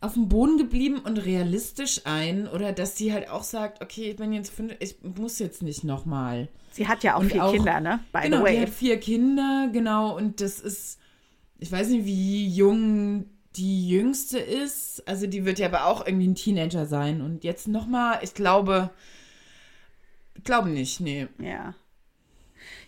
auf 0.00 0.14
dem 0.14 0.28
Boden 0.28 0.58
geblieben 0.58 0.98
und 0.98 1.18
realistisch 1.18 2.02
ein. 2.04 2.48
Oder 2.48 2.72
dass 2.72 2.96
sie 2.96 3.12
halt 3.12 3.28
auch 3.28 3.44
sagt, 3.44 3.82
okay, 3.82 4.10
ich 4.10 4.16
bin 4.16 4.32
jetzt 4.32 4.52
fünf, 4.52 4.74
ich 4.80 4.96
muss 5.02 5.38
jetzt 5.38 5.62
nicht 5.62 5.84
nochmal. 5.84 6.48
Sie 6.72 6.88
hat 6.88 7.04
ja 7.04 7.16
auch 7.16 7.20
und 7.20 7.30
vier 7.30 7.44
auch, 7.44 7.52
Kinder, 7.52 7.80
ne? 7.80 8.00
By 8.12 8.22
genau, 8.22 8.46
die 8.46 8.60
hat 8.60 8.70
vier 8.70 8.98
Kinder, 8.98 9.68
genau. 9.72 10.16
Und 10.16 10.40
das 10.40 10.58
ist 10.58 10.98
ich 11.62 11.70
weiß 11.70 11.88
nicht, 11.90 12.04
wie 12.04 12.48
jung 12.48 13.26
die 13.54 13.88
jüngste 13.88 14.38
ist. 14.38 15.06
Also 15.06 15.28
die 15.28 15.44
wird 15.44 15.60
ja 15.60 15.68
aber 15.68 15.86
auch 15.86 16.04
irgendwie 16.04 16.26
ein 16.26 16.34
Teenager 16.34 16.86
sein. 16.86 17.20
Und 17.20 17.44
jetzt 17.44 17.68
nochmal, 17.68 18.18
ich 18.22 18.34
glaube, 18.34 18.90
ich 20.34 20.42
glaube 20.42 20.70
nicht, 20.70 20.98
nee. 20.98 21.28
Ja. 21.38 21.74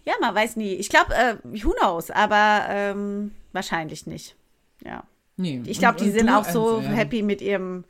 Ja, 0.05 0.15
man 0.21 0.35
weiß 0.35 0.57
nie. 0.57 0.75
Ich 0.75 0.89
glaube, 0.89 1.15
äh, 1.15 1.37
who 1.43 1.71
knows, 1.81 2.11
aber 2.11 2.67
ähm, 2.69 3.33
wahrscheinlich 3.53 4.07
nicht. 4.07 4.37
Ja. 4.85 5.05
Nee. 5.37 5.63
Ich 5.67 5.79
glaube, 5.79 5.99
die 5.99 6.11
sind 6.11 6.29
auch 6.29 6.45
so 6.45 6.77
also, 6.77 6.81
ja. 6.81 6.91
happy 6.91 7.23
mit 7.23 7.41
ihrem. 7.41 7.85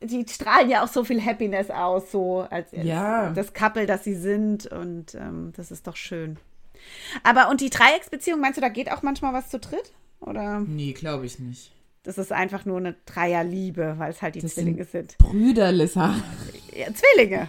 Die 0.00 0.26
strahlen 0.28 0.68
ja 0.68 0.82
auch 0.82 0.88
so 0.88 1.04
viel 1.04 1.24
Happiness 1.24 1.70
aus, 1.70 2.10
so 2.10 2.40
als, 2.50 2.72
als 2.72 2.84
ja. 2.84 3.30
das 3.30 3.54
Couple, 3.54 3.86
das 3.86 4.02
sie 4.02 4.14
sind. 4.14 4.66
Und 4.66 5.14
ähm, 5.14 5.52
das 5.56 5.70
ist 5.70 5.86
doch 5.86 5.96
schön. 5.96 6.38
Aber 7.22 7.48
und 7.50 7.60
die 7.60 7.70
Dreiecksbeziehung, 7.70 8.40
meinst 8.40 8.56
du, 8.56 8.60
da 8.60 8.68
geht 8.68 8.90
auch 8.90 9.02
manchmal 9.02 9.32
was 9.32 9.50
zu 9.50 9.58
dritt? 9.58 9.92
Oder? 10.20 10.60
Nee, 10.60 10.92
glaube 10.92 11.26
ich 11.26 11.38
nicht. 11.38 11.72
Das 12.02 12.18
ist 12.18 12.32
einfach 12.32 12.64
nur 12.64 12.78
eine 12.78 12.96
Dreierliebe, 13.06 13.94
weil 13.98 14.10
es 14.10 14.20
halt 14.20 14.34
die 14.34 14.40
das 14.40 14.54
Zwillinge 14.54 14.84
sind. 14.84 15.12
sind. 15.12 15.18
Brüder, 15.18 15.72
Lissa. 15.72 16.14
Ja, 16.76 16.86
Zwillinge. 16.92 17.48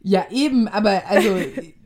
Ja, 0.00 0.26
eben, 0.30 0.68
aber 0.68 1.02
also. 1.06 1.36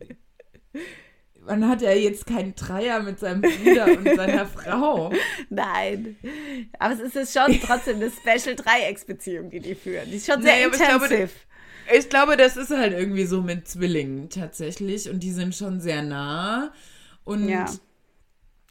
man 1.46 1.68
hat 1.68 1.83
ja 1.83 1.92
jetzt 1.92 2.26
keinen 2.26 2.55
Dreier 2.55 3.02
mit 3.02 3.18
seinem 3.18 3.40
Bruder 3.42 3.87
und 3.87 4.16
seiner 4.16 4.46
Frau. 4.46 5.12
Nein. 5.50 6.16
Aber 6.78 6.94
es 6.94 7.14
ist 7.14 7.37
schon 7.37 7.59
trotzdem 7.61 7.96
eine 7.96 8.11
Special-Dreiecksbeziehung, 8.11 9.50
die 9.50 9.61
die 9.61 9.74
führen. 9.74 10.11
Die 10.11 10.16
ist 10.16 10.26
schon 10.26 10.42
sehr 10.42 10.57
nee, 10.57 10.64
intensiv. 10.64 11.46
Ich 11.94 12.09
glaube, 12.09 12.37
das 12.37 12.57
ist 12.57 12.70
halt 12.70 12.92
irgendwie 12.92 13.24
so 13.24 13.42
mit 13.42 13.66
Zwillingen 13.66 14.31
tatsächlich 14.31 15.11
und 15.11 15.20
die 15.20 15.33
sind 15.33 15.55
schon 15.55 15.81
sehr 15.81 16.02
nah. 16.02 16.72
Und, 17.24 17.48
ja. 17.48 17.66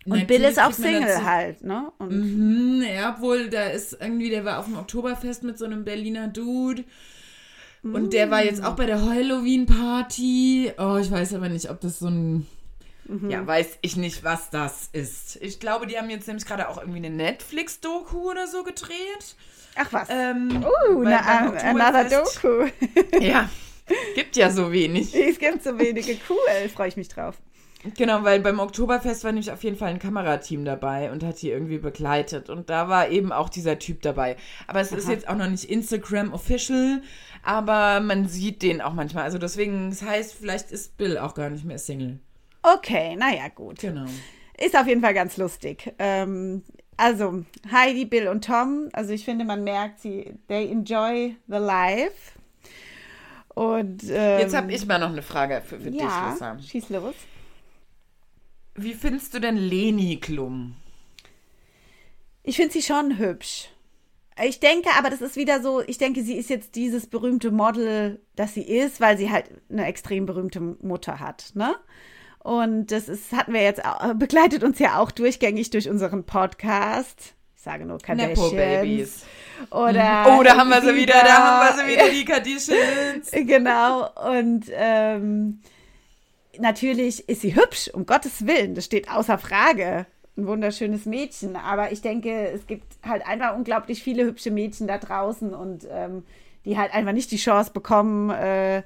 und 0.06 0.28
Bill 0.28 0.44
ist 0.44 0.60
auch 0.62 0.72
Single 0.72 1.24
halt, 1.24 1.64
ne? 1.64 1.92
Und 2.00 2.12
mhm, 2.12 2.84
ja, 2.84 3.16
obwohl 3.16 3.50
da 3.50 3.66
ist 3.66 3.98
irgendwie, 4.00 4.30
der 4.30 4.46
war 4.46 4.60
auf 4.60 4.66
dem 4.66 4.78
Oktoberfest 4.78 5.44
mit 5.44 5.58
so 5.58 5.66
einem 5.66 5.84
Berliner 5.84 6.30
Dude. 6.30 6.84
Und 7.84 8.14
der 8.14 8.30
war 8.30 8.44
jetzt 8.44 8.64
auch 8.64 8.76
bei 8.76 8.86
der 8.86 9.02
Halloween-Party. 9.02 10.74
Oh, 10.78 10.98
ich 11.02 11.10
weiß 11.10 11.34
aber 11.34 11.50
nicht, 11.50 11.70
ob 11.70 11.80
das 11.82 12.00
so 12.00 12.08
ein. 12.08 12.48
Mhm. 13.12 13.30
Ja, 13.30 13.46
weiß 13.46 13.80
ich 13.82 13.98
nicht, 13.98 14.24
was 14.24 14.50
das 14.50 14.90
ist. 14.94 15.38
Ich 15.42 15.60
glaube, 15.60 15.86
die 15.86 15.98
haben 15.98 16.10
jetzt 16.10 16.28
nämlich 16.28 16.46
gerade 16.46 16.70
auch 16.70 16.78
irgendwie 16.78 16.98
eine 16.98 17.10
Netflix-Doku 17.10 18.32
oder 18.32 18.48
so 18.48 18.64
gedreht. 18.64 19.36
Ach 19.76 19.92
was. 19.92 20.08
Ähm, 20.10 20.64
uh, 20.64 21.04
na, 21.04 21.52
another 21.62 22.06
Doku. 22.06 22.70
ja, 23.20 23.50
gibt 24.16 24.38
ja 24.38 24.50
so 24.50 24.72
wenig. 24.72 25.14
Es 25.14 25.40
gibt 25.40 25.62
so 25.62 25.78
wenige. 25.78 26.18
Cool, 26.30 26.70
freue 26.70 26.88
ich 26.88 26.96
mich 26.96 27.10
drauf. 27.10 27.36
Genau, 27.98 28.24
weil 28.24 28.40
beim 28.40 28.60
Oktoberfest 28.60 29.24
war 29.24 29.32
nämlich 29.32 29.52
auf 29.52 29.64
jeden 29.64 29.76
Fall 29.76 29.90
ein 29.90 30.00
Kamerateam 30.00 30.64
dabei 30.64 31.12
und 31.12 31.24
hat 31.24 31.42
die 31.42 31.50
irgendwie 31.50 31.80
begleitet. 31.80 32.50
Und 32.50 32.70
da 32.70 32.88
war 32.88 33.10
eben 33.10 33.32
auch 33.32 33.50
dieser 33.50 33.80
Typ 33.80 34.04
dabei. 34.04 34.38
Aber 34.68 34.82
es 34.82 34.92
Aha. 34.92 34.98
ist 35.00 35.10
jetzt 35.10 35.28
auch 35.28 35.36
noch 35.36 35.50
nicht 35.50 35.66
Instagram 35.66 36.32
official, 36.32 37.02
aber 37.44 38.00
man 38.00 38.28
sieht 38.28 38.62
den 38.62 38.82
auch 38.82 38.94
manchmal. 38.94 39.24
Also 39.24 39.40
deswegen, 39.40 39.90
das 39.90 40.04
heißt, 40.04 40.36
vielleicht 40.36 40.72
ist 40.72 40.96
Bill 40.98 41.18
auch 41.18 41.34
gar 41.34 41.50
nicht 41.50 41.66
mehr 41.66 41.80
Single. 41.80 42.20
Okay, 42.62 43.16
naja, 43.16 43.48
gut. 43.50 43.80
Genau. 43.80 44.06
Ist 44.58 44.76
auf 44.78 44.88
jeden 44.88 45.02
Fall 45.02 45.14
ganz 45.14 45.38
lustig. 45.38 45.94
Ähm, 45.98 46.64
also, 46.98 47.46
Heidi, 47.72 48.06
Bill 48.06 48.28
und 48.28 48.46
Tom, 48.46 48.90
also 48.94 49.12
ich 49.12 49.26
finde, 49.26 49.44
man 49.44 49.64
merkt, 49.64 50.02
sie, 50.02 50.34
they 50.48 50.70
enjoy 50.70 51.36
the 51.48 51.58
life. 51.58 52.34
Und 53.56 54.04
ähm, 54.10 54.40
jetzt 54.40 54.56
habe 54.56 54.72
ich 54.72 54.86
mal 54.86 55.00
noch 55.00 55.10
eine 55.10 55.24
Frage 55.24 55.62
für, 55.66 55.80
für 55.80 55.90
ja, 55.90 56.30
dich, 56.30 56.34
Lisa. 56.34 56.60
Schieß 56.60 56.90
los. 56.90 57.16
Wie 58.76 58.94
findest 58.94 59.34
du 59.34 59.40
denn 59.40 59.58
Leni 59.58 60.18
Klum? 60.18 60.76
Ich 62.44 62.56
finde 62.56 62.74
sie 62.74 62.82
schon 62.82 63.18
hübsch. 63.18 63.70
Ich 64.44 64.60
denke 64.60 64.90
aber, 64.98 65.10
das 65.10 65.22
ist 65.22 65.36
wieder 65.36 65.62
so, 65.62 65.82
ich 65.82 65.98
denke, 65.98 66.24
sie 66.24 66.36
ist 66.36 66.50
jetzt 66.50 66.76
dieses 66.76 67.08
berühmte 67.08 67.52
Model, 67.52 68.22
das 68.36 68.54
sie 68.54 68.64
ist, 68.64 69.02
weil 69.02 69.18
sie 69.18 69.30
halt 69.30 69.46
eine 69.70 69.86
extrem 69.86 70.26
berühmte 70.26 70.60
Mutter 70.60 71.20
hat, 71.20 71.52
ne? 71.54 71.76
Und 72.44 72.88
das 72.88 73.08
ist, 73.08 73.32
hatten 73.34 73.54
wir 73.54 73.62
jetzt, 73.62 73.86
auch, 73.86 74.14
begleitet 74.16 74.64
uns 74.64 74.80
ja 74.80 74.98
auch 75.00 75.12
durchgängig 75.12 75.70
durch 75.70 75.90
unseren 75.90 76.24
Podcast. 76.24 77.36
Ich 77.56 77.62
sage 77.62 77.86
nur 77.86 78.00
Kardashians. 78.00 79.24
Oder. 79.70 80.26
Oh, 80.28 80.42
da 80.42 80.58
haben 80.58 80.70
wir 80.70 80.82
sie 80.82 80.96
wieder, 80.96 81.22
da 81.24 81.38
haben 81.38 81.78
wir 81.78 81.84
sie 81.84 81.92
wieder, 81.92 82.10
die 82.10 82.26
Kardashians. 82.26 83.32
genau. 83.32 84.10
Und 84.40 84.66
ähm, 84.72 85.60
natürlich 86.58 87.30
ist 87.30 87.42
sie 87.42 87.56
hübsch, 87.56 87.90
um 87.94 88.08
Gottes 88.08 88.48
Willen, 88.48 88.74
das 88.74 88.86
steht 88.86 89.12
außer 89.12 89.38
Frage. 89.38 90.08
Ein 90.38 90.48
wunderschönes 90.48 91.06
Mädchen, 91.06 91.56
aber 91.56 91.92
ich 91.92 92.02
denke, 92.02 92.48
es 92.50 92.66
gibt 92.66 92.86
halt 93.04 93.28
einfach 93.28 93.56
unglaublich 93.56 94.02
viele 94.02 94.24
hübsche 94.24 94.50
Mädchen 94.50 94.88
da 94.88 94.98
draußen 94.98 95.54
und 95.54 95.86
ähm, 95.92 96.24
die 96.66 96.78
halt 96.78 96.94
einfach 96.94 97.12
nicht 97.12 97.32
die 97.32 97.38
Chance 97.38 97.72
bekommen, 97.74 98.30
äh, 98.30 98.82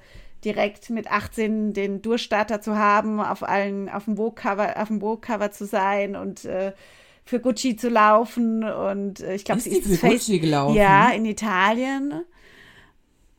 direkt 0.45 0.89
mit 0.89 1.11
18 1.11 1.73
den 1.73 2.01
Durchstarter 2.01 2.61
zu 2.61 2.77
haben, 2.77 3.19
auf 3.19 3.43
allen, 3.43 3.89
auf 3.89 4.05
dem 4.05 4.15
Vogue-Cover, 4.15 4.81
auf 4.81 4.87
dem 4.87 5.01
Vogue-Cover 5.01 5.51
zu 5.51 5.65
sein 5.65 6.15
und 6.15 6.45
äh, 6.45 6.73
für 7.25 7.39
Gucci 7.39 7.75
zu 7.75 7.89
laufen 7.89 8.63
und 8.63 9.19
äh, 9.19 9.33
ich 9.33 9.43
glaube, 9.43 9.59
sie 9.59 9.71
ist 9.71 9.99
für 9.99 10.07
Gucci 10.07 10.39
gelaufen. 10.39 10.75
Ja, 10.75 11.09
in 11.09 11.25
Italien. 11.25 12.23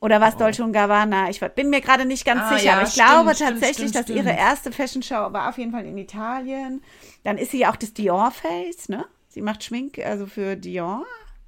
Oder 0.00 0.20
was 0.20 0.34
oh. 0.34 0.38
Dolce 0.38 0.70
Gabbana? 0.70 1.30
Ich 1.30 1.40
bin 1.40 1.70
mir 1.70 1.80
gerade 1.80 2.04
nicht 2.04 2.24
ganz 2.24 2.42
ah, 2.42 2.56
sicher, 2.56 2.64
ja, 2.64 2.72
aber 2.74 2.82
ich 2.82 2.90
stimmt, 2.90 3.08
glaube 3.08 3.34
stimmt, 3.34 3.50
tatsächlich, 3.50 3.88
stimmt, 3.90 4.08
dass 4.08 4.14
ihre 4.14 4.30
erste 4.30 4.72
Fashion 4.72 5.02
Show 5.02 5.32
war 5.32 5.48
auf 5.48 5.58
jeden 5.58 5.72
Fall 5.72 5.86
in 5.86 5.96
Italien. 5.96 6.82
Dann 7.24 7.38
ist 7.38 7.52
sie 7.52 7.60
ja 7.60 7.70
auch 7.70 7.76
das 7.76 7.94
Dior 7.94 8.30
Face, 8.30 8.88
ne? 8.88 9.06
Sie 9.28 9.42
macht 9.42 9.64
Schmink, 9.64 9.98
also 9.98 10.26
für 10.26 10.56
Dior. 10.56 11.04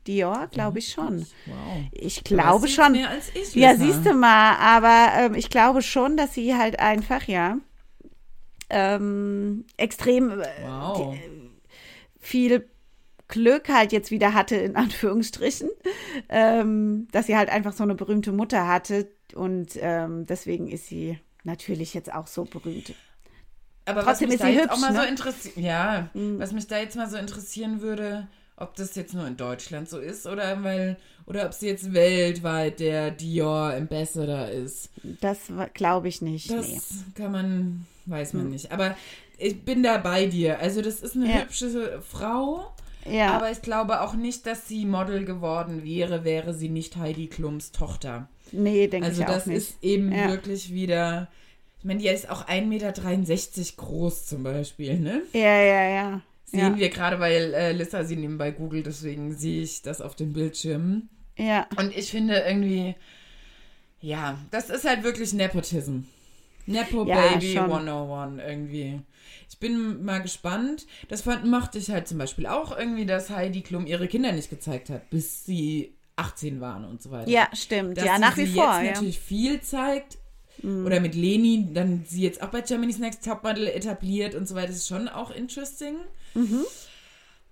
Dior, 0.08 0.48
glaube 0.50 0.78
ich 0.78 0.90
schon. 0.90 1.26
Wow. 1.46 1.84
Ich 1.92 2.24
glaube 2.24 2.66
schon. 2.66 2.92
Mehr 2.92 3.10
als 3.10 3.30
ich 3.34 3.54
ja, 3.54 3.76
siehst 3.76 4.06
du 4.06 4.14
mal, 4.14 4.56
aber 4.56 5.12
ähm, 5.18 5.34
ich 5.34 5.50
glaube 5.50 5.82
schon, 5.82 6.16
dass 6.16 6.34
sie 6.34 6.56
halt 6.56 6.80
einfach, 6.80 7.24
ja, 7.24 7.58
ähm, 8.70 9.66
extrem 9.76 10.40
äh, 10.40 10.46
wow. 10.62 11.14
viel 12.18 12.68
Glück 13.28 13.68
halt 13.68 13.92
jetzt 13.92 14.10
wieder 14.10 14.34
hatte, 14.34 14.56
in 14.56 14.76
Anführungsstrichen, 14.76 15.68
ähm, 16.30 17.06
dass 17.12 17.26
sie 17.26 17.36
halt 17.36 17.50
einfach 17.50 17.74
so 17.74 17.84
eine 17.84 17.94
berühmte 17.94 18.32
Mutter 18.32 18.66
hatte 18.66 19.10
und 19.34 19.78
ähm, 19.80 20.24
deswegen 20.26 20.68
ist 20.68 20.86
sie 20.86 21.18
natürlich 21.44 21.94
jetzt 21.94 22.12
auch 22.12 22.26
so 22.26 22.44
berühmt. 22.44 22.94
Aber 23.84 24.02
Trotzdem 24.02 24.28
was 24.28 24.38
mich 24.38 24.40
ist 24.40 24.54
sie 24.54 24.60
hübsch, 24.60 24.72
auch 24.72 24.80
mal 24.80 24.92
ne? 24.92 25.00
so 25.00 25.06
interessiert, 25.06 25.56
ja, 25.56 26.08
mhm. 26.14 26.38
was 26.38 26.52
mich 26.52 26.66
da 26.66 26.78
jetzt 26.78 26.96
mal 26.96 27.08
so 27.08 27.16
interessieren 27.16 27.80
würde, 27.80 28.26
ob 28.60 28.74
das 28.76 28.94
jetzt 28.94 29.14
nur 29.14 29.26
in 29.26 29.36
Deutschland 29.36 29.88
so 29.88 29.98
ist 29.98 30.26
oder 30.26 30.62
weil 30.62 30.96
oder 31.26 31.44
ob 31.46 31.52
sie 31.52 31.66
jetzt 31.68 31.92
weltweit 31.92 32.80
der 32.80 33.10
Dior 33.10 33.74
Ambassador 33.74 34.48
ist. 34.48 34.90
Das 35.20 35.38
glaube 35.74 36.08
ich 36.08 36.22
nicht. 36.22 36.50
Das 36.50 36.68
nee. 36.68 36.80
kann 37.14 37.32
man, 37.32 37.86
weiß 38.06 38.32
man 38.32 38.44
hm. 38.44 38.50
nicht. 38.50 38.72
Aber 38.72 38.96
ich 39.36 39.62
bin 39.62 39.82
da 39.82 39.98
bei 39.98 40.26
dir. 40.26 40.58
Also 40.58 40.80
das 40.80 41.00
ist 41.00 41.16
eine 41.16 41.28
ja. 41.28 41.40
hübsche 41.40 42.00
Frau. 42.00 42.72
Ja. 43.04 43.32
Aber 43.32 43.50
ich 43.50 43.62
glaube 43.62 44.00
auch 44.00 44.14
nicht, 44.14 44.46
dass 44.46 44.68
sie 44.68 44.86
Model 44.86 45.24
geworden 45.24 45.84
wäre, 45.84 46.24
wäre 46.24 46.54
sie 46.54 46.68
nicht 46.68 46.96
Heidi 46.96 47.26
Klums 47.26 47.72
Tochter. 47.72 48.28
Nee, 48.52 48.88
denke 48.88 49.08
also 49.08 49.22
ich 49.22 49.28
auch 49.28 49.32
nicht. 49.32 49.40
Also 49.40 49.50
das 49.52 49.64
ist 49.64 49.82
eben 49.82 50.12
ja. 50.12 50.28
wirklich 50.28 50.72
wieder. 50.72 51.28
Ich 51.78 51.84
meine, 51.84 52.00
die 52.00 52.08
ist 52.08 52.28
auch 52.28 52.48
1,63 52.48 52.66
Meter 52.66 52.92
groß 53.76 54.26
zum 54.26 54.42
Beispiel, 54.42 54.98
ne? 54.98 55.22
Ja, 55.32 55.60
ja, 55.60 55.88
ja. 55.88 56.22
Sehen 56.50 56.60
ja. 56.60 56.78
wir 56.78 56.88
gerade, 56.88 57.20
weil 57.20 57.52
äh, 57.52 57.72
Lissa 57.72 58.04
sie 58.04 58.16
nebenbei 58.16 58.52
googelt, 58.52 58.86
deswegen 58.86 59.36
sehe 59.36 59.62
ich 59.62 59.82
das 59.82 60.00
auf 60.00 60.16
dem 60.16 60.32
Bildschirm. 60.32 61.10
Ja. 61.36 61.66
Und 61.76 61.94
ich 61.94 62.10
finde 62.10 62.38
irgendwie, 62.38 62.94
ja, 64.00 64.38
das 64.50 64.70
ist 64.70 64.86
halt 64.86 65.02
wirklich 65.02 65.34
Nepotism. 65.34 66.00
Nepo 66.64 67.04
ja, 67.04 67.32
Baby 67.32 67.52
schon. 67.52 67.70
101 67.70 68.42
irgendwie. 68.42 69.00
Ich 69.50 69.58
bin 69.58 70.04
mal 70.04 70.22
gespannt. 70.22 70.86
Das 71.08 71.22
fand, 71.22 71.44
mochte 71.44 71.78
ich 71.78 71.90
halt 71.90 72.08
zum 72.08 72.16
Beispiel 72.16 72.46
auch 72.46 72.76
irgendwie, 72.76 73.04
dass 73.04 73.28
Heidi 73.28 73.60
Klum 73.60 73.86
ihre 73.86 74.08
Kinder 74.08 74.32
nicht 74.32 74.48
gezeigt 74.48 74.88
hat, 74.88 75.10
bis 75.10 75.44
sie 75.44 75.96
18 76.16 76.60
waren 76.60 76.84
und 76.86 77.02
so 77.02 77.10
weiter. 77.10 77.30
Ja, 77.30 77.48
stimmt. 77.52 77.98
Dass 77.98 78.04
ja, 78.04 78.18
nach 78.18 78.36
wie 78.38 78.46
vor. 78.46 78.64
Jetzt 78.64 78.84
ja. 78.84 78.90
natürlich 78.92 79.20
viel 79.20 79.60
zeigt. 79.60 80.18
Mhm. 80.62 80.86
Oder 80.86 81.00
mit 81.00 81.14
Leni, 81.14 81.68
dann 81.72 82.04
sie 82.06 82.22
jetzt 82.22 82.42
auch 82.42 82.48
bei 82.48 82.62
Germany's 82.62 82.98
Next 82.98 83.24
Topmodel 83.24 83.68
etabliert 83.68 84.34
und 84.34 84.48
so 84.48 84.54
weiter, 84.54 84.70
ist 84.70 84.88
schon 84.88 85.08
auch 85.08 85.30
interesting. 85.30 85.96
Mhm. 86.38 86.64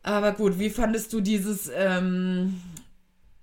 Aber 0.03 0.33
gut, 0.33 0.59
wie 0.59 0.71
fandest 0.71 1.13
du 1.13 1.21
dieses 1.21 1.71
ähm, 1.75 2.61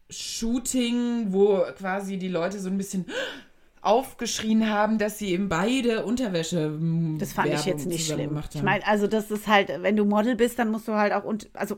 Shooting, 0.10 1.34
wo 1.34 1.65
quasi 1.77 2.17
die 2.17 2.29
Leute 2.29 2.60
so 2.60 2.69
ein 2.69 2.77
bisschen 2.77 3.06
aufgeschrien 3.82 4.69
haben, 4.69 4.97
dass 4.97 5.17
sie 5.17 5.32
eben 5.32 5.49
beide 5.49 6.06
Unterwäsche. 6.06 6.65
Hm, 6.67 7.17
das 7.19 7.34
fand 7.34 7.49
Werbung 7.49 7.60
ich 7.60 7.65
jetzt 7.65 7.86
nicht 7.86 8.08
schlimm. 8.08 8.39
Ich 8.53 8.63
meine, 8.63 8.88
also 8.88 9.08
das 9.08 9.29
ist 9.29 9.47
halt, 9.47 9.69
wenn 9.82 9.97
du 9.97 10.06
Model 10.06 10.36
bist, 10.36 10.58
dann 10.58 10.71
musst 10.71 10.88
du 10.88 10.93
halt 10.93 11.12
auch 11.12 11.25
und 11.25 11.49
also 11.53 11.77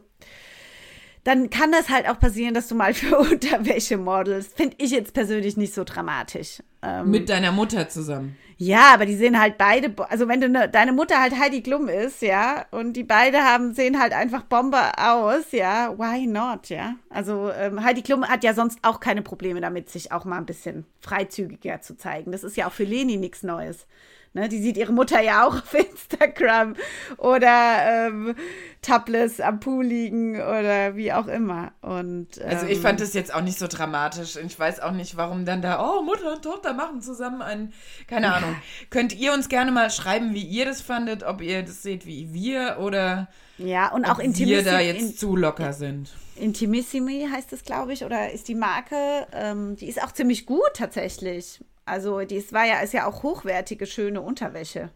dann 1.25 1.49
kann 1.49 1.71
das 1.71 1.89
halt 1.89 2.07
auch 2.07 2.19
passieren, 2.19 2.53
dass 2.53 2.69
du 2.69 2.75
mal 2.75 2.93
für 2.93 3.17
Unterwäsche 3.17 3.97
modelst. 3.97 4.55
Finde 4.55 4.77
ich 4.79 4.91
jetzt 4.91 5.13
persönlich 5.13 5.57
nicht 5.57 5.73
so 5.73 5.83
dramatisch. 5.83 6.63
Ähm, 6.81 7.11
Mit 7.11 7.27
deiner 7.27 7.51
Mutter 7.51 7.89
zusammen. 7.89 8.37
Ja, 8.57 8.93
aber 8.93 9.05
die 9.05 9.15
sehen 9.15 9.37
halt 9.37 9.57
beide, 9.57 9.93
also 10.07 10.29
wenn 10.29 10.39
du 10.39 10.47
ne, 10.47 10.69
deine 10.69 10.93
Mutter 10.93 11.19
halt 11.19 11.37
Heidi 11.37 11.61
Klum 11.61 11.89
ist, 11.89 12.21
ja, 12.21 12.65
und 12.71 12.93
die 12.93 13.03
beide 13.03 13.39
haben, 13.39 13.73
sehen 13.73 13.99
halt 13.99 14.13
einfach 14.13 14.43
Bombe 14.43 14.77
aus, 14.97 15.51
ja, 15.51 15.93
why 15.97 16.25
not, 16.25 16.69
ja. 16.69 16.95
Also 17.09 17.51
ähm, 17.51 17.83
Heidi 17.83 18.01
Klum 18.01 18.25
hat 18.25 18.45
ja 18.45 18.53
sonst 18.53 18.79
auch 18.83 19.01
keine 19.01 19.23
Probleme 19.23 19.59
damit, 19.59 19.89
sich 19.89 20.13
auch 20.13 20.23
mal 20.23 20.37
ein 20.37 20.45
bisschen 20.45 20.85
freizügiger 21.01 21.81
zu 21.81 21.97
zeigen. 21.97 22.31
Das 22.31 22.45
ist 22.45 22.55
ja 22.55 22.67
auch 22.67 22.71
für 22.71 22.85
Leni 22.85 23.17
nichts 23.17 23.43
Neues. 23.43 23.87
Ne, 24.35 24.49
die 24.49 24.61
sieht 24.61 24.75
ihre 24.75 24.91
Mutter 24.91 25.21
ja 25.21 25.47
auch 25.47 25.55
auf 25.61 25.73
Instagram 25.73 26.75
oder 27.15 28.07
ähm, 28.07 28.35
topless 28.81 29.39
am 29.39 29.61
Pool 29.61 29.85
liegen 29.85 30.35
oder 30.35 30.97
wie 30.97 31.13
auch 31.13 31.27
immer. 31.27 31.71
Und, 31.81 32.37
ähm, 32.39 32.49
also 32.49 32.65
ich 32.65 32.79
fand 32.79 32.99
das 32.99 33.13
jetzt 33.13 33.33
auch 33.33 33.39
nicht 33.39 33.57
so 33.57 33.67
dramatisch. 33.67 34.35
Ich 34.35 34.59
weiß 34.59 34.81
auch 34.81 34.91
nicht, 34.91 35.15
warum 35.15 35.45
dann 35.45 35.61
da, 35.61 35.81
oh, 35.81 36.01
Mutter 36.01 36.33
und 36.33 36.41
Tochter 36.41 36.73
machen 36.73 37.01
zusammen 37.01 37.41
ein, 37.41 37.71
keine 38.07 38.25
ja. 38.25 38.33
Ahnung. 38.33 38.57
Könnt 38.89 39.15
ihr 39.15 39.31
uns 39.31 39.47
gerne 39.47 39.71
mal 39.71 39.89
schreiben, 39.89 40.33
wie 40.33 40.43
ihr 40.43 40.65
das 40.65 40.81
fandet, 40.81 41.23
ob 41.23 41.41
ihr 41.41 41.63
das 41.63 41.81
seht 41.81 42.05
wie 42.05 42.33
wir 42.33 42.79
oder 42.81 43.29
ja, 43.57 43.89
und 43.93 44.03
auch 44.03 44.19
ob 44.19 44.37
wir 44.37 44.63
da 44.65 44.81
jetzt 44.81 45.01
in, 45.01 45.15
zu 45.15 45.37
locker 45.37 45.71
sind. 45.71 46.13
Intimissimi 46.35 47.25
heißt 47.31 47.53
es, 47.53 47.63
glaube 47.63 47.93
ich, 47.93 48.03
oder 48.03 48.31
ist 48.33 48.49
die 48.49 48.55
Marke. 48.55 49.27
Ähm, 49.31 49.77
die 49.77 49.87
ist 49.87 50.03
auch 50.03 50.11
ziemlich 50.11 50.45
gut 50.45 50.73
tatsächlich. 50.73 51.61
Also 51.85 52.21
die 52.21 52.35
ist, 52.35 52.51
war 52.53 52.65
ja, 52.65 52.79
ist 52.79 52.93
ja 52.93 53.05
auch 53.05 53.23
hochwertige, 53.23 53.85
schöne 53.85 54.21
Unterwäsche. 54.21 54.89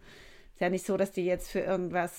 Ist 0.54 0.62
ja 0.62 0.69
nicht 0.69 0.86
so, 0.86 0.97
dass 0.97 1.12
die 1.12 1.25
jetzt 1.25 1.49
für 1.49 1.60
irgendwas. 1.60 2.12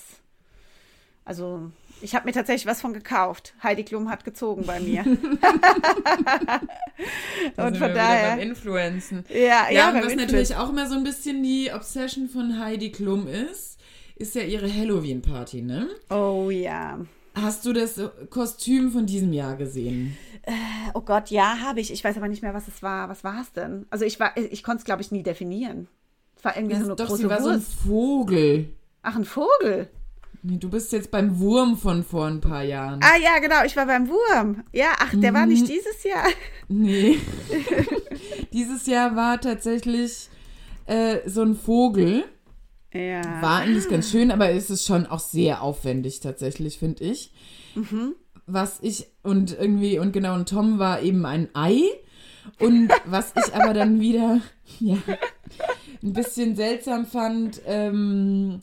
Also, 1.25 1.71
ich 2.01 2.15
habe 2.15 2.25
mir 2.25 2.31
tatsächlich 2.31 2.65
was 2.65 2.81
von 2.81 2.93
gekauft. 2.93 3.53
Heidi 3.61 3.83
Klum 3.83 4.09
hat 4.09 4.25
gezogen 4.25 4.65
bei 4.65 4.79
mir. 4.79 5.03
und 7.57 7.77
von 7.77 7.93
daher. 7.93 8.39
Influenzen. 8.39 9.23
Ja, 9.29 9.69
ja, 9.69 9.71
ja 9.71 9.91
und 9.91 10.03
was 10.03 10.15
natürlich 10.15 10.55
auch 10.55 10.69
immer 10.69 10.87
so 10.87 10.95
ein 10.95 11.03
bisschen 11.03 11.43
die 11.43 11.71
Obsession 11.71 12.27
von 12.27 12.57
Heidi 12.59 12.91
Klum 12.91 13.27
ist, 13.27 13.79
ist 14.15 14.33
ja 14.35 14.41
ihre 14.41 14.73
Halloween-Party, 14.73 15.61
ne? 15.61 15.89
Oh 16.09 16.49
ja. 16.49 16.99
Hast 17.33 17.65
du 17.65 17.73
das 17.73 17.99
Kostüm 18.29 18.91
von 18.91 19.05
diesem 19.05 19.31
Jahr 19.33 19.55
gesehen? 19.55 20.17
Äh, 20.43 20.51
oh 20.93 21.01
Gott, 21.01 21.29
ja, 21.29 21.59
habe 21.59 21.79
ich. 21.79 21.91
Ich 21.93 22.03
weiß 22.03 22.17
aber 22.17 22.27
nicht 22.27 22.41
mehr, 22.41 22.53
was 22.53 22.67
es 22.67 22.81
war. 22.83 23.07
Was 23.09 23.23
war 23.23 23.41
es 23.41 23.51
denn? 23.53 23.85
Also 23.89 24.05
ich 24.05 24.17
ich 24.51 24.63
konnte 24.63 24.79
es, 24.79 24.85
glaube 24.85 25.01
ich, 25.01 25.11
nie 25.11 25.23
definieren. 25.23 25.87
Es 26.37 26.43
war 26.43 26.55
irgendwie 26.57 26.73
das 26.75 26.81
so 26.83 26.87
eine 26.89 26.95
doch, 26.95 27.07
große 27.07 27.21
sie 27.21 27.29
war 27.29 27.41
Wurst. 27.41 27.45
so 27.45 27.49
ein 27.51 27.61
Vogel. 27.61 28.69
Ach, 29.03 29.15
ein 29.15 29.25
Vogel. 29.25 29.89
Nee, 30.43 30.57
du 30.57 30.69
bist 30.69 30.91
jetzt 30.91 31.11
beim 31.11 31.37
Wurm 31.39 31.77
von 31.77 32.03
vor 32.03 32.25
ein 32.25 32.41
paar 32.41 32.63
Jahren. 32.63 32.99
Ah 33.03 33.17
ja, 33.21 33.37
genau, 33.39 33.63
ich 33.63 33.75
war 33.77 33.85
beim 33.85 34.09
Wurm. 34.09 34.63
Ja, 34.73 34.87
ach, 34.99 35.13
der 35.13 35.33
war 35.35 35.45
Mhm. 35.45 35.51
nicht 35.53 35.67
dieses 35.69 36.03
Jahr. 36.03 36.25
Nee. 36.67 37.19
Dieses 38.53 38.85
Jahr 38.87 39.15
war 39.15 39.39
tatsächlich 39.39 40.29
äh, 40.85 41.17
so 41.29 41.41
ein 41.43 41.55
Vogel. 41.55 42.25
Ja. 42.93 43.41
War 43.41 43.59
eigentlich 43.59 43.87
ganz 43.87 44.11
schön, 44.11 44.31
aber 44.31 44.49
es 44.49 44.69
ist 44.69 44.85
schon 44.85 45.05
auch 45.05 45.19
sehr 45.19 45.61
aufwendig 45.61 46.19
tatsächlich, 46.19 46.77
finde 46.77 47.05
ich. 47.05 47.31
Was 48.45 48.79
ich 48.81 49.07
und 49.23 49.57
irgendwie, 49.57 49.99
und 49.99 50.11
genau, 50.11 50.35
und 50.35 50.49
Tom 50.49 50.77
war 50.79 51.01
eben 51.01 51.25
ein 51.25 51.49
Ei. 51.53 51.83
Und 52.59 52.89
was 53.05 53.33
ich 53.37 53.53
aber 53.53 53.73
dann 53.73 53.99
wieder, 53.99 54.41
ja, 54.79 54.97
ein 56.03 56.13
bisschen 56.13 56.55
seltsam 56.55 57.05
fand, 57.05 57.61
ähm, 57.65 58.59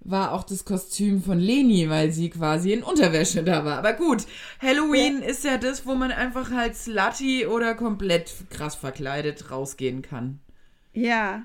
war 0.00 0.32
auch 0.32 0.44
das 0.44 0.64
Kostüm 0.64 1.22
von 1.22 1.38
Leni, 1.38 1.88
weil 1.88 2.12
sie 2.12 2.30
quasi 2.30 2.72
in 2.72 2.82
Unterwäsche 2.82 3.42
da 3.42 3.64
war. 3.64 3.78
Aber 3.78 3.92
gut, 3.94 4.26
Halloween 4.60 5.22
ist 5.22 5.44
ja 5.44 5.58
das, 5.58 5.86
wo 5.86 5.94
man 5.94 6.10
einfach 6.10 6.50
halt 6.50 6.76
slutty 6.76 7.46
oder 7.46 7.74
komplett 7.74 8.32
krass 8.50 8.74
verkleidet 8.74 9.50
rausgehen 9.50 10.02
kann. 10.02 10.40
Ja, 10.92 11.44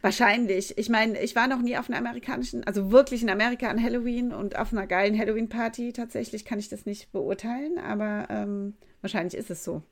wahrscheinlich. 0.00 0.76
Ich 0.78 0.88
meine, 0.88 1.20
ich 1.20 1.36
war 1.36 1.48
noch 1.48 1.60
nie 1.60 1.76
auf 1.76 1.88
einer 1.88 1.98
amerikanischen, 1.98 2.64
also 2.64 2.90
wirklich 2.90 3.22
in 3.22 3.30
Amerika 3.30 3.68
an 3.68 3.82
Halloween 3.82 4.32
und 4.32 4.58
auf 4.58 4.72
einer 4.72 4.86
geilen 4.86 5.18
Halloween-Party. 5.18 5.92
Tatsächlich 5.92 6.44
kann 6.44 6.58
ich 6.58 6.68
das 6.68 6.86
nicht 6.86 7.12
beurteilen, 7.12 7.78
aber 7.78 8.26
ähm, 8.30 8.74
wahrscheinlich 9.00 9.34
ist 9.34 9.50
es 9.50 9.64
so. 9.64 9.82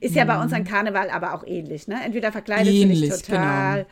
Ist 0.00 0.14
ja 0.14 0.24
bei 0.24 0.40
uns 0.40 0.52
an 0.52 0.64
Karneval 0.64 1.10
aber 1.10 1.34
auch 1.34 1.46
ähnlich, 1.46 1.88
ne? 1.88 1.98
Entweder 2.04 2.32
verkleidet 2.32 2.72
du 2.72 2.76
Ähnlich, 2.76 3.00
dich 3.00 3.22
total. 3.22 3.84
genau. 3.84 3.86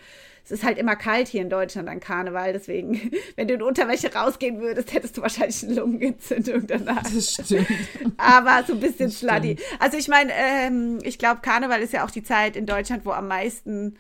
Es 0.45 0.51
ist 0.51 0.65
halt 0.65 0.77
immer 0.77 0.97
kalt 0.97 1.29
hier 1.29 1.41
in 1.41 1.51
Deutschland 1.51 1.89
an 1.89 2.01
Karneval, 2.01 2.53
deswegen, 2.53 3.13
wenn 3.37 3.47
du 3.47 3.55
in 3.55 3.63
Unterwäsche 3.63 4.13
rausgehen 4.13 4.61
würdest, 4.61 4.93
hättest 4.93 5.17
du 5.17 5.23
wahrscheinlich 5.23 5.63
eine 5.63 5.75
Lungenentzündung 5.75 6.67
danach. 6.67 7.03
Das 7.03 7.35
stimmt. 7.35 7.69
aber 8.17 8.65
so 8.67 8.73
ein 8.73 8.81
bisschen 8.81 9.11
slutty. 9.11 9.57
Also 9.79 9.97
ich 9.99 10.09
meine, 10.09 10.33
ähm, 10.35 10.99
ich 11.05 11.19
glaube, 11.19 11.43
Karneval 11.43 11.81
ist 11.81 11.93
ja 11.93 12.05
auch 12.05 12.11
die 12.11 12.25
Zeit 12.25 12.57
in 12.57 12.67
Deutschland, 12.67 13.07
wo 13.07 13.13
am 13.13 13.29
meisten 13.29 13.95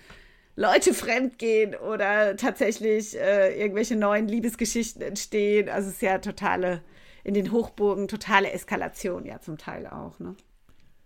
Leute 0.56 0.92
fremdgehen 0.92 1.74
oder 1.74 2.36
tatsächlich 2.36 3.18
äh, 3.18 3.58
irgendwelche 3.58 3.96
neuen 3.96 4.28
Liebesgeschichten 4.28 5.02
entstehen. 5.02 5.68
Also 5.68 5.88
es 5.88 5.94
ist 5.96 6.02
ja 6.02 6.18
totale, 6.18 6.82
in 7.24 7.34
den 7.34 7.52
Hochburgen 7.52 8.08
totale 8.08 8.52
Eskalation 8.52 9.24
ja 9.24 9.40
zum 9.40 9.56
Teil 9.56 9.86
auch, 9.86 10.18
ne? 10.18 10.34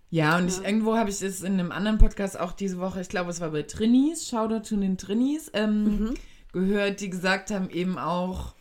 Ja, 0.09 0.39
und 0.39 0.49
ich, 0.49 0.65
irgendwo 0.65 0.97
habe 0.97 1.11
ich 1.11 1.21
es 1.21 1.43
in 1.43 1.55
einem 1.55 1.73
anderen 1.73 1.99
Podcast 1.99 2.39
auch 2.39 2.53
diese 2.53 2.79
Woche, 2.79 3.01
ich 3.01 3.09
glaube, 3.09 3.31
es 3.31 3.41
war 3.41 3.51
bei 3.51 3.63
Trinis, 3.63 4.29
Shoutout 4.29 4.63
zu 4.63 4.77
den 4.77 4.97
Trinis, 4.99 5.51
ähm, 5.53 6.15
gehört, 6.53 7.01
die 7.01 7.11
gesagt 7.11 7.51
haben 7.51 7.69
eben 7.71 7.99
auch, 7.99 8.55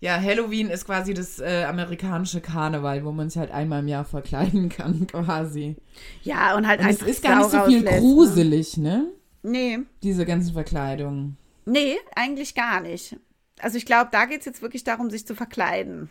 ja, 0.00 0.20
Halloween 0.20 0.68
ist 0.68 0.86
quasi 0.86 1.14
das 1.14 1.38
äh, 1.38 1.64
amerikanische 1.64 2.40
Karneval, 2.40 3.04
wo 3.04 3.12
man 3.12 3.30
sich 3.30 3.38
halt 3.38 3.50
einmal 3.52 3.80
im 3.80 3.88
Jahr 3.88 4.04
verkleiden 4.04 4.68
kann, 4.70 5.06
quasi. 5.06 5.76
Ja, 6.22 6.56
und 6.56 6.66
halt 6.66 6.80
Und 6.80 6.86
es 6.86 6.96
einfach 6.96 7.06
ist 7.06 7.22
gar 7.22 7.38
nicht 7.38 7.50
so 7.50 7.64
viel 7.64 7.86
rauslässt, 7.86 8.00
gruselig, 8.00 8.76
ne? 8.78 8.90
Ne? 8.90 9.12
Nee, 9.42 9.78
Diese 10.02 10.26
ganzen 10.26 10.52
Verkleidungen. 10.52 11.36
nee, 11.64 11.96
eigentlich 12.14 12.54
gar 12.54 12.80
nicht. 12.80 13.16
Also 13.60 13.76
ich 13.78 13.86
glaube, 13.86 14.08
da 14.12 14.24
geht 14.26 14.40
es 14.40 14.46
jetzt 14.46 14.62
wirklich 14.62 14.84
darum, 14.84 15.10
sich 15.10 15.26
zu 15.26 15.34
verkleiden. 15.34 16.10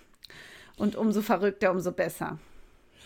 Und 0.77 0.95
umso 0.95 1.21
verrückter, 1.21 1.71
umso 1.71 1.91
besser. 1.91 2.39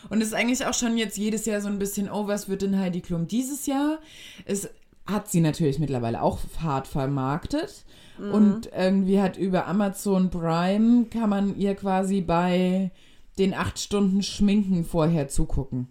Und 0.10 0.22
es 0.22 0.28
ist 0.30 0.34
eigentlich 0.34 0.66
auch 0.66 0.74
schon 0.74 0.98
jetzt 0.98 1.18
jedes 1.18 1.46
Jahr 1.46 1.62
so 1.62 1.70
ein 1.70 1.80
bisschen, 1.80 2.10
oh, 2.12 2.28
was 2.28 2.50
wird 2.50 2.62
denn 2.62 2.78
Heidi 2.78 3.02
Klum 3.02 3.28
dieses 3.28 3.66
Jahr? 3.66 4.00
Es 4.46 4.70
hat 5.06 5.30
sie 5.30 5.42
natürlich 5.42 5.80
mittlerweile 5.80 6.22
auch 6.22 6.40
hart 6.62 6.88
vermarktet. 6.88 7.86
Und 8.20 8.70
irgendwie 8.78 9.20
hat 9.20 9.38
über 9.38 9.66
Amazon 9.68 10.30
Prime 10.30 11.06
kann 11.06 11.30
man 11.30 11.58
ihr 11.58 11.74
quasi 11.74 12.22
bei 12.22 12.92
den 13.40 13.56
acht 13.56 13.80
Stunden 13.80 14.22
Schminken 14.22 14.86
vorher 14.86 15.30
zugucken. 15.30 15.88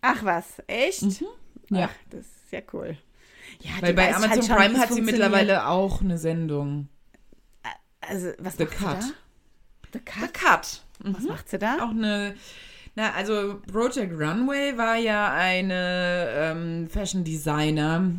Ach 0.00 0.24
was, 0.24 0.60
echt? 0.66 1.22
Ja. 1.70 1.88
Ach, 1.88 1.94
das 2.10 2.22
ist 2.22 2.50
ja 2.52 2.60
cool. 2.72 2.96
Ja, 3.62 3.70
Weil 3.80 3.94
bei 3.94 4.08
weiß 4.08 4.16
Amazon 4.16 4.30
halt 4.30 4.44
schon, 4.46 4.56
Prime 4.56 4.78
hat 4.78 4.92
sie 4.92 5.00
mittlerweile 5.02 5.66
auch 5.66 6.00
eine 6.00 6.16
Sendung. 6.18 6.88
Also, 8.00 8.28
was 8.38 8.56
The 8.56 8.64
macht 8.64 8.78
sie 8.78 8.84
Cut. 8.84 8.96
da? 9.00 9.10
The 9.92 9.98
Cut? 10.00 10.34
Cut. 10.34 10.82
Was 11.00 11.22
macht 11.24 11.48
sie 11.48 11.58
da? 11.58 11.76
Auch 11.84 11.90
eine, 11.90 12.34
na, 12.94 13.12
also 13.12 13.60
Project 13.70 14.12
Runway 14.12 14.76
war 14.76 14.96
ja 14.96 15.32
eine 15.32 16.28
ähm, 16.34 16.88
Fashion 16.88 17.22
Designer 17.24 18.10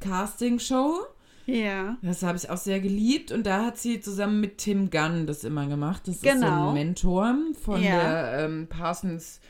Casting 0.00 0.58
Show. 0.58 1.00
Ja. 1.46 1.96
Das 2.02 2.22
habe 2.22 2.36
ich 2.36 2.50
auch 2.50 2.56
sehr 2.58 2.78
geliebt 2.80 3.32
und 3.32 3.46
da 3.46 3.64
hat 3.64 3.78
sie 3.78 4.00
zusammen 4.00 4.40
mit 4.40 4.58
Tim 4.58 4.90
Gunn 4.90 5.26
das 5.26 5.44
immer 5.44 5.66
gemacht. 5.66 6.02
Das 6.06 6.16
ist 6.16 6.22
so 6.24 6.28
Genau. 6.30 6.68
ein 6.68 6.74
Mentor 6.74 7.34
von 7.64 7.82
Ja. 7.82 7.98
der 8.30 8.44
ähm, 8.44 8.66
Parsons 8.68 9.40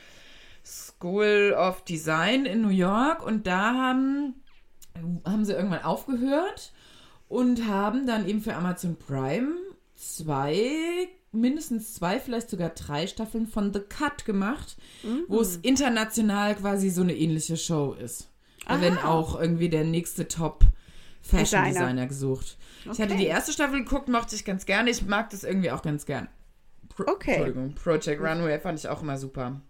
School 0.65 1.53
of 1.57 1.83
Design 1.83 2.45
in 2.45 2.61
New 2.61 2.69
York 2.69 3.25
und 3.25 3.47
da 3.47 3.73
haben, 3.73 4.35
haben 5.25 5.45
sie 5.45 5.53
irgendwann 5.53 5.83
aufgehört 5.83 6.71
und 7.27 7.67
haben 7.67 8.05
dann 8.07 8.27
eben 8.27 8.41
für 8.41 8.55
Amazon 8.55 8.95
Prime 8.97 9.55
zwei, 9.95 11.07
mindestens 11.31 11.93
zwei, 11.93 12.19
vielleicht 12.19 12.49
sogar 12.49 12.69
drei 12.69 13.07
Staffeln 13.07 13.47
von 13.47 13.73
The 13.73 13.81
Cut 13.81 14.25
gemacht, 14.25 14.77
wo 15.27 15.39
es 15.41 15.57
international 15.57 16.55
quasi 16.55 16.89
so 16.89 17.01
eine 17.01 17.15
ähnliche 17.15 17.57
Show 17.57 17.93
ist. 17.93 18.29
Da 18.67 18.81
werden 18.81 18.99
auch 18.99 19.39
irgendwie 19.39 19.69
der 19.69 19.83
nächste 19.83 20.27
Top 20.27 20.63
Fashion 21.21 21.43
Designer. 21.63 21.69
Designer 21.71 22.07
gesucht. 22.07 22.57
Ich 22.83 22.89
hatte 22.91 23.13
Okay. 23.13 23.17
die 23.17 23.25
erste 23.25 23.51
Staffel 23.51 23.83
geguckt, 23.83 24.07
mochte 24.09 24.35
ich 24.35 24.45
ganz 24.45 24.65
gerne. 24.65 24.89
Ich 24.89 25.05
mag 25.05 25.29
das 25.31 25.43
irgendwie 25.43 25.71
auch 25.71 25.81
ganz 25.81 26.05
gern. 26.05 26.27
Pro 26.87 27.03
Okay. 27.11 27.31
Entschuldigung, 27.33 27.75
Project 27.75 28.21
Runway 28.21 28.59
fand 28.59 28.79
ich 28.79 28.87
auch 28.87 29.01
immer 29.01 29.17
super. 29.17 29.61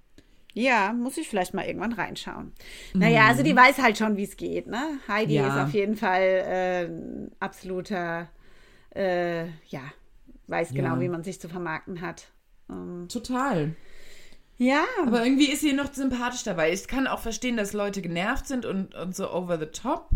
Ja, 0.54 0.94
muss 0.94 1.18
ich 1.18 1.30
vielleicht 1.30 1.54
mal 1.54 1.66
irgendwann 1.66 1.94
reinschauen. 1.94 2.52
Naja, 2.94 3.28
also 3.28 3.44
die 3.44 3.56
weiß 3.56 3.78
halt 3.78 3.98
schon, 3.98 4.18
wie 4.18 4.24
es 4.24 4.36
geht, 4.36 4.68
ne? 4.68 4.82
Heidi 5.08 5.36
Ja. 5.36 5.48
ist 5.48 5.64
auf 5.68 5.74
jeden 5.74 5.96
Fall 5.96 6.22
äh, 6.22 6.86
ein 6.86 7.32
absoluter, 7.40 8.30
äh, 8.96 9.46
ja, 9.68 9.82
weiß 10.48 10.70
genau, 10.74 10.96
Ja. 10.96 11.02
wie 11.02 11.10
man 11.10 11.24
sich 11.24 11.40
zu 11.40 11.50
vermarkten 11.50 12.02
hat. 12.02 12.30
Ähm, 12.70 13.08
Total. 13.10 13.76
ja, 14.58 14.84
Aber 15.06 15.24
irgendwie 15.24 15.52
ist 15.52 15.62
sie 15.62 15.74
noch 15.74 15.94
sympathisch 15.94 16.44
dabei. 16.44 16.74
Ich 16.74 16.88
kann 16.88 17.06
auch 17.08 17.20
verstehen, 17.20 17.56
dass 17.56 17.74
Leute 17.74 18.02
genervt 18.02 18.48
sind 18.48 18.66
und, 18.66 18.96
und 18.96 19.16
so 19.16 19.32
over 19.32 19.60
the 19.60 19.68
top. 19.68 20.10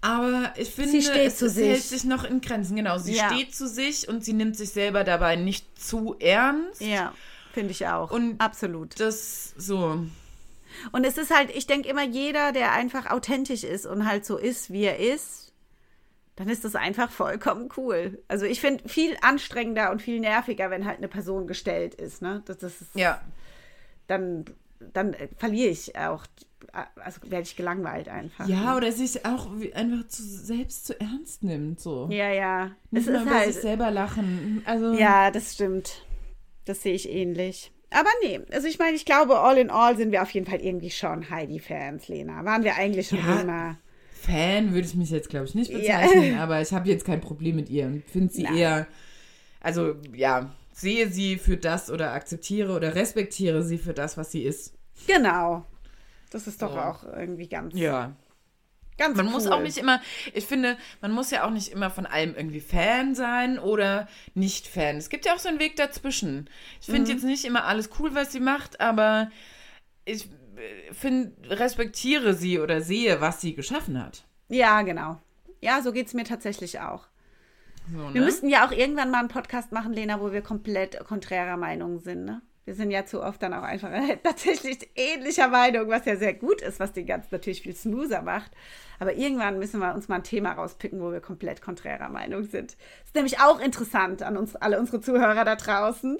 Aber 0.00 0.52
ich 0.56 0.70
finde, 0.70 1.02
steht 1.02 1.16
es, 1.26 1.42
es 1.42 1.54
sich. 1.54 1.66
hält 1.68 1.82
sich 1.82 2.04
noch 2.04 2.24
in 2.24 2.40
Grenzen. 2.40 2.76
Genau, 2.76 2.98
sie 2.98 3.14
Ja. 3.16 3.28
steht 3.32 3.54
zu 3.54 3.66
sich 3.68 4.08
und 4.08 4.24
sie 4.24 4.32
nimmt 4.32 4.56
sich 4.56 4.70
selber 4.70 5.02
dabei 5.04 5.36
nicht 5.36 5.78
zu 5.80 6.16
ernst. 6.20 6.80
ja, 6.80 7.12
finde 7.58 7.72
ich 7.72 7.86
auch. 7.88 8.12
Und- 8.12 8.40
Absolut. 8.40 8.98
Das 9.00 9.52
so. 9.56 10.04
Und 10.92 11.04
es 11.04 11.18
ist 11.18 11.34
halt, 11.34 11.50
ich 11.56 11.66
denke 11.66 11.88
immer, 11.88 12.04
jeder, 12.04 12.52
der 12.52 12.72
einfach 12.72 13.10
authentisch 13.10 13.64
ist 13.64 13.84
und 13.84 14.06
halt 14.06 14.24
so 14.24 14.36
ist, 14.36 14.70
wie 14.70 14.84
er 14.84 14.98
ist, 14.98 15.52
dann 16.36 16.48
ist 16.48 16.64
das 16.64 16.76
einfach 16.76 17.10
vollkommen 17.10 17.68
cool. 17.76 18.22
Also 18.28 18.44
ich 18.46 18.60
finde 18.60 18.88
viel 18.88 19.16
anstrengender 19.22 19.90
und 19.90 20.00
viel 20.02 20.20
nerviger, 20.20 20.70
wenn 20.70 20.84
halt 20.84 20.98
eine 20.98 21.08
Person 21.08 21.48
gestellt 21.48 21.94
ist. 21.94 22.22
Ne? 22.22 22.42
Das, 22.46 22.58
das 22.58 22.80
ist, 22.80 22.94
Ja. 22.94 23.20
Dann, 24.06 24.44
dann 24.92 25.14
äh, 25.14 25.28
verliere 25.36 25.70
ich 25.70 25.96
auch, 25.98 26.24
also 26.72 27.20
werde 27.24 27.42
ich 27.42 27.56
gelangweilt 27.56 28.08
einfach. 28.08 28.46
Ja, 28.46 28.76
oder 28.76 28.92
sich 28.92 29.24
auch 29.26 29.48
einfach 29.74 30.06
zu, 30.06 30.22
selbst 30.22 30.86
zu 30.86 31.00
ernst 31.00 31.42
nimmt. 31.42 31.80
So. 31.80 32.08
ja, 32.10 32.30
ja. 32.30 32.70
Nicht 32.92 33.08
Es 33.08 33.14
ist 33.14 33.28
halt, 33.28 33.52
sich 33.52 33.62
selber 33.62 33.90
lachen. 33.90 34.62
Also, 34.64 34.92
ja, 34.92 35.30
das 35.32 35.54
stimmt. 35.54 36.04
Das 36.68 36.82
sehe 36.82 36.92
ich 36.94 37.08
ähnlich. 37.08 37.72
Aber 37.90 38.10
nee, 38.22 38.40
also 38.52 38.68
ich 38.68 38.78
meine, 38.78 38.94
ich 38.96 39.06
glaube, 39.06 39.38
all 39.38 39.56
in 39.56 39.70
all 39.70 39.96
sind 39.96 40.12
wir 40.12 40.22
auf 40.22 40.30
jeden 40.32 40.44
Fall 40.44 40.60
irgendwie 40.60 40.90
schon 40.90 41.30
Heidi-Fans, 41.30 42.08
Lena. 42.08 42.44
Waren 42.44 42.62
wir 42.62 42.74
eigentlich 42.76 43.08
schon 43.08 43.18
Ja. 43.18 43.40
immer. 43.40 43.78
Fan 44.12 44.74
würde 44.74 44.86
ich 44.86 44.94
mich 44.94 45.10
jetzt, 45.10 45.30
glaube 45.30 45.46
ich, 45.46 45.54
nicht 45.54 45.70
Ja. 45.70 45.78
bezeichnen, 45.78 46.36
aber 46.38 46.60
ich 46.60 46.72
habe 46.72 46.88
jetzt 46.88 47.06
kein 47.06 47.20
Problem 47.22 47.56
mit 47.56 47.70
ihr 47.70 47.86
und 47.86 48.04
finde 48.04 48.32
sie 48.34 48.42
Nein. 48.42 48.56
eher, 48.56 48.86
also 49.60 49.94
ja, 50.14 50.50
sehe 50.74 51.08
sie 51.08 51.38
für 51.38 51.56
das 51.56 51.90
oder 51.90 52.12
akzeptiere 52.12 52.74
oder 52.76 52.94
respektiere 52.94 53.62
sie 53.62 53.78
für 53.78 53.94
das, 53.94 54.18
was 54.18 54.30
sie 54.30 54.42
ist. 54.42 54.74
Genau. 55.06 55.64
Das 56.30 56.46
ist 56.46 56.60
doch 56.60 56.72
So. 56.74 56.78
auch 56.78 57.04
irgendwie 57.04 57.48
ganz, 57.48 57.74
Ja. 57.74 58.12
Ganz 58.98 59.16
Man 59.16 59.26
cool. 59.26 59.32
muss 59.32 59.46
auch 59.46 59.60
nicht 59.60 59.78
immer, 59.78 60.00
ich 60.34 60.44
finde, 60.44 60.76
man 61.00 61.12
muss 61.12 61.30
ja 61.30 61.44
auch 61.44 61.50
nicht 61.50 61.68
immer 61.68 61.90
von 61.90 62.04
allem 62.06 62.34
irgendwie 62.36 62.60
Fan 62.60 63.14
sein 63.14 63.58
oder 63.58 64.08
nicht 64.34 64.66
Fan. 64.66 64.96
Es 64.96 65.08
gibt 65.08 65.24
ja 65.24 65.34
auch 65.34 65.38
so 65.38 65.48
einen 65.48 65.60
Weg 65.60 65.76
dazwischen. 65.76 66.50
Ich 66.80 66.88
Mhm. 66.88 66.92
finde 66.92 67.12
jetzt 67.12 67.24
nicht 67.24 67.44
immer 67.44 67.64
alles 67.64 67.88
cool, 67.98 68.14
was 68.14 68.32
sie 68.32 68.40
macht, 68.40 68.80
aber 68.80 69.30
ich 70.04 70.26
äh, 70.26 70.92
finde, 70.92 71.32
respektiere 71.58 72.34
sie 72.34 72.58
oder 72.58 72.80
sehe, 72.80 73.20
was 73.20 73.40
sie 73.40 73.54
geschaffen 73.54 74.02
hat. 74.02 74.24
Ja, 74.48 74.82
genau. 74.82 75.20
Ja, 75.60 75.82
so 75.82 75.92
geht 75.92 76.06
es 76.08 76.14
mir 76.14 76.24
tatsächlich 76.24 76.80
auch. 76.80 77.06
So, 77.92 77.98
Wir 78.12 78.20
ne? 78.20 78.26
müssten 78.26 78.48
ja 78.48 78.66
auch 78.66 78.72
irgendwann 78.72 79.10
mal 79.10 79.20
einen 79.20 79.28
Podcast 79.28 79.72
machen, 79.72 79.92
Lena, 79.92 80.20
wo 80.20 80.30
wir 80.32 80.42
komplett 80.42 80.98
konträrer 81.06 81.56
Meinung 81.56 82.00
sind, 82.00 82.24
ne? 82.24 82.42
Wir 82.68 82.74
sind 82.74 82.90
ja 82.90 83.06
zu 83.06 83.22
oft 83.22 83.42
dann 83.42 83.54
auch 83.54 83.62
einfach 83.62 83.88
tatsächlich 84.22 84.90
ähnlicher 84.94 85.48
Meinung, 85.48 85.88
was 85.88 86.04
ja 86.04 86.16
sehr 86.16 86.34
gut 86.34 86.60
ist, 86.60 86.78
was 86.78 86.92
den 86.92 87.06
ganzen 87.06 87.28
natürlich 87.30 87.62
viel 87.62 87.74
smoother 87.74 88.20
macht. 88.20 88.50
Aber 88.98 89.14
irgendwann 89.14 89.58
müssen 89.58 89.80
wir 89.80 89.94
uns 89.94 90.08
mal 90.08 90.16
ein 90.16 90.22
Thema 90.22 90.52
rauspicken, 90.52 91.00
wo 91.00 91.10
wir 91.10 91.22
komplett 91.22 91.62
konträrer 91.62 92.10
Meinung 92.10 92.42
sind. 92.42 92.72
Das 92.72 93.06
ist 93.06 93.14
nämlich 93.14 93.40
auch 93.40 93.58
interessant 93.58 94.22
an 94.22 94.36
uns, 94.36 94.54
alle 94.54 94.78
unsere 94.78 95.00
Zuhörer 95.00 95.46
da 95.46 95.56
draußen. 95.56 96.18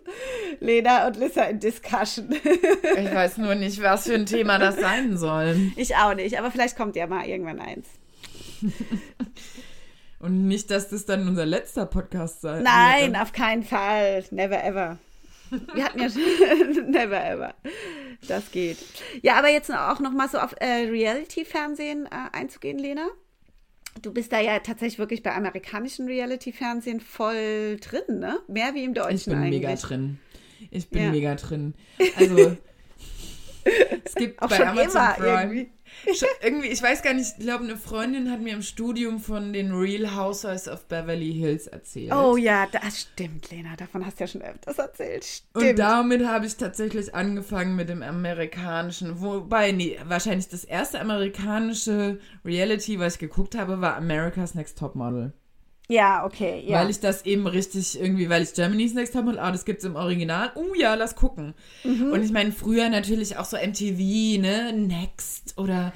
Lena 0.60 1.06
und 1.06 1.16
Lissa 1.18 1.42
in 1.42 1.60
Discussion. 1.60 2.30
Ich 2.96 3.14
weiß 3.14 3.36
nur 3.36 3.54
nicht, 3.54 3.82
was 3.82 4.06
für 4.06 4.14
ein 4.14 4.24
Thema 4.24 4.58
das 4.58 4.80
sein 4.80 5.18
soll. 5.18 5.54
Ich 5.76 5.96
auch 5.96 6.14
nicht, 6.14 6.38
aber 6.38 6.50
vielleicht 6.50 6.78
kommt 6.78 6.96
ja 6.96 7.06
mal 7.06 7.26
irgendwann 7.26 7.60
eins. 7.60 7.86
Und 10.18 10.48
nicht, 10.48 10.70
dass 10.70 10.88
das 10.88 11.04
dann 11.04 11.28
unser 11.28 11.44
letzter 11.44 11.84
Podcast 11.84 12.40
sei. 12.40 12.62
Nein, 12.62 13.12
wäre. 13.12 13.22
auf 13.22 13.32
keinen 13.32 13.64
Fall. 13.64 14.24
Never 14.30 14.64
ever. 14.64 14.98
Wir 15.74 15.84
hatten 15.84 16.00
ja 16.00 16.08
schon 16.10 16.90
never 16.90 17.24
ever. 17.24 17.54
Das 18.26 18.50
geht. 18.50 18.78
Ja, 19.22 19.36
aber 19.38 19.48
jetzt 19.48 19.70
auch 19.72 20.00
noch 20.00 20.12
mal 20.12 20.28
so 20.28 20.38
auf 20.38 20.54
äh, 20.60 20.86
Reality-Fernsehen 20.90 22.06
äh, 22.06 22.36
einzugehen, 22.36 22.78
Lena. 22.78 23.06
Du 24.02 24.12
bist 24.12 24.32
da 24.32 24.40
ja 24.40 24.58
tatsächlich 24.60 24.98
wirklich 24.98 25.22
bei 25.22 25.34
amerikanischen 25.34 26.06
Reality-Fernsehen 26.06 27.00
voll 27.00 27.78
drin, 27.80 28.18
ne? 28.20 28.38
Mehr 28.46 28.74
wie 28.74 28.84
im 28.84 28.94
Deutschen 28.94 29.16
Ich 29.16 29.24
bin 29.24 29.34
eigentlich. 29.38 29.60
mega 29.62 29.74
drin. 29.74 30.18
Ich 30.70 30.88
bin 30.90 31.02
Ja. 31.04 31.10
mega 31.10 31.34
drin. 31.34 31.74
Also, 32.16 32.56
es 34.04 34.14
gibt 34.14 34.40
Auch 34.42 34.48
bei 34.48 34.66
Amazon 34.66 34.90
immer 34.90 35.12
Prime. 35.14 35.40
irgendwie. 35.42 35.70
Irgendwie, 36.42 36.68
ich 36.68 36.82
weiß 36.82 37.02
gar 37.02 37.14
nicht, 37.14 37.34
ich 37.38 37.44
glaube, 37.44 37.64
eine 37.64 37.76
Freundin 37.76 38.30
hat 38.30 38.40
mir 38.40 38.54
im 38.54 38.62
Studium 38.62 39.18
von 39.18 39.52
den 39.52 39.72
Real 39.72 40.14
Housewives 40.16 40.68
of 40.68 40.86
Beverly 40.86 41.32
Hills 41.32 41.66
erzählt. 41.66 42.12
Oh 42.12 42.36
ja, 42.36 42.66
das 42.66 43.00
stimmt, 43.00 43.50
Lena. 43.50 43.76
Davon 43.76 44.04
hast 44.04 44.18
du 44.18 44.24
ja 44.24 44.28
schon 44.28 44.42
öfters 44.42 44.78
erzählt. 44.78 45.24
Stimmt. 45.24 45.64
Und 45.64 45.78
damit 45.78 46.26
habe 46.26 46.46
ich 46.46 46.56
tatsächlich 46.56 47.14
angefangen 47.14 47.76
mit 47.76 47.88
dem 47.88 48.02
amerikanischen. 48.02 49.20
Wobei, 49.20 49.72
nee, 49.72 49.98
wahrscheinlich 50.04 50.48
das 50.48 50.64
erste 50.64 51.00
amerikanische 51.00 52.20
Reality, 52.44 52.98
was 52.98 53.14
ich 53.14 53.20
geguckt 53.20 53.54
habe, 53.56 53.80
war 53.80 53.96
America's 53.96 54.54
Next 54.54 54.78
Topmodel. 54.78 55.32
Ja, 55.88 56.24
okay. 56.24 56.64
Ja. 56.66 56.80
Weil 56.80 56.90
ich 56.90 57.00
das 57.00 57.24
eben 57.24 57.46
richtig 57.46 57.98
irgendwie, 58.00 58.28
weil 58.28 58.42
ich 58.42 58.52
Germany's 58.52 58.94
Next 58.94 59.14
Topmodel, 59.14 59.40
ah, 59.40 59.50
das 59.50 59.64
gibt's 59.64 59.84
im 59.84 59.96
Original. 59.96 60.52
Uh 60.54 60.74
ja, 60.74 60.94
lass 60.94 61.16
gucken. 61.16 61.54
Mhm. 61.82 62.12
Und 62.12 62.22
ich 62.22 62.30
meine, 62.30 62.52
früher 62.52 62.88
natürlich 62.90 63.38
auch 63.38 63.46
so 63.46 63.56
MTV, 63.56 64.40
ne? 64.40 64.72
Next 64.74 65.56
oder 65.56 65.92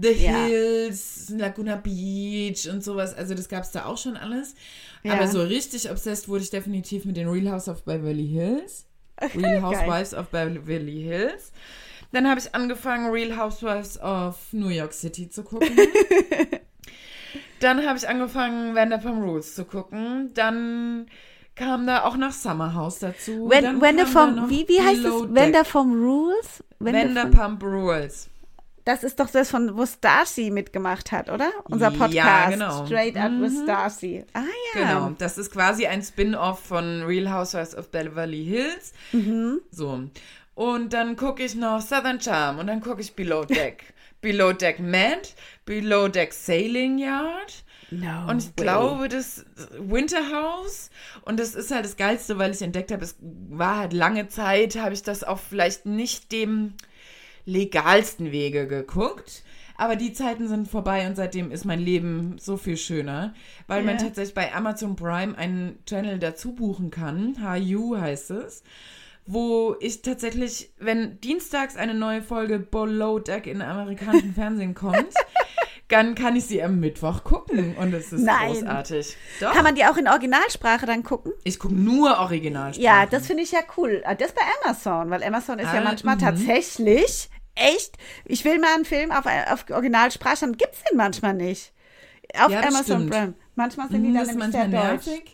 The 0.00 0.12
Ja. 0.12 0.46
Hills, 0.46 1.32
Laguna 1.36 1.76
Beach 1.76 2.68
und 2.70 2.82
sowas. 2.82 3.14
Also 3.14 3.34
das 3.34 3.48
gab's 3.48 3.70
da 3.70 3.86
auch 3.86 3.98
schon 3.98 4.16
alles. 4.16 4.54
Ja. 5.02 5.14
Aber 5.14 5.28
so 5.28 5.42
richtig 5.42 5.90
obsessed 5.90 6.28
wurde 6.28 6.44
ich 6.44 6.50
definitiv 6.50 7.04
mit 7.04 7.16
den 7.16 7.28
Real 7.28 7.50
House 7.52 7.68
of 7.68 7.84
Beverly 7.84 8.26
Hills. 8.26 8.86
Real 9.36 9.62
Housewives 9.62 10.14
of 10.14 10.28
Beverly 10.28 11.02
Hills. 11.02 11.52
Dann 12.12 12.28
habe 12.28 12.40
ich 12.40 12.54
angefangen, 12.54 13.10
Real 13.10 13.36
Housewives 13.36 13.98
of 14.00 14.52
New 14.52 14.68
York 14.68 14.92
City 14.92 15.28
zu 15.28 15.42
gucken. 15.42 15.76
Dann 17.64 17.86
habe 17.86 17.96
ich 17.98 18.06
angefangen, 18.06 18.74
Vanderpump 18.74 19.22
Rules 19.24 19.54
zu 19.54 19.64
gucken. 19.64 20.30
Dann 20.34 21.06
kam 21.56 21.86
da 21.86 22.04
auch 22.04 22.16
noch 22.16 22.32
Summer 22.32 22.74
House 22.74 22.98
dazu. 22.98 23.48
When, 23.48 23.80
when 23.80 23.96
noch 23.96 24.50
wie, 24.50 24.68
wie 24.68 24.80
heißt 24.82 25.02
Below 25.02 25.24
es? 25.60 25.68
Vom 25.68 25.92
Rules? 25.94 26.62
Vanderpump 26.78 27.62
Rules. 27.62 28.28
Das 28.84 29.02
ist 29.02 29.18
doch 29.18 29.30
das 29.30 29.50
von, 29.50 29.78
wo 29.78 29.86
Starcy 29.86 30.50
mitgemacht 30.50 31.10
hat, 31.10 31.30
oder? 31.30 31.50
Unser 31.70 31.90
Ja, 31.90 31.96
Podcast. 31.98 32.50
genau. 32.52 32.84
Straight 32.84 33.16
Up 33.16 33.32
with 33.40 33.52
Mhm. 33.52 33.62
Starcy. 33.62 34.24
Ah 34.34 34.40
ja. 34.74 34.80
Genau, 34.80 35.14
das 35.16 35.38
ist 35.38 35.50
quasi 35.50 35.86
ein 35.86 36.02
Spin-off 36.02 36.60
von 36.60 37.02
Real 37.04 37.32
Housewives 37.32 37.74
of 37.74 37.90
Beverly 37.90 38.44
Hills. 38.44 38.92
Mhm. 39.12 39.60
So. 39.70 40.02
Und 40.54 40.92
dann 40.92 41.16
gucke 41.16 41.42
ich 41.42 41.54
noch 41.54 41.80
Southern 41.80 42.20
Charm 42.20 42.58
und 42.58 42.66
dann 42.66 42.82
gucke 42.82 43.00
ich 43.00 43.14
Below 43.14 43.46
Deck. 43.46 43.94
Below 44.20 44.52
Deck 44.52 44.80
Mad, 44.80 45.20
Below 45.64 46.08
Deck 46.08 46.32
Sailing 46.32 46.98
Yard. 46.98 47.64
No 47.90 48.28
Und 48.30 48.38
ich 48.42 48.46
way. 48.56 48.64
glaube, 48.64 49.08
das 49.08 49.44
Winter 49.78 50.30
House, 50.32 50.90
und 51.22 51.38
das 51.38 51.54
ist 51.54 51.70
halt 51.70 51.84
das 51.84 51.96
Geilste, 51.96 52.38
weil 52.38 52.50
ich 52.52 52.62
entdeckt 52.62 52.90
habe, 52.92 53.04
es 53.04 53.16
war 53.20 53.78
halt 53.78 53.92
lange 53.92 54.28
Zeit, 54.28 54.76
habe 54.76 54.94
ich 54.94 55.02
das 55.02 55.22
auf 55.22 55.40
vielleicht 55.40 55.86
nicht 55.86 56.32
dem 56.32 56.74
legalsten 57.44 58.32
Wege 58.32 58.66
geguckt. 58.66 59.42
Aber 59.76 59.96
die 59.96 60.12
Zeiten 60.12 60.46
sind 60.46 60.68
vorbei 60.68 61.04
und 61.06 61.16
seitdem 61.16 61.50
ist 61.50 61.64
mein 61.64 61.80
Leben 61.80 62.36
so 62.38 62.56
viel 62.56 62.76
schöner, 62.76 63.34
weil 63.66 63.82
man 63.82 63.96
Ja. 63.98 64.04
tatsächlich 64.04 64.34
bei 64.34 64.54
Amazon 64.54 64.94
Prime 64.94 65.36
einen 65.36 65.78
Channel 65.84 66.20
dazu 66.20 66.54
buchen 66.54 66.90
kann. 66.92 67.36
HU 67.42 67.96
heißt 67.96 68.30
es. 68.30 68.62
Wo 69.26 69.74
ich 69.80 70.02
tatsächlich, 70.02 70.72
wenn 70.78 71.20
dienstags 71.20 71.76
eine 71.76 71.94
neue 71.94 72.22
Folge 72.22 72.58
Below 72.58 73.18
Deck 73.20 73.46
in 73.46 73.62
amerikanischen 73.62 74.34
Fernsehen 74.34 74.74
kommt, 74.74 75.14
dann 75.88 76.14
kann 76.14 76.36
ich 76.36 76.44
sie 76.46 76.62
am 76.62 76.78
Mittwoch 76.80 77.24
gucken 77.24 77.74
und 77.76 77.92
es 77.94 78.12
ist 78.12 78.20
Nein. 78.22 78.48
großartig. 78.52 79.16
Doch. 79.40 79.52
Kann 79.52 79.64
man 79.64 79.74
die 79.74 79.84
auch 79.84 79.96
in 79.96 80.08
Originalsprache 80.08 80.84
dann 80.86 81.02
gucken? 81.02 81.32
ich 81.44 81.58
gucke 81.58 81.74
nur 81.74 82.18
Originalsprache. 82.18 82.84
Ja, 82.84 83.06
das 83.06 83.26
finde 83.26 83.42
ich 83.44 83.52
ja 83.52 83.60
cool. 83.76 84.02
Ah, 84.04 84.14
Das 84.14 84.32
bei 84.32 84.42
Amazon, 84.62 85.08
weil 85.10 85.22
Amazon 85.22 85.58
ist 85.58 85.72
ja 85.72 85.80
Ah, 85.80 85.84
manchmal 85.84 86.16
mhm. 86.16 86.20
tatsächlich 86.20 87.28
echt. 87.54 87.96
Ich 88.26 88.44
will 88.44 88.58
mal 88.58 88.74
einen 88.74 88.84
Film 88.84 89.10
auf, 89.12 89.24
auf 89.26 89.64
Originalsprache, 89.70 90.40
dann 90.40 90.56
gibt 90.56 90.74
es 90.74 90.82
den 90.84 90.96
manchmal 90.98 91.34
nicht. 91.34 91.72
Auf 92.38 92.50
Ja, 92.50 92.60
Amazon. 92.60 93.08
Prime. 93.08 93.34
Manchmal 93.54 93.88
sind 93.88 94.02
die 94.02 94.08
Mhm, 94.10 94.14
dann 94.14 94.26
das 94.26 94.34
nämlich 94.36 94.52
sehr 94.52 94.64
deutsch. 94.68 95.06
nervig. 95.06 95.33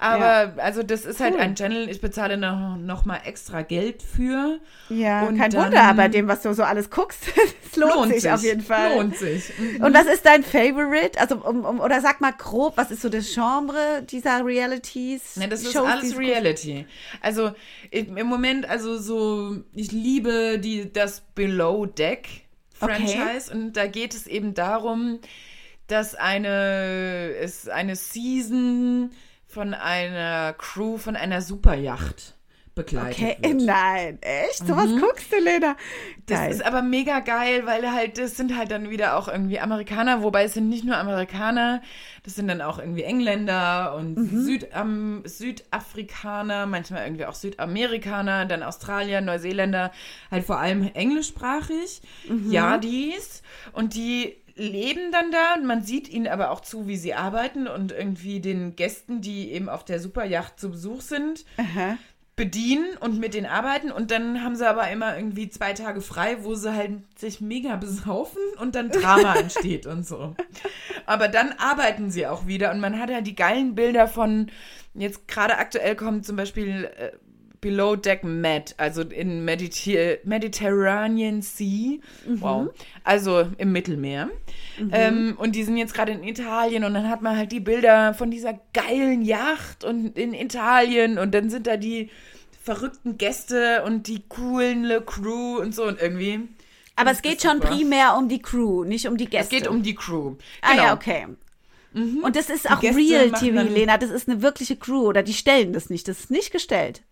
Aber 0.00 0.54
also 0.62 0.82
das 0.82 1.04
ist 1.04 1.20
halt 1.20 1.34
Cool. 1.34 1.40
ein 1.40 1.54
Channel, 1.54 1.88
ich 1.90 2.00
bezahle 2.00 2.38
noch, 2.38 2.76
noch 2.78 3.04
mal 3.04 3.20
extra 3.26 3.60
Geld 3.62 4.02
für. 4.02 4.58
Ja, 4.88 5.26
Und 5.26 5.36
kein 5.36 5.50
dann- 5.50 5.66
Wunder, 5.66 5.92
bei 5.94 6.08
dem, 6.08 6.26
was 6.26 6.40
du 6.40 6.54
so 6.54 6.62
alles 6.62 6.90
guckst. 6.90 7.20
Es 7.72 7.76
lohnt, 7.76 8.12
sich, 8.12 8.28
auf 8.28 8.42
jeden 8.42 8.62
Fall. 8.62 8.96
Lohnt 8.96 9.16
sich. 9.16 9.52
Mhm. 9.56 9.84
Und 9.84 9.94
was 9.94 10.06
ist 10.06 10.26
dein 10.26 10.42
Favorite? 10.42 11.20
Also, 11.20 11.36
um, 11.36 11.64
um, 11.64 11.78
oder 11.78 12.00
sag 12.00 12.20
mal 12.20 12.32
grob, 12.32 12.76
was 12.76 12.90
ist 12.90 13.00
so 13.02 13.08
das 13.08 13.32
Genre 13.32 14.02
dieser 14.02 14.44
Realities? 14.44 15.36
Ne, 15.36 15.46
das 15.48 15.62
ist 15.62 15.72
Shows, 15.72 15.86
alles 15.88 16.18
Reality. 16.18 16.84
Also 17.20 17.52
im 17.92 18.16
im 18.16 18.26
Moment, 18.26 18.68
also 18.68 18.98
so, 18.98 19.58
ich 19.72 19.92
liebe 19.92 20.58
die, 20.58 20.92
das 20.92 21.20
Below 21.36 21.86
Deck 21.86 22.26
Franchise 22.74 23.52
und 23.54 23.74
da 23.74 23.86
geht 23.86 24.14
es 24.14 24.26
eben 24.26 24.52
darum, 24.54 25.20
dass 25.86 26.16
eine, 26.16 27.34
es 27.40 27.68
eine 27.68 27.94
Season 27.94 29.10
von 29.50 29.74
einer 29.74 30.52
Crew 30.54 30.96
von 30.96 31.16
einer 31.16 31.42
Superjacht 31.42 32.36
begleitet 32.76 33.18
Okay, 33.18 33.36
wird. 33.40 33.62
nein, 33.62 34.18
echt? 34.22 34.58
So 34.66 34.76
was 34.76 34.86
guckst 35.00 35.32
du, 35.32 35.38
Lena? 35.40 35.76
Das 36.26 36.38
Geil. 36.38 36.52
ist 36.52 36.64
aber 36.64 36.82
mega 36.82 37.18
geil, 37.18 37.66
weil 37.66 37.90
halt, 37.92 38.16
das 38.16 38.36
sind 38.36 38.56
halt 38.56 38.70
dann 38.70 38.90
wieder 38.90 39.16
auch 39.16 39.26
irgendwie 39.26 39.58
Amerikaner, 39.58 40.22
wobei 40.22 40.44
es 40.44 40.54
sind 40.54 40.68
nicht 40.68 40.84
nur 40.84 40.96
Amerikaner, 40.96 41.82
das 42.22 42.36
sind 42.36 42.46
dann 42.46 42.60
auch 42.62 42.78
irgendwie 42.78 43.02
Engländer 43.02 43.96
und 43.96 44.16
Mhm. 44.16 44.44
Südam 44.44 45.22
Südafrikaner, 45.26 46.66
manchmal 46.66 47.04
irgendwie 47.06 47.26
auch 47.26 47.34
Südamerikaner, 47.34 48.46
dann 48.46 48.62
Australier, 48.62 49.20
Neuseeländer, 49.20 49.90
halt 50.30 50.44
vor 50.44 50.58
allem 50.60 50.88
englischsprachig, 50.94 52.02
Mhm. 52.28 52.52
ja, 52.52 52.78
dies. 52.78 53.42
Und 53.72 53.94
die 53.94 54.36
leben 54.54 55.12
dann 55.12 55.30
da 55.30 55.54
und 55.54 55.66
man 55.66 55.82
sieht 55.82 56.08
ihnen 56.08 56.26
aber 56.26 56.50
auch 56.50 56.60
zu, 56.60 56.86
wie 56.86 56.96
sie 56.96 57.14
arbeiten 57.14 57.66
und 57.66 57.92
irgendwie 57.92 58.40
den 58.40 58.76
Gästen, 58.76 59.20
die 59.20 59.50
eben 59.52 59.68
auf 59.68 59.84
der 59.84 60.00
Superjacht 60.00 60.58
zu 60.58 60.70
Besuch 60.70 61.00
sind, 61.00 61.44
Aha. 61.56 61.98
bedienen 62.36 62.96
und 63.00 63.18
mit 63.18 63.34
denen 63.34 63.46
arbeiten 63.46 63.90
und 63.90 64.10
dann 64.10 64.42
haben 64.42 64.56
sie 64.56 64.68
aber 64.68 64.90
immer 64.90 65.16
irgendwie 65.16 65.48
zwei 65.48 65.72
Tage 65.72 66.00
frei, 66.00 66.38
wo 66.42 66.54
sie 66.54 66.74
halt 66.74 67.02
sich 67.18 67.40
mega 67.40 67.76
besaufen 67.76 68.42
und 68.58 68.74
dann 68.74 68.90
Drama 68.90 69.34
entsteht 69.38 69.86
und 69.86 70.06
so. 70.06 70.34
Aber 71.06 71.28
dann 71.28 71.52
arbeiten 71.58 72.10
sie 72.10 72.26
auch 72.26 72.46
wieder 72.46 72.70
und 72.70 72.80
man 72.80 72.98
hat 72.98 73.10
ja 73.10 73.20
die 73.20 73.36
geilen 73.36 73.74
Bilder 73.74 74.08
von, 74.08 74.50
jetzt 74.94 75.28
gerade 75.28 75.58
aktuell 75.58 75.96
kommt 75.96 76.26
zum 76.26 76.36
Beispiel 76.36 76.90
äh, 76.96 77.12
Below 77.60 77.96
Deck 77.96 78.24
Med, 78.24 78.74
also 78.78 79.02
in 79.02 79.44
Mediter 79.44 80.16
Mediterranean 80.24 81.42
Sea, 81.42 81.98
wow, 82.26 82.70
also 83.04 83.46
im 83.58 83.72
Mittelmeer. 83.72 84.30
Ähm, 84.92 85.34
und 85.38 85.54
die 85.54 85.62
sind 85.64 85.76
jetzt 85.76 85.92
gerade 85.94 86.12
in 86.12 86.22
Italien 86.24 86.84
und 86.84 86.94
dann 86.94 87.08
hat 87.08 87.20
man 87.22 87.36
halt 87.36 87.52
die 87.52 87.60
Bilder 87.60 88.14
von 88.14 88.30
dieser 88.30 88.58
geilen 88.72 89.22
Yacht 89.22 89.84
und 89.84 90.16
in 90.16 90.32
Italien 90.32 91.18
und 91.18 91.34
dann 91.34 91.50
sind 91.50 91.66
da 91.66 91.76
die 91.76 92.08
verrückten 92.62 93.18
Gäste 93.18 93.82
und 93.84 94.06
die 94.06 94.22
coolen 94.28 94.84
Le 94.84 95.02
Crew 95.02 95.58
und 95.58 95.74
so 95.74 95.84
und 95.84 96.00
irgendwie. 96.00 96.40
Aber 96.96 97.10
es 97.10 97.22
geht 97.22 97.42
schon 97.42 97.56
super. 97.60 97.68
primär 97.68 98.16
um 98.16 98.28
die 98.28 98.40
Crew, 98.42 98.84
nicht 98.84 99.06
um 99.06 99.16
die 99.16 99.24
Es 99.24 99.30
Gäste. 99.30 99.56
geht 99.56 99.68
um 99.68 99.82
die 99.82 99.94
Crew. 99.94 100.34
Ah 100.62 100.70
Genau. 100.72 100.82
ja, 100.82 100.94
okay. 100.94 101.26
Und 101.92 102.36
das 102.36 102.50
ist 102.50 102.70
auch 102.70 102.80
Real 102.82 103.32
TV, 103.32 103.62
Lena. 103.62 103.98
Das 103.98 104.10
ist 104.10 104.28
eine 104.28 104.42
wirkliche 104.42 104.76
Crew 104.76 105.08
oder 105.08 105.22
die 105.24 105.32
stellen 105.32 105.72
das 105.72 105.90
nicht. 105.90 106.06
Das 106.06 106.20
ist 106.20 106.30
nicht 106.30 106.52
gestellt. 106.52 107.02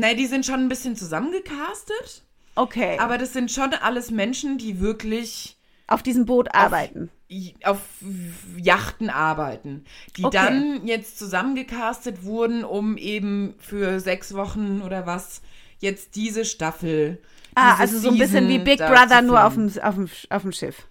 Nein, 0.00 0.16
die 0.16 0.26
sind 0.26 0.44
schon 0.44 0.60
ein 0.60 0.68
bisschen 0.68 0.96
zusammengecastet, 0.96 2.22
Okay. 2.56 2.98
aber 2.98 3.18
das 3.18 3.32
sind 3.32 3.50
schon 3.50 3.72
alles 3.74 4.10
Menschen, 4.10 4.58
die 4.58 4.80
wirklich 4.80 5.56
Auf 5.86 6.02
diesem 6.02 6.26
Boot 6.26 6.54
arbeiten. 6.54 7.10
Auf, 7.62 7.76
auf 7.76 7.80
Yachten 8.56 9.10
arbeiten, 9.10 9.84
die 10.16 10.24
okay. 10.24 10.36
dann 10.36 10.86
jetzt 10.86 11.18
zusammengecastet 11.18 12.24
wurden, 12.24 12.64
um 12.64 12.96
eben 12.96 13.54
für 13.58 14.00
sechs 14.00 14.34
Wochen 14.34 14.82
oder 14.82 15.06
was 15.06 15.42
jetzt 15.80 16.16
diese 16.16 16.44
Staffel. 16.44 17.20
Ah, 17.54 17.76
also 17.76 17.98
so 17.98 18.10
ein 18.10 18.18
bisschen 18.18 18.48
wie 18.48 18.58
Big 18.58 18.78
Brother, 18.78 19.22
nur 19.22 19.44
auf 19.44 19.54
dem, 19.54 19.66
auf, 19.82 19.94
dem, 19.94 20.08
auf 20.30 20.42
dem 20.42 20.52
Schiff. 20.52 20.86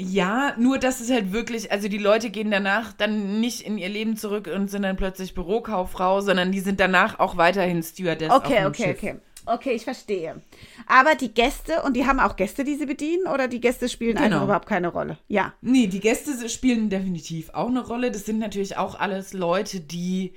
Ja, 0.00 0.54
nur 0.58 0.78
dass 0.78 1.00
es 1.00 1.10
halt 1.10 1.32
wirklich, 1.32 1.70
also 1.70 1.88
die 1.88 1.98
Leute 1.98 2.30
gehen 2.30 2.50
danach 2.50 2.92
dann 2.92 3.40
nicht 3.40 3.60
in 3.60 3.76
ihr 3.76 3.88
Leben 3.88 4.16
zurück 4.16 4.48
und 4.54 4.70
sind 4.70 4.82
dann 4.82 4.96
plötzlich 4.96 5.34
Bürokauffrau, 5.34 6.20
sondern 6.20 6.52
die 6.52 6.60
sind 6.60 6.80
danach 6.80 7.18
auch 7.18 7.36
weiterhin 7.36 7.82
Stewardess. 7.82 8.30
Okay, 8.30 8.66
okay, 8.66 8.84
Schiff. 8.84 8.96
okay. 8.98 9.16
Okay, 9.46 9.72
ich 9.72 9.84
verstehe. 9.84 10.40
Aber 10.86 11.14
die 11.14 11.32
Gäste, 11.32 11.82
und 11.82 11.96
die 11.96 12.06
haben 12.06 12.20
auch 12.20 12.36
Gäste, 12.36 12.62
die 12.62 12.76
sie 12.76 12.86
bedienen, 12.86 13.26
oder 13.26 13.48
die 13.48 13.60
Gäste 13.60 13.88
spielen 13.88 14.16
genau. 14.16 14.26
einfach 14.26 14.44
überhaupt 14.44 14.68
keine 14.68 14.88
Rolle? 14.88 15.18
Ja. 15.28 15.54
Nee, 15.60 15.86
die 15.86 16.00
Gäste 16.00 16.48
spielen 16.48 16.90
definitiv 16.90 17.50
auch 17.50 17.68
eine 17.68 17.84
Rolle. 17.84 18.10
Das 18.10 18.26
sind 18.26 18.38
natürlich 18.38 18.76
auch 18.76 18.98
alles 18.98 19.32
Leute, 19.32 19.80
die 19.80 20.34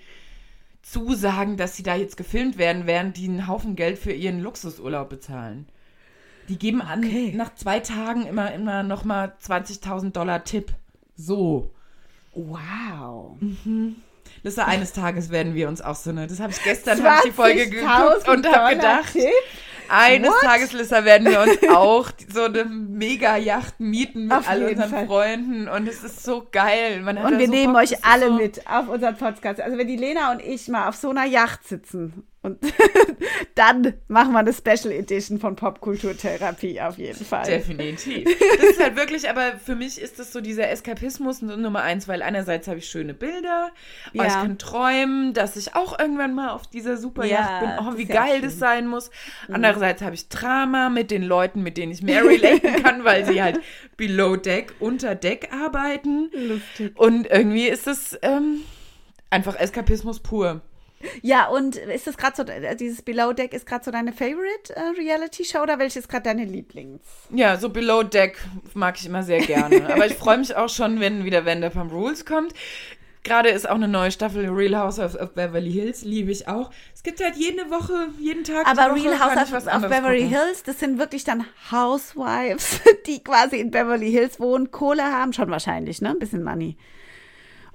zusagen, 0.81 1.57
dass 1.57 1.75
sie 1.75 1.83
da 1.83 1.95
jetzt 1.95 2.17
gefilmt 2.17 2.57
werden, 2.57 2.87
während 2.87 3.17
die 3.17 3.27
einen 3.27 3.47
Haufen 3.47 3.75
Geld 3.75 3.97
für 3.97 4.11
ihren 4.11 4.41
Luxusurlaub 4.41 5.09
bezahlen. 5.09 5.67
Die 6.49 6.57
geben 6.57 6.81
an, 6.81 6.99
okay. 6.99 7.31
nach 7.35 7.55
zwei 7.55 7.79
Tagen 7.79 8.25
immer, 8.25 8.53
immer 8.53 8.83
nochmal 8.83 9.33
20.000 9.41 10.11
Dollar 10.11 10.43
Tipp. 10.43 10.73
So. 11.15 11.71
Wow. 12.33 13.37
Mhm. 13.39 13.95
Lissa, 14.41 14.65
eines 14.65 14.91
Tages 14.91 15.29
werden 15.29 15.55
wir 15.55 15.69
uns 15.69 15.81
auch 15.81 15.95
so 15.95 16.09
eine. 16.09 16.27
Das 16.27 16.39
habe 16.39 16.51
ich 16.51 16.61
gestern 16.63 17.01
hab 17.03 17.19
ich 17.19 17.31
die 17.31 17.31
Folge 17.31 17.69
geguckt 17.69 18.27
und 18.27 18.45
habe 18.51 18.75
gedacht. 18.75 19.13
Tipp? 19.13 19.29
Eines 19.89 20.29
What? 20.29 20.41
Tages, 20.41 20.73
Lissa, 20.73 21.05
werden 21.05 21.29
wir 21.29 21.41
uns 21.41 21.57
auch 21.69 22.09
so 22.33 22.43
eine 22.43 22.65
Mega-Yacht 22.65 23.79
mieten 23.79 24.27
mit 24.27 24.37
auf 24.37 24.49
all 24.49 24.63
unseren 24.63 24.89
Fall. 24.89 25.05
Freunden. 25.05 25.67
Und 25.67 25.87
es 25.87 26.03
ist 26.03 26.23
so 26.23 26.47
geil. 26.51 27.03
und 27.05 27.37
wir 27.37 27.45
so 27.45 27.51
nehmen 27.51 27.73
Bock, 27.73 27.83
euch 27.83 28.03
alle 28.03 28.27
so 28.27 28.33
mit 28.33 28.67
auf 28.67 28.87
unseren 28.87 29.17
Podcast. 29.17 29.61
Also 29.61 29.77
wenn 29.77 29.87
die 29.87 29.97
Lena 29.97 30.31
und 30.31 30.41
ich 30.41 30.67
mal 30.67 30.87
auf 30.87 30.95
so 30.95 31.09
einer 31.09 31.25
Yacht 31.25 31.67
sitzen 31.67 32.25
und 32.43 32.59
dann 33.55 33.93
machen 34.09 34.33
wir 34.33 34.39
eine 34.39 34.51
Special 34.51 34.91
Edition 34.93 35.39
von 35.39 35.55
Popkulturtherapie 35.55 36.81
auf 36.81 36.97
jeden 36.97 37.23
Fall. 37.23 37.45
Definitiv. 37.45 38.27
Das 38.57 38.71
ist 38.71 38.83
halt 38.83 38.97
wirklich, 38.97 39.29
aber 39.29 39.53
für 39.63 39.75
mich 39.75 39.99
ist 39.99 40.19
das 40.19 40.33
so 40.33 40.41
dieser 40.41 40.69
Eskapismus 40.69 41.41
Nummer 41.41 41.81
eins, 41.81 42.09
weil 42.09 42.21
einerseits 42.21 42.67
habe 42.67 42.79
ich 42.79 42.89
schöne 42.89 43.13
Bilder, 43.13 43.71
ja. 44.11 44.25
ich 44.25 44.33
kann 44.33 44.57
träumen, 44.57 45.33
dass 45.33 45.55
ich 45.55 45.73
auch 45.73 45.97
irgendwann 45.97 46.35
mal 46.35 46.49
auf 46.49 46.67
dieser 46.67 46.97
Superjacht 46.97 47.61
ja, 47.63 47.77
bin. 47.77 47.87
Oh, 47.87 47.97
wie 47.97 48.05
geil 48.05 48.41
das 48.41 48.59
sein 48.59 48.87
muss. 48.87 49.09
Mhm. 49.47 49.55
Andererseits 49.55 50.01
habe 50.01 50.15
ich 50.15 50.27
Drama 50.27 50.89
mit 50.89 51.11
den 51.11 51.23
Leuten, 51.23 51.63
mit 51.63 51.77
denen 51.77 51.93
ich 51.93 52.01
mehr 52.01 52.25
relaten 52.25 52.83
kann, 52.83 53.05
weil 53.05 53.25
sie 53.25 53.41
halt 53.41 53.61
below 53.95 54.35
deck, 54.35 54.73
unter 54.81 55.15
Deck 55.15 55.49
arbeiten. 55.53 56.29
Lustig. 56.33 56.99
Und 56.99 57.27
irgendwie 57.27 57.67
ist 57.67 57.87
es 57.87 58.19
ähm, 58.21 58.63
einfach 59.29 59.55
Eskapismus 59.55 60.19
pur. 60.19 60.61
Ja, 61.21 61.47
und 61.47 61.75
ist 61.75 62.07
das 62.07 62.17
gerade 62.17 62.35
so, 62.35 62.43
äh, 62.43 62.75
dieses 62.75 63.01
Below 63.01 63.33
Deck 63.33 63.53
ist 63.53 63.65
gerade 63.65 63.83
so 63.83 63.91
deine 63.91 64.13
Favorite 64.13 64.75
äh, 64.75 64.99
Reality 64.99 65.45
Show 65.45 65.61
oder 65.61 65.79
welches 65.79 66.07
gerade 66.07 66.23
deine 66.23 66.45
Lieblings? 66.45 67.01
Ja, 67.33 67.57
so 67.57 67.69
Below 67.69 68.03
Deck 68.03 68.37
mag 68.73 68.97
ich 68.99 69.05
immer 69.05 69.23
sehr 69.23 69.39
gerne. 69.39 69.89
Aber 69.93 70.05
ich 70.05 70.15
freue 70.15 70.37
mich 70.37 70.55
auch 70.55 70.69
schon, 70.69 70.99
wenn 70.99 71.25
wieder 71.25 71.45
Vanderpump 71.45 71.91
Rules 71.91 72.25
kommt. 72.25 72.53
Gerade 73.23 73.49
ist 73.49 73.69
auch 73.69 73.75
eine 73.75 73.87
neue 73.87 74.11
Staffel 74.11 74.49
Real 74.49 74.77
Housewives 74.77 75.17
of 75.17 75.33
Beverly 75.33 75.71
Hills, 75.71 76.03
liebe 76.03 76.29
ich 76.29 76.49
auch. 76.49 76.71
Es 76.93 77.03
gibt 77.03 77.23
halt 77.23 77.37
jede 77.37 77.69
Woche, 77.69 78.09
jeden 78.19 78.43
Tag. 78.43 78.67
Aber 78.67 78.93
Real 78.93 79.17
Housewives 79.17 79.65
of 79.65 79.81
Beverly 79.83 80.23
gucken. 80.23 80.37
Hills, 80.37 80.63
das 80.63 80.79
sind 80.79 80.99
wirklich 80.99 81.23
dann 81.23 81.45
Housewives, 81.71 82.81
die 83.07 83.23
quasi 83.23 83.61
in 83.61 83.71
Beverly 83.71 84.11
Hills 84.11 84.41
wohnen, 84.41 84.71
Kohle 84.71 85.03
haben, 85.03 85.31
schon 85.31 85.49
wahrscheinlich, 85.49 86.01
ne? 86.01 86.09
Ein 86.09 86.19
bisschen 86.19 86.43
Money. 86.43 86.75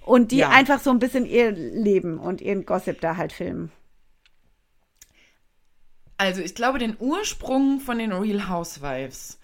Und 0.08 0.32
die 0.32 0.38
ja. 0.38 0.48
einfach 0.48 0.80
so 0.80 0.88
ein 0.88 1.00
bisschen 1.00 1.26
ihr 1.26 1.50
Leben 1.50 2.18
und 2.18 2.40
ihren 2.40 2.64
Gossip 2.64 2.98
da 3.02 3.18
halt 3.18 3.30
filmen. 3.30 3.70
Also 6.16 6.40
ich 6.40 6.54
glaube, 6.54 6.78
den 6.78 6.96
Ursprung 6.98 7.78
von 7.78 7.98
den 7.98 8.12
Real 8.12 8.48
Housewives 8.48 9.38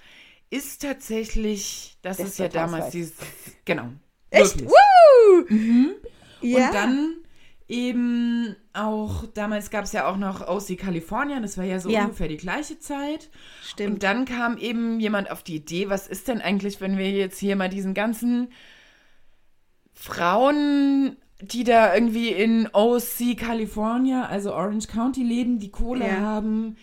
ist 0.49 0.81
tatsächlich, 0.81 1.99
das, 2.01 2.17
das 2.17 2.29
ist 2.31 2.39
ja 2.39 2.49
damals 2.49 2.93
dieses, 2.93 3.13
genau. 3.67 3.91
Echt? 4.31 4.65
Woo! 4.65 5.45
Mhm. 5.51 5.97
Ja. 6.41 6.69
Und 6.69 6.75
dann 6.75 7.15
eben 7.69 8.57
auch, 8.73 9.27
damals 9.35 9.69
gab 9.69 9.85
es 9.85 9.93
ja 9.93 10.09
auch 10.09 10.17
noch 10.17 10.49
OC 10.49 10.79
California, 10.79 11.41
das 11.41 11.59
war 11.59 11.65
ja 11.65 11.79
so 11.79 11.91
ja. 11.91 12.05
ungefähr 12.05 12.29
die 12.29 12.39
gleiche 12.39 12.79
Zeit. 12.79 13.29
Stimmt. 13.63 13.93
Und 13.93 14.03
dann 14.03 14.25
kam 14.25 14.57
eben 14.57 14.99
jemand 14.99 15.31
auf 15.31 15.43
die 15.43 15.57
Idee, 15.57 15.91
was 15.91 16.09
ist 16.09 16.29
denn 16.29 16.41
eigentlich, 16.41 16.81
wenn 16.81 16.97
wir 16.97 17.11
jetzt 17.11 17.39
hier 17.39 17.55
mal 17.55 17.69
diesen 17.69 17.93
ganzen 17.93 18.49
Frauen, 19.95 21.17
die 21.41 21.65
da 21.65 21.95
irgendwie 21.95 22.29
in 22.29 22.69
OC 22.73 23.37
California, 23.39 24.27
also 24.27 24.53
Orange 24.53 24.89
County 24.89 25.23
leben, 25.23 25.59
die 25.59 25.71
Kohle 25.71 26.07
ja. 26.07 26.21
haben. 26.21 26.77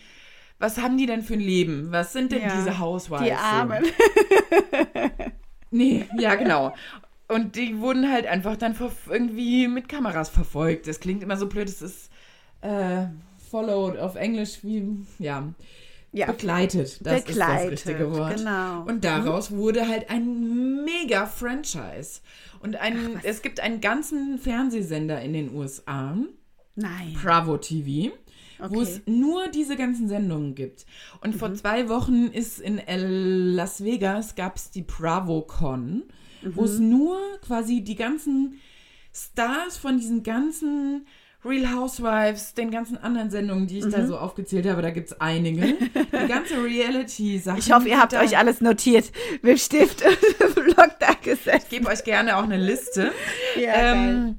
Was 0.59 0.77
haben 0.77 0.97
die 0.97 1.05
denn 1.05 1.23
für 1.23 1.33
ein 1.33 1.39
Leben? 1.39 1.91
Was 1.91 2.13
sind 2.13 2.31
denn 2.31 2.43
ja. 2.43 2.55
diese 2.55 2.79
Housewives? 2.79 3.25
Die 3.25 3.33
Armen. 3.33 3.83
nee, 5.71 6.05
ja, 6.17 6.35
genau. 6.35 6.73
Und 7.27 7.55
die 7.55 7.79
wurden 7.79 8.11
halt 8.11 8.27
einfach 8.27 8.57
dann 8.57 8.75
irgendwie 9.09 9.67
mit 9.67 9.89
Kameras 9.89 10.29
verfolgt. 10.29 10.87
Das 10.87 10.99
klingt 10.99 11.23
immer 11.23 11.37
so 11.37 11.47
blöd, 11.47 11.67
es 11.67 11.81
ist 11.81 12.11
äh, 12.61 13.05
followed 13.49 13.97
auf 13.97 14.15
Englisch 14.15 14.59
wie, 14.63 15.05
ja, 15.17 15.47
ja. 16.11 16.27
begleitet. 16.27 17.05
Das 17.05 17.23
begleitet, 17.23 17.73
ist 17.73 17.85
das 17.85 17.93
richtige 17.95 18.11
Wort. 18.11 18.37
Genau. 18.37 18.83
Und 18.83 19.03
daraus 19.03 19.49
mhm. 19.49 19.57
wurde 19.57 19.87
halt 19.87 20.09
ein 20.09 20.83
mega 20.83 21.25
Franchise. 21.25 22.21
Und 22.59 22.75
ein, 22.75 23.17
Ach, 23.17 23.21
es 23.23 23.41
gibt 23.41 23.59
einen 23.59 23.81
ganzen 23.81 24.37
Fernsehsender 24.37 25.21
in 25.21 25.33
den 25.33 25.53
USA. 25.53 26.17
Nein. 26.75 27.17
Bravo 27.21 27.57
TV. 27.57 28.13
Okay. 28.61 28.75
wo 28.75 28.81
es 28.81 29.01
nur 29.07 29.47
diese 29.47 29.75
ganzen 29.75 30.07
Sendungen 30.07 30.53
gibt. 30.53 30.85
Und 31.21 31.33
mhm. 31.33 31.39
vor 31.39 31.53
zwei 31.55 31.89
Wochen 31.89 32.27
ist 32.27 32.59
in 32.59 32.79
Las 33.55 33.83
Vegas 33.83 34.35
gab 34.35 34.55
es 34.55 34.69
die 34.69 34.83
BravoCon, 34.83 36.03
mhm. 36.43 36.55
wo 36.55 36.65
es 36.65 36.77
nur 36.77 37.17
quasi 37.41 37.81
die 37.81 37.95
ganzen 37.95 38.59
Stars 39.11 39.77
von 39.77 39.97
diesen 39.97 40.21
ganzen 40.21 41.07
Real 41.43 41.73
Housewives, 41.73 42.53
den 42.53 42.69
ganzen 42.69 42.97
anderen 42.97 43.31
Sendungen, 43.31 43.65
die 43.67 43.79
ich 43.79 43.85
mhm. 43.85 43.91
da 43.91 44.05
so 44.05 44.17
aufgezählt 44.17 44.67
habe, 44.67 44.81
da 44.81 44.91
gibt 44.91 45.07
es 45.11 45.21
einige. 45.21 45.73
Die 45.73 46.27
ganze 46.27 46.63
Reality-Sache. 46.63 47.57
Ich 47.57 47.71
hoffe, 47.71 47.89
ihr 47.89 47.99
habt 47.99 48.13
euch 48.13 48.37
alles 48.37 48.61
notiert 48.61 49.11
mit 49.41 49.59
Stift 49.59 50.03
und 50.05 50.55
Block 50.55 50.99
da 50.99 51.13
gesetzt. 51.21 51.67
Ich 51.69 51.69
gebe 51.69 51.87
euch 51.87 52.03
gerne 52.03 52.37
auch 52.37 52.43
eine 52.43 52.57
Liste. 52.57 53.11
Ja, 53.55 53.73
ähm, 53.73 54.37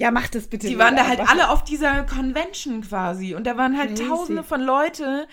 ja, 0.00 0.10
macht 0.10 0.34
das 0.34 0.48
bitte. 0.48 0.66
Die 0.66 0.78
waren 0.78 0.96
da 0.96 1.06
halt 1.06 1.20
alle 1.20 1.50
auf 1.50 1.62
dieser 1.62 2.04
Convention 2.04 2.80
quasi. 2.80 3.34
Und 3.34 3.46
da 3.46 3.58
waren 3.58 3.76
halt 3.76 3.90
Crazy. 3.90 4.08
tausende 4.08 4.42
von 4.42 4.62
Leute, 4.62 5.28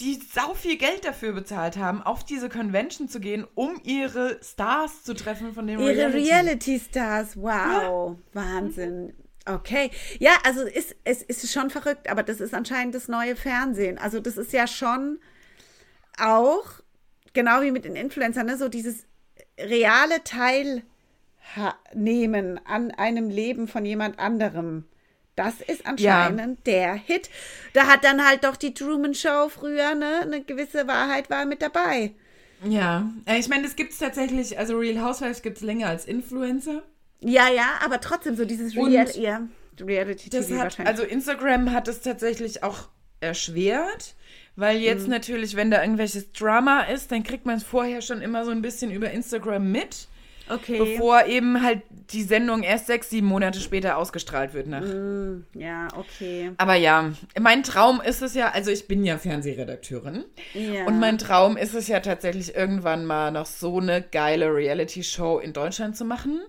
die 0.00 0.14
sau 0.14 0.54
viel 0.54 0.78
Geld 0.78 1.04
dafür 1.04 1.34
bezahlt 1.34 1.76
haben, 1.76 2.00
auf 2.00 2.24
diese 2.24 2.48
Convention 2.48 3.08
zu 3.08 3.20
gehen, 3.20 3.46
um 3.54 3.78
ihre 3.84 4.40
Stars 4.42 5.04
zu 5.04 5.14
treffen 5.14 5.52
von 5.52 5.66
den 5.66 5.78
Ihre 5.78 6.14
Reality-Stars, 6.14 7.36
wow. 7.36 7.44
Ja. 7.52 8.16
Wahnsinn. 8.32 9.12
Okay, 9.48 9.92
ja, 10.18 10.32
also 10.44 10.62
ist, 10.62 10.96
es 11.04 11.22
ist 11.22 11.52
schon 11.52 11.70
verrückt, 11.70 12.10
aber 12.10 12.24
das 12.24 12.40
ist 12.40 12.52
anscheinend 12.52 12.96
das 12.96 13.06
neue 13.06 13.36
Fernsehen. 13.36 13.96
Also 13.96 14.18
das 14.18 14.36
ist 14.36 14.52
ja 14.52 14.66
schon 14.66 15.20
auch, 16.18 16.64
genau 17.32 17.62
wie 17.62 17.70
mit 17.70 17.84
den 17.84 17.94
Influencern, 17.94 18.46
ne, 18.46 18.58
so 18.58 18.68
dieses 18.68 19.04
reale 19.58 20.24
Teilnehmen 21.94 22.60
an 22.66 22.90
einem 22.90 23.30
Leben 23.30 23.68
von 23.68 23.84
jemand 23.84 24.18
anderem. 24.18 24.84
Das 25.36 25.60
ist 25.60 25.86
anscheinend 25.86 26.66
ja. 26.66 26.72
der 26.72 26.94
Hit. 26.94 27.30
Da 27.72 27.86
hat 27.86 28.02
dann 28.02 28.26
halt 28.26 28.42
doch 28.42 28.56
die 28.56 28.74
Truman 28.74 29.14
Show 29.14 29.48
früher, 29.48 29.94
ne, 29.94 30.22
eine 30.22 30.42
gewisse 30.42 30.88
Wahrheit 30.88 31.30
war 31.30 31.44
mit 31.44 31.62
dabei. 31.62 32.14
Ja, 32.64 33.12
äh, 33.26 33.38
ich 33.38 33.48
meine, 33.48 33.62
das 33.62 33.76
gibt 33.76 33.92
es 33.92 33.98
tatsächlich, 33.98 34.58
also 34.58 34.76
Real 34.76 35.04
Housewives 35.04 35.42
gibt 35.42 35.58
es 35.58 35.62
länger 35.62 35.88
als 35.88 36.04
Influencer. 36.04 36.82
Ja, 37.20 37.48
ja, 37.48 37.78
aber 37.84 38.00
trotzdem 38.00 38.36
so 38.36 38.44
dieses 38.44 38.76
Real, 38.76 39.08
ja, 39.16 39.46
Reality 39.80 40.30
das 40.30 40.48
TV 40.48 40.60
hat, 40.60 40.80
Also 40.80 41.02
Instagram 41.02 41.72
hat 41.72 41.88
es 41.88 42.00
tatsächlich 42.00 42.62
auch 42.62 42.88
erschwert, 43.20 44.14
weil 44.54 44.78
jetzt 44.78 45.04
mhm. 45.04 45.10
natürlich, 45.10 45.56
wenn 45.56 45.70
da 45.70 45.82
irgendwelches 45.82 46.32
Drama 46.32 46.82
ist, 46.82 47.12
dann 47.12 47.22
kriegt 47.22 47.46
man 47.46 47.56
es 47.56 47.64
vorher 47.64 48.02
schon 48.02 48.20
immer 48.20 48.44
so 48.44 48.50
ein 48.50 48.62
bisschen 48.62 48.90
über 48.90 49.10
Instagram 49.10 49.70
mit. 49.70 50.08
Okay. 50.48 50.78
Bevor 50.78 51.26
eben 51.26 51.62
halt 51.62 51.82
die 52.10 52.22
Sendung 52.22 52.62
erst 52.62 52.86
sechs, 52.86 53.10
sieben 53.10 53.26
Monate 53.26 53.60
später 53.60 53.98
ausgestrahlt 53.98 54.54
wird. 54.54 54.68
Nach. 54.68 54.80
Mm, 54.80 55.44
ja, 55.54 55.88
okay. 55.96 56.52
Aber 56.56 56.74
ja, 56.74 57.12
mein 57.40 57.62
Traum 57.64 58.00
ist 58.00 58.22
es 58.22 58.34
ja, 58.34 58.50
also 58.50 58.70
ich 58.70 58.86
bin 58.86 59.04
ja 59.04 59.18
Fernsehredakteurin. 59.18 60.24
Ja. 60.54 60.86
Und 60.86 61.00
mein 61.00 61.18
Traum 61.18 61.56
ist 61.56 61.74
es 61.74 61.88
ja 61.88 62.00
tatsächlich 62.00 62.54
irgendwann 62.54 63.06
mal 63.06 63.32
noch 63.32 63.46
so 63.46 63.80
eine 63.80 64.02
geile 64.02 64.54
Reality-Show 64.54 65.38
in 65.38 65.52
Deutschland 65.52 65.96
zu 65.96 66.04
machen. 66.04 66.40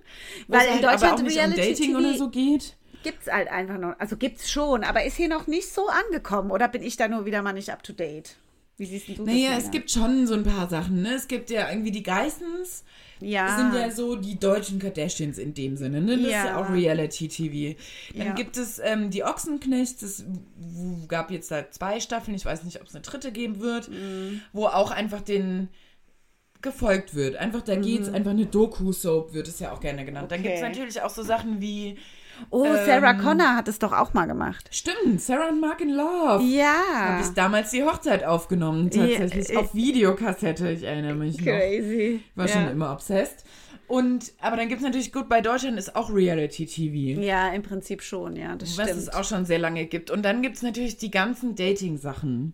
Weil 0.48 0.66
in 0.66 0.74
halt 0.74 0.84
Deutschland 0.84 1.04
aber 1.04 1.14
auch 1.16 1.24
nicht 1.24 1.38
Reality 1.38 1.62
um 1.62 1.68
Dating 1.68 1.88
TV 1.88 2.00
oder 2.00 2.14
so 2.18 2.30
geht. 2.30 2.76
Gibt's 3.04 3.32
halt 3.32 3.50
einfach 3.50 3.78
noch. 3.78 3.96
Also 4.00 4.18
gibt's 4.18 4.52
schon, 4.52 4.84
aber 4.84 5.06
ist 5.06 5.18
hier 5.18 5.30
noch 5.30 5.48
nicht 5.48 5.72
so 5.72 5.88
angekommen. 5.88 6.52
Oder 6.52 6.68
bin 6.68 6.84
ich 6.84 6.98
da 6.98 7.08
nur 7.08 7.26
wieder 7.26 7.42
mal 7.42 7.54
nicht 7.54 7.72
up 7.72 7.82
to 7.82 7.94
date? 7.94 8.36
Wie 8.78 8.86
siehst 8.86 9.08
du 9.08 9.14
das? 9.14 9.26
Naja, 9.26 9.58
es 9.58 9.72
gibt 9.72 9.90
schon 9.90 10.28
so 10.28 10.36
ein 10.36 10.44
paar 10.44 10.70
Sachen, 10.70 11.02
ne? 11.02 11.16
Es 11.16 11.28
gibt 11.28 11.50
ja 11.50 11.70
irgendwie 11.70 11.92
die 11.92 12.04
Geissens. 12.04 12.84
Ja. 13.20 13.58
sind 13.58 13.74
ja 13.80 13.90
so 13.92 14.16
die 14.16 14.40
deutschen 14.40 14.80
Kardashians 14.80 15.38
in 15.38 15.54
dem 15.54 15.76
Sinne, 15.78 16.02
ne? 16.02 16.18
Das 16.18 16.32
Ja. 16.32 16.40
ist 16.40 16.46
ja 16.46 16.58
auch 16.58 16.70
Reality-TV. 16.70 17.78
Dann 18.16 18.28
Ja. 18.28 18.34
gibt 18.34 18.58
es 18.58 18.80
ähm, 18.84 19.10
die 19.10 19.24
Ochsenknechts, 19.24 20.02
es 20.04 20.24
gab 21.08 21.32
jetzt 21.32 21.50
da 21.52 21.70
zwei 21.72 22.00
Staffeln, 22.00 22.36
ich 22.36 22.46
weiß 22.46 22.64
nicht, 22.64 22.80
ob 22.82 22.88
es 22.88 22.96
eine 22.96 23.02
dritte 23.04 23.32
geben 23.32 23.60
wird, 23.60 23.90
Mhm. 23.90 24.42
wo 24.54 24.68
auch 24.68 24.92
einfach 24.92 25.22
den 25.22 25.70
gefolgt 26.62 27.14
wird. 27.14 27.36
Einfach, 27.36 27.62
da 27.62 27.76
geht's 27.76 28.10
einfach 28.10 28.32
eine 28.32 28.48
Doku-Soap, 28.48 29.34
wird 29.34 29.48
es 29.48 29.60
ja 29.60 29.72
auch 29.72 29.80
gerne 29.80 30.04
genannt. 30.06 30.32
Dann 30.32 30.40
Mhm. 30.40 30.46
Okay. 30.48 30.56
gibt 30.56 30.64
es 30.64 30.78
natürlich 30.78 31.02
auch 31.02 31.12
so 31.12 31.22
Sachen 31.22 31.62
wie, 31.62 31.98
Oh, 32.50 32.66
Sarah 32.86 33.12
Ähm, 33.12 33.18
Connor 33.20 33.56
hat 33.56 33.68
es 33.68 33.80
doch 33.80 33.92
auch 33.94 34.14
mal 34.14 34.26
gemacht. 34.26 34.70
stimmt, 34.72 35.22
Sarah 35.22 35.50
und 35.50 35.60
Mark 35.60 35.82
in 35.82 35.90
Love. 35.90 36.44
Ja. 36.44 36.76
Habe 36.94 37.22
ich 37.24 37.30
damals 37.34 37.72
die 37.72 37.84
Hochzeit 37.84 38.24
aufgenommen, 38.24 38.90
tatsächlich 38.92 39.50
Ja, 39.50 39.60
auf 39.60 39.74
Videokassette, 39.76 40.70
ich 40.72 40.84
erinnere 40.84 41.16
mich 41.16 41.38
noch. 41.38 41.46
Crazy. 41.46 42.22
War 42.36 42.48
ja. 42.48 42.54
schon 42.54 42.68
immer 42.70 42.92
obsessed. 42.94 43.44
Und, 43.88 44.34
aber 44.42 44.58
dann 44.58 44.68
gibt 44.68 44.82
es 44.82 44.86
natürlich, 44.86 45.14
gut, 45.14 45.30
bei 45.30 45.40
Deutschland 45.40 45.78
ist 45.80 45.96
auch 45.96 46.14
Reality-TV. 46.14 47.22
Ja, 47.22 47.50
im 47.54 47.64
Prinzip 47.64 48.02
schon, 48.02 48.36
ja, 48.36 48.56
das 48.56 48.78
Was 48.78 48.86
stimmt. 48.90 49.00
es 49.02 49.10
auch 49.14 49.24
schon 49.24 49.46
sehr 49.46 49.60
lange 49.60 49.86
gibt. 49.86 50.12
Und 50.12 50.24
dann 50.24 50.42
gibt 50.42 50.58
es 50.58 50.62
natürlich 50.62 50.98
die 50.98 51.10
ganzen 51.10 51.56
Dating-Sachen. 51.56 52.54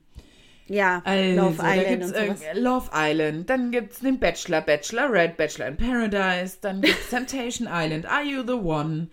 ja, 0.68 1.02
Also, 1.06 1.42
Love 1.42 1.58
Island 1.64 2.04
und 2.04 2.10
sowas. 2.10 2.42
irg- 2.42 2.60
Love 2.60 2.90
Island. 2.94 3.50
Dann 3.50 3.72
gibt 3.72 3.94
es 3.94 4.00
den 4.00 4.20
Bachelor, 4.20 4.62
Bachelorette, 4.62 5.34
Bachelor 5.36 5.68
in 5.70 5.78
Paradise. 5.78 6.58
Dann 6.62 6.82
gibt 6.82 7.00
es 7.00 7.10
Temptation 7.10 7.68
Island, 7.72 8.06
Are 8.06 8.24
You 8.24 8.44
the 8.46 8.54
One? 8.54 9.08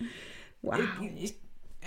Wow. 0.62 0.78
Ich, 1.18 1.34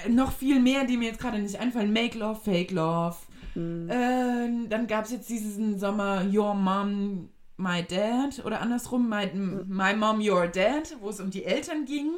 äh, 0.06 0.10
noch 0.10 0.32
viel 0.32 0.60
mehr, 0.60 0.86
die 0.86 0.98
mir 0.98 1.10
jetzt 1.10 1.20
gerade 1.20 1.40
nicht 1.40 1.60
einfallen. 1.60 1.94
Make 1.94 2.18
Love, 2.18 2.40
Fake 2.44 2.72
Love. 2.72 3.16
Hm. 3.54 3.90
Äh, 3.90 4.68
dann 4.70 4.88
gab 4.88 5.06
es 5.06 5.12
jetzt 5.12 5.30
diesen 5.30 5.80
Sommer 5.80 6.26
Your 6.32 6.54
Mom, 6.56 7.30
My 7.58 7.84
Dad. 7.84 8.44
Oder 8.46 8.62
andersrum, 8.62 9.08
My, 9.10 9.30
Hm. 9.32 9.66
my 9.68 9.94
Mom, 9.96 10.20
Your 10.22 10.48
Dad, 10.48 10.96
wo 11.02 11.10
es 11.10 11.20
um 11.20 11.30
die 11.30 11.44
Eltern 11.46 11.86
ging. 11.86 12.12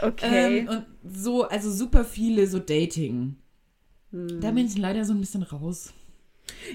Okay. 0.00 0.58
Ähm, 0.58 0.68
und 0.68 0.86
so, 1.04 1.44
also 1.48 1.70
super 1.70 2.04
viele 2.04 2.46
so 2.48 2.58
Dating. 2.58 3.36
Hm. 4.10 4.40
Da 4.40 4.50
bin 4.50 4.66
ich 4.66 4.76
leider 4.76 5.04
so 5.04 5.12
ein 5.12 5.20
bisschen 5.20 5.44
raus. 5.44 5.92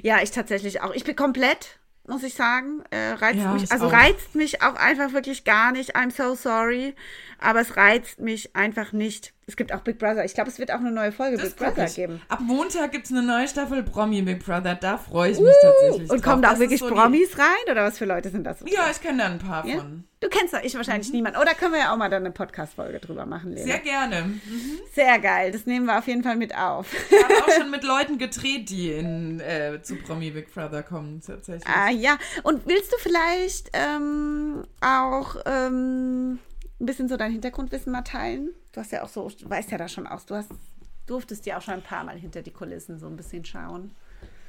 ja, 0.02 0.22
ich 0.24 0.32
tatsächlich 0.32 0.82
auch. 0.82 0.94
Ich 0.94 1.04
bin 1.04 1.16
komplett, 1.18 1.79
muss 2.10 2.24
ich 2.24 2.34
sagen, 2.34 2.84
äh, 2.90 3.12
reizt 3.12 3.40
Ja, 3.40 3.54
mich, 3.54 3.64
ich 3.64 3.72
also 3.72 3.88
auch. 3.88 3.94
reizt 3.94 4.36
mich 4.36 4.62
auch 4.62 4.76
einfach 4.76 5.14
wirklich 5.14 5.44
gar 5.46 5.72
nicht. 5.72 5.96
I'm 5.96 6.12
so 6.12 6.36
sorry. 6.36 6.96
Aber 7.40 7.62
es 7.62 7.78
reizt 7.78 8.20
mich 8.20 8.56
einfach 8.56 8.92
nicht. 8.92 9.34
Es 9.50 9.56
gibt 9.56 9.74
auch 9.74 9.80
Big 9.80 9.98
Brother. 9.98 10.24
Ich 10.26 10.36
glaube, 10.36 10.50
es 10.52 10.60
wird 10.60 10.72
auch 10.72 10.78
eine 10.80 10.92
neue 10.92 11.12
Folge 11.12 11.38
Big 11.38 11.58
guck 11.58 11.70
Brother 11.74 11.86
ich. 11.86 11.96
geben. 11.96 12.22
Ab 12.30 12.40
Montag 12.40 12.92
gibt 12.92 13.06
es 13.08 13.12
eine 13.12 13.24
neue 13.24 13.48
Staffel 13.48 13.82
Promi 13.82 14.22
Big 14.22 14.46
Brother. 14.46 14.76
Da 14.76 15.00
freue 15.00 15.32
ich 15.32 15.40
mich 15.40 15.56
tatsächlich. 15.60 16.08
Uh, 16.08 16.14
Und 16.14 16.24
drauf. 16.24 16.30
kommen 16.32 16.42
da 16.44 16.50
auch 16.50 16.52
Das 16.54 16.60
wirklich 16.60 16.80
so 16.80 16.88
Promis 16.88 17.36
rein? 17.40 17.72
Oder 17.72 17.84
was 17.84 17.98
für 17.98 18.06
Leute 18.06 18.30
sind 18.30 18.44
das? 18.44 18.60
Ja, 18.68 18.88
ich 18.92 19.02
kenne 19.02 19.18
da 19.18 19.26
ein 19.26 19.40
paar 19.40 19.66
Ja? 19.66 19.78
von. 19.80 20.04
Du 20.20 20.28
kennst 20.30 20.54
doch, 20.54 20.62
ich 20.62 20.76
wahrscheinlich 20.76 21.12
niemand. 21.14 21.36
Oder 21.38 21.56
können 21.56 21.72
wir 21.74 21.80
ja 21.80 21.94
auch 21.94 21.98
mal 21.98 22.10
dann 22.10 22.24
eine 22.24 22.32
Podcast-Folge 22.32 23.00
drüber 23.00 23.26
machen, 23.26 23.54
Lena. 23.54 23.66
Sehr 23.66 23.80
gerne. 23.80 24.40
Sehr 24.94 25.18
geil. 25.18 25.52
Das 25.52 25.66
nehmen 25.66 25.86
wir 25.88 25.98
auf 25.98 26.08
jeden 26.08 26.24
Fall 26.24 26.36
mit 26.36 26.56
auf. 26.56 26.88
Ich 27.10 27.24
habe 27.24 27.34
auch 27.36 27.50
schon 27.58 27.72
mit 27.72 27.84
Leuten 27.84 28.18
gedreht, 28.20 28.70
die 28.70 28.92
in, 28.92 29.40
äh, 29.40 29.82
zu 29.82 29.96
Promi 29.96 30.30
Big 30.32 30.54
Brother 30.54 30.84
kommen, 30.84 31.22
tatsächlich. 31.26 31.66
Ah 31.68 31.90
ja, 31.90 32.18
und 32.44 32.68
willst 32.68 32.92
du 32.92 32.98
vielleicht 33.00 33.70
ähm, 33.74 34.64
auch 34.82 35.38
ähm, 35.46 36.40
ein 36.80 36.86
bisschen 36.86 37.08
so 37.10 37.18
dein 37.18 37.32
Hintergrundwissen 37.32 37.92
mal 37.92 38.02
teilen? 38.04 38.50
Du 38.72 38.80
hast 38.82 38.92
ja 38.92 39.04
auch 39.04 39.10
so, 39.10 39.30
du 39.30 39.50
weißt 39.50 39.72
ja 39.72 39.78
da 39.78 39.88
schon 39.88 40.08
aus, 40.08 40.26
du 40.26 40.36
hast, 40.36 40.50
durftest 41.08 41.46
ja 41.46 41.58
auch 41.58 41.62
schon 41.62 41.74
ein 41.76 41.82
paar 41.84 42.04
Mal 42.04 42.18
hinter 42.18 42.42
die 42.42 42.52
Kulissen 42.52 43.00
so 43.00 43.08
ein 43.08 43.16
bisschen 43.18 43.44
schauen. 43.44 43.92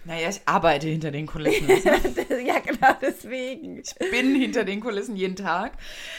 Naja, 0.05 0.31
ich 0.31 0.41
arbeite 0.47 0.89
hinter 0.89 1.11
den 1.11 1.27
Kulissen. 1.27 1.69
ja, 2.47 2.59
genau 2.61 2.95
deswegen. 3.03 3.79
Ich 3.81 3.95
bin 4.11 4.35
hinter 4.35 4.65
den 4.65 4.81
Kulissen 4.81 5.15
jeden 5.15 5.37
Tag. 5.37 5.73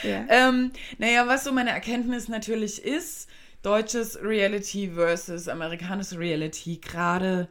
Ja. 0.04 0.24
Ähm, 0.28 0.70
naja, 0.98 1.26
was 1.26 1.44
so 1.44 1.52
meine 1.52 1.70
Erkenntnis 1.70 2.28
natürlich 2.28 2.84
ist, 2.84 3.28
deutsches 3.62 4.22
Reality 4.22 4.90
versus 4.94 5.48
amerikanische 5.48 6.18
Reality, 6.18 6.76
gerade 6.76 7.48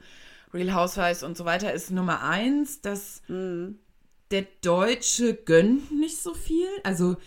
Real 0.53 0.73
Housewives 0.73 1.23
und 1.23 1.35
so 1.37 1.43
weiter, 1.45 1.73
ist 1.73 1.91
Nummer 1.91 2.23
eins, 2.23 2.81
dass 2.81 3.21
Mhm. 3.27 3.79
der 4.31 4.45
Deutsche 4.61 5.33
gönnt 5.33 5.91
nicht 5.91 6.17
so 6.17 6.33
viel. 6.33 6.67
Also 6.83 7.17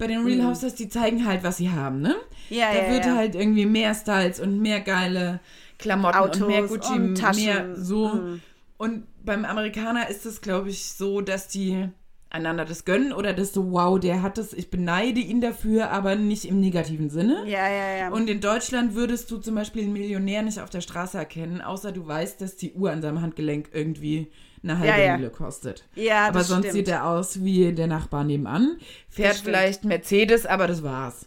bei 0.00 0.06
den 0.06 0.24
Real 0.24 0.46
Housewives, 0.46 0.74
die 0.74 0.88
zeigen 0.88 1.26
halt, 1.26 1.44
was 1.44 1.58
sie 1.58 1.70
haben, 1.70 2.00
ne? 2.00 2.16
Mhm. 2.48 2.56
Ja, 2.56 2.72
da 2.72 2.86
ja, 2.86 2.92
wird 2.92 3.04
ja. 3.04 3.14
halt 3.14 3.34
irgendwie 3.34 3.66
mehr 3.66 3.94
Styles 3.94 4.40
und 4.40 4.58
mehr 4.58 4.80
geile 4.80 5.40
Klamotten 5.78 6.18
Autos 6.18 6.40
und 6.40 6.48
mehr 6.48 6.62
Gucci, 6.62 6.92
und 6.92 7.14
Taschen. 7.16 7.44
mehr 7.44 7.76
so. 7.76 8.08
Mhm. 8.08 8.40
Und 8.78 9.04
beim 9.22 9.44
Amerikaner 9.44 10.08
ist 10.08 10.24
es, 10.24 10.40
glaube 10.40 10.70
ich, 10.70 10.90
so, 10.92 11.20
dass 11.20 11.48
die 11.48 11.88
einander 12.30 12.64
das 12.64 12.84
gönnen 12.84 13.12
oder 13.12 13.34
das 13.34 13.52
so, 13.52 13.72
wow, 13.72 14.00
der 14.00 14.22
hat 14.22 14.38
das, 14.38 14.54
ich 14.54 14.70
beneide 14.70 15.20
ihn 15.20 15.42
dafür, 15.42 15.90
aber 15.90 16.14
nicht 16.16 16.46
im 16.46 16.60
negativen 16.60 17.10
Sinne. 17.10 17.42
Ja, 17.46 17.68
ja, 17.68 17.96
ja. 17.98 18.10
Und 18.10 18.30
in 18.30 18.40
Deutschland 18.40 18.94
würdest 18.94 19.30
du 19.30 19.36
zum 19.36 19.54
Beispiel 19.54 19.82
einen 19.82 19.92
Millionär 19.92 20.42
nicht 20.42 20.60
auf 20.60 20.70
der 20.70 20.80
Straße 20.80 21.18
erkennen, 21.18 21.60
außer 21.60 21.92
du 21.92 22.06
weißt, 22.06 22.40
dass 22.40 22.56
die 22.56 22.72
Uhr 22.72 22.90
an 22.90 23.02
seinem 23.02 23.20
Handgelenk 23.20 23.68
irgendwie 23.72 24.30
eine 24.62 24.78
halbe 24.78 24.88
Ja, 24.88 24.98
ja. 24.98 25.16
Mille 25.16 25.30
kostet. 25.30 25.84
ja, 25.94 26.28
aber 26.28 26.40
das 26.40 26.48
sonst 26.48 26.66
stimmt. 26.66 26.74
sieht 26.74 26.88
er 26.88 27.06
aus 27.06 27.42
wie 27.42 27.72
der 27.72 27.86
Nachbar 27.86 28.24
nebenan. 28.24 28.76
Fährt 29.08 29.36
vielleicht 29.36 29.84
Mercedes, 29.84 30.46
aber 30.46 30.66
das 30.66 30.82
war's. 30.82 31.26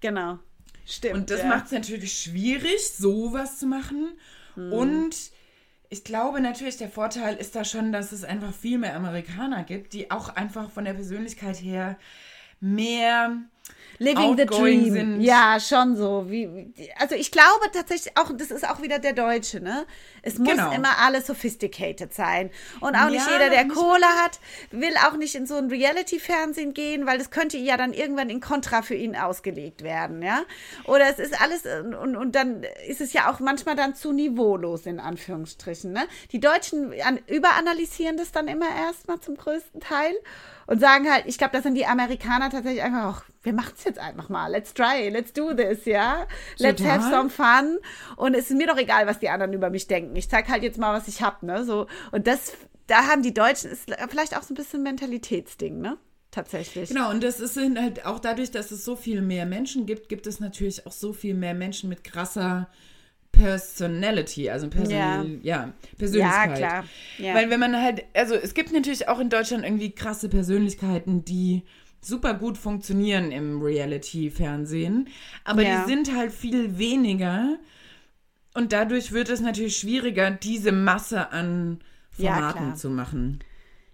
Genau. 0.00 0.38
Stimmt. 0.86 1.14
Und 1.14 1.30
das 1.30 1.40
ja. 1.42 1.48
macht 1.48 1.66
es 1.66 1.72
natürlich 1.72 2.12
schwierig, 2.20 2.90
sowas 2.96 3.58
zu 3.58 3.66
machen. 3.66 4.08
Hm. 4.54 4.72
Und 4.72 5.16
ich 5.88 6.04
glaube 6.04 6.40
natürlich, 6.40 6.76
der 6.78 6.88
Vorteil 6.88 7.36
ist 7.36 7.54
da 7.54 7.64
schon, 7.64 7.92
dass 7.92 8.12
es 8.12 8.24
einfach 8.24 8.52
viel 8.54 8.78
mehr 8.78 8.96
Amerikaner 8.96 9.64
gibt, 9.64 9.92
die 9.92 10.10
auch 10.10 10.28
einfach 10.30 10.70
von 10.70 10.84
der 10.84 10.94
Persönlichkeit 10.94 11.56
her 11.62 11.98
mehr 12.60 13.36
Living 14.02 14.34
the 14.38 14.46
Dream. 14.46 14.92
sind. 14.94 15.20
Ja, 15.20 15.58
schon 15.60 15.94
so. 15.94 16.24
Wie, 16.30 16.72
also 16.98 17.14
ich 17.14 17.30
glaube 17.30 17.70
tatsächlich 17.70 18.16
auch, 18.16 18.32
das 18.34 18.50
ist 18.50 18.66
auch 18.66 18.80
wieder 18.80 18.98
der 18.98 19.12
Deutsche, 19.12 19.60
ne? 19.60 19.84
Es 20.22 20.38
muss 20.38 20.48
Genau. 20.56 20.72
immer 20.72 20.98
alles 21.00 21.26
sophisticated 21.26 22.14
sein. 22.14 22.50
Und 22.80 22.94
auch 22.96 23.10
nicht 23.10 23.26
Ja, 23.26 23.32
jeder, 23.34 23.50
der 23.50 23.68
Kohle 23.68 24.06
hat, 24.22 24.40
will 24.70 24.94
auch 25.06 25.16
nicht 25.18 25.34
in 25.34 25.46
so 25.46 25.56
ein 25.56 25.68
Reality-Fernsehen 25.68 26.72
gehen, 26.72 27.06
weil 27.06 27.18
das 27.18 27.30
könnte 27.30 27.58
ja 27.58 27.76
dann 27.76 27.92
irgendwann 27.92 28.30
in 28.30 28.40
Kontra 28.40 28.80
für 28.80 28.94
ihn 28.94 29.14
ausgelegt 29.16 29.82
werden, 29.82 30.22
ja? 30.22 30.40
Oder 30.84 31.10
es 31.10 31.18
ist 31.18 31.38
alles, 31.38 31.64
und, 31.66 32.16
und 32.16 32.34
dann 32.34 32.64
ist 32.88 33.02
es 33.02 33.12
ja 33.12 33.30
auch 33.30 33.38
manchmal 33.40 33.76
dann 33.76 33.94
zu 33.94 34.12
niveaulos, 34.12 34.86
in 34.86 34.98
Anführungsstrichen, 34.98 35.92
ne? 35.92 36.06
Die 36.32 36.40
Deutschen 36.40 36.94
an, 37.04 37.18
überanalysieren 37.26 38.16
das 38.16 38.32
dann 38.32 38.48
immer 38.48 38.74
erstmal 38.74 39.20
zum 39.20 39.36
größten 39.36 39.82
Teil 39.82 40.14
und 40.66 40.80
sagen 40.80 41.10
halt, 41.12 41.24
ich 41.26 41.36
glaube, 41.36 41.52
das 41.52 41.64
sind 41.64 41.74
die 41.74 41.84
Amerikaner 41.84 42.48
tatsächlich 42.48 42.82
einfach 42.82 43.04
auch, 43.04 43.22
wir 43.42 43.52
machen 43.52 43.72
es 43.76 43.84
jetzt 43.84 43.98
einfach 43.98 44.28
mal, 44.28 44.48
let's 44.48 44.74
try, 44.74 45.08
let's 45.08 45.32
do 45.32 45.54
this, 45.54 45.84
ja, 45.84 46.26
let's 46.58 46.80
Total. 46.82 46.98
have 46.98 47.10
some 47.10 47.30
fun 47.30 47.78
und 48.16 48.34
es 48.34 48.50
ist 48.50 48.56
mir 48.56 48.66
doch 48.66 48.76
egal, 48.76 49.06
was 49.06 49.18
die 49.18 49.28
anderen 49.28 49.52
über 49.52 49.70
mich 49.70 49.86
denken, 49.86 50.14
ich 50.16 50.28
zeig 50.28 50.48
halt 50.48 50.62
jetzt 50.62 50.78
mal, 50.78 50.92
was 50.92 51.08
ich 51.08 51.22
hab, 51.22 51.42
ne, 51.42 51.64
so 51.64 51.86
und 52.12 52.26
das, 52.26 52.52
da 52.86 53.06
haben 53.06 53.22
die 53.22 53.34
Deutschen, 53.34 53.70
ist 53.70 53.90
vielleicht 54.08 54.36
auch 54.36 54.42
so 54.42 54.52
ein 54.52 54.56
bisschen 54.56 54.82
Mentalitätsding, 54.82 55.80
ne, 55.80 55.96
tatsächlich. 56.30 56.90
Genau, 56.90 57.10
und 57.10 57.22
das 57.22 57.40
ist 57.40 57.56
halt 57.56 58.04
auch 58.04 58.18
dadurch, 58.18 58.50
dass 58.50 58.70
es 58.70 58.84
so 58.84 58.96
viel 58.96 59.22
mehr 59.22 59.46
Menschen 59.46 59.86
gibt, 59.86 60.08
gibt 60.08 60.26
es 60.26 60.40
natürlich 60.40 60.86
auch 60.86 60.92
so 60.92 61.12
viel 61.12 61.34
mehr 61.34 61.54
Menschen 61.54 61.88
mit 61.88 62.04
krasser 62.04 62.68
Personality, 63.32 64.50
also 64.50 64.68
Person 64.68 64.92
Ja. 64.92 65.24
ja. 65.42 65.72
Persönlichkeit. 65.98 66.58
Ja, 66.58 66.68
klar. 66.68 66.84
Ja. 67.18 67.34
Weil 67.34 67.48
wenn 67.50 67.60
man 67.60 67.80
halt, 67.80 68.04
also 68.12 68.34
es 68.34 68.54
gibt 68.54 68.72
natürlich 68.72 69.08
auch 69.08 69.20
in 69.20 69.30
Deutschland 69.30 69.64
irgendwie 69.64 69.92
krasse 69.92 70.28
Persönlichkeiten, 70.28 71.24
die 71.24 71.62
super 72.00 72.34
gut 72.34 72.58
funktionieren 72.58 73.30
im 73.32 73.60
Reality-Fernsehen, 73.62 75.08
aber 75.44 75.62
Ja. 75.62 75.84
die 75.84 75.90
sind 75.90 76.14
halt 76.16 76.32
viel 76.32 76.78
weniger 76.78 77.58
und 78.54 78.72
dadurch 78.72 79.12
wird 79.12 79.28
es 79.28 79.40
natürlich 79.40 79.76
schwieriger, 79.78 80.30
diese 80.30 80.72
Masse 80.72 81.30
an 81.30 81.80
Ja, 82.16 82.32
Formaten 82.32 82.58
klar. 82.66 82.74
zu 82.74 82.90
machen. 82.90 83.40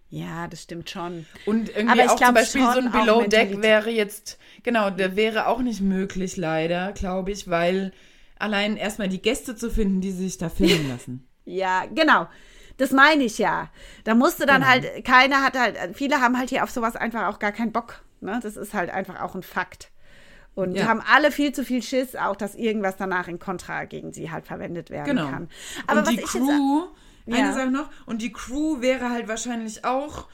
Ja, 0.09 0.47
das 0.49 0.63
stimmt 0.63 0.89
schon. 0.89 1.27
Und 1.45 1.69
irgendwie 1.69 1.91
Aber 1.93 2.05
ich 2.05 2.11
auch 2.11 2.17
glaub 2.17 2.29
zum 2.29 2.35
Beispiel 2.35 2.61
so 2.71 2.79
ein 2.79 2.93
Below 2.93 3.25
Deck 3.25 3.61
wäre 3.63 3.91
jetzt, 3.91 4.39
genau, 4.63 4.91
der 4.91 5.17
wäre 5.17 5.47
auch 5.49 5.61
nicht 5.61 5.81
möglich, 5.81 6.37
leider, 6.37 6.93
glaube 6.93 7.33
ich, 7.33 7.49
weil 7.51 7.93
allein 8.39 8.77
erstmal 8.77 9.09
die 9.09 9.21
Gäste 9.21 9.57
zu 9.57 9.71
finden, 9.71 10.01
die 10.01 10.13
sich 10.13 10.39
da 10.39 10.49
filmen 10.49 10.87
lassen. 10.89 11.27
Ja, 11.45 11.87
genau. 11.87 12.29
Das 12.79 12.91
meine 12.91 13.25
ich 13.25 13.39
ja. 13.39 13.69
Da 14.05 14.15
musste 14.15 14.45
dann 14.47 14.61
Genau. 14.63 14.73
halt, 14.73 15.05
keiner 15.05 15.43
hat 15.43 15.59
halt, 15.59 15.77
viele 15.95 16.21
haben 16.21 16.39
halt 16.39 16.51
hier 16.51 16.63
auf 16.63 16.71
sowas 16.71 16.95
einfach 16.97 17.27
auch 17.29 17.39
gar 17.39 17.53
keinen 17.53 17.73
Bock. 17.73 18.03
Ne? 18.21 18.39
Das 18.43 18.57
ist 18.57 18.75
halt 18.75 18.91
einfach 18.91 19.21
auch 19.21 19.35
ein 19.35 19.43
Fakt. 19.43 19.91
Und 20.55 20.75
Ja. 20.75 20.87
haben 20.87 21.03
alle 21.15 21.31
viel 21.31 21.53
zu 21.53 21.65
viel 21.65 21.83
Schiss, 21.83 22.17
auch 22.17 22.37
dass 22.37 22.55
irgendwas 22.55 22.97
danach 22.97 23.29
in 23.29 23.39
Kontra 23.39 23.85
gegen 23.85 24.13
sie 24.13 24.31
halt 24.31 24.47
verwendet 24.47 24.91
werden 24.91 25.17
Genau. 25.17 25.29
kann. 25.31 25.49
Aber 25.87 26.01
und 26.01 26.07
was 26.07 26.15
die 26.15 26.21
ich 26.21 26.21
jetzt. 26.23 26.33
Crew, 26.33 26.83
eine 27.27 27.39
Ja. 27.39 27.53
Sache 27.53 27.71
noch, 27.71 27.91
und 28.07 28.23
die 28.23 28.33
Crew 28.33 28.81
wäre 28.81 29.11
halt 29.11 29.29
wahrscheinlich 29.29 29.85
auch, 29.85 30.29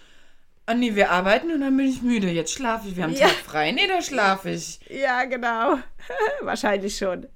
ah 0.66 0.74
nee, 0.74 0.94
wir 0.94 1.10
arbeiten 1.10 1.50
und 1.52 1.60
dann 1.60 1.76
bin 1.76 1.86
ich 1.86 2.02
müde, 2.02 2.30
jetzt 2.30 2.52
schlafe 2.52 2.88
ich, 2.88 2.96
wir 2.96 3.04
haben 3.04 3.14
Ja. 3.14 3.26
Tag 3.26 3.36
frei, 3.36 3.72
nee, 3.72 3.86
da 3.86 4.00
schlafe 4.00 4.50
ich. 4.50 4.80
Ja, 4.88 5.24
genau. 5.24 5.78
Wahrscheinlich 6.42 6.96
schon. 6.96 7.26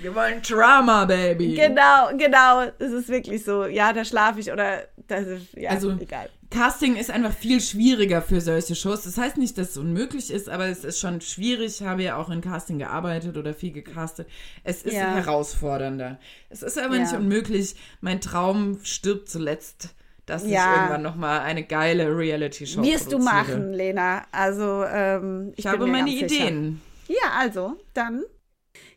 Wir 0.00 0.14
wollen 0.14 0.42
Drama, 0.42 1.04
Baby. 1.04 1.54
Genau, 1.54 2.16
genau. 2.16 2.62
Es 2.78 2.92
ist 2.92 3.08
wirklich 3.08 3.44
so. 3.44 3.66
Ja, 3.66 3.92
da 3.92 4.04
schlafe 4.04 4.40
ich 4.40 4.52
oder 4.52 4.86
Das 5.08 5.26
ist, 5.26 5.54
ja, 5.54 5.70
also, 5.70 5.92
egal. 5.92 6.28
Casting 6.50 6.96
ist 6.96 7.10
einfach 7.10 7.32
viel 7.32 7.60
schwieriger 7.62 8.20
für 8.20 8.40
solche 8.40 8.74
Shows. 8.74 9.04
Das 9.04 9.16
heißt 9.16 9.38
nicht, 9.38 9.56
dass 9.56 9.70
es 9.70 9.76
unmöglich 9.78 10.30
ist, 10.30 10.50
aber 10.50 10.66
es 10.66 10.84
ist 10.84 11.00
schon 11.00 11.22
schwierig. 11.22 11.80
Ich 11.80 11.86
habe 11.86 12.02
ja 12.02 12.16
auch 12.16 12.28
in 12.28 12.42
Casting 12.42 12.78
gearbeitet 12.78 13.38
oder 13.38 13.54
viel 13.54 13.72
gecastet. 13.72 14.28
Es 14.62 14.82
ist 14.82 14.94
ja. 14.94 15.14
herausfordernder. 15.14 16.18
Es 16.50 16.62
ist 16.62 16.78
aber 16.78 16.96
ja. 16.96 17.02
nicht 17.02 17.14
unmöglich. 17.14 17.74
Mein 18.02 18.20
Traum 18.20 18.78
stirbt 18.84 19.30
zuletzt 19.30 19.94
dass 20.32 20.46
ja. 20.46 20.48
ich 20.48 20.76
irgendwann 20.78 21.02
nochmal 21.02 21.40
eine 21.40 21.62
geile 21.62 22.16
Reality-Show 22.16 22.82
Wirst 22.82 23.12
du 23.12 23.18
machen, 23.18 23.74
Lena. 23.74 24.24
Also, 24.32 24.82
ähm, 24.84 25.52
ich, 25.52 25.60
ich 25.60 25.66
habe 25.66 25.86
meine 25.86 26.08
Ideen. 26.08 26.80
Sicher. 27.06 27.20
Ja, 27.22 27.30
also, 27.38 27.76
dann 27.92 28.24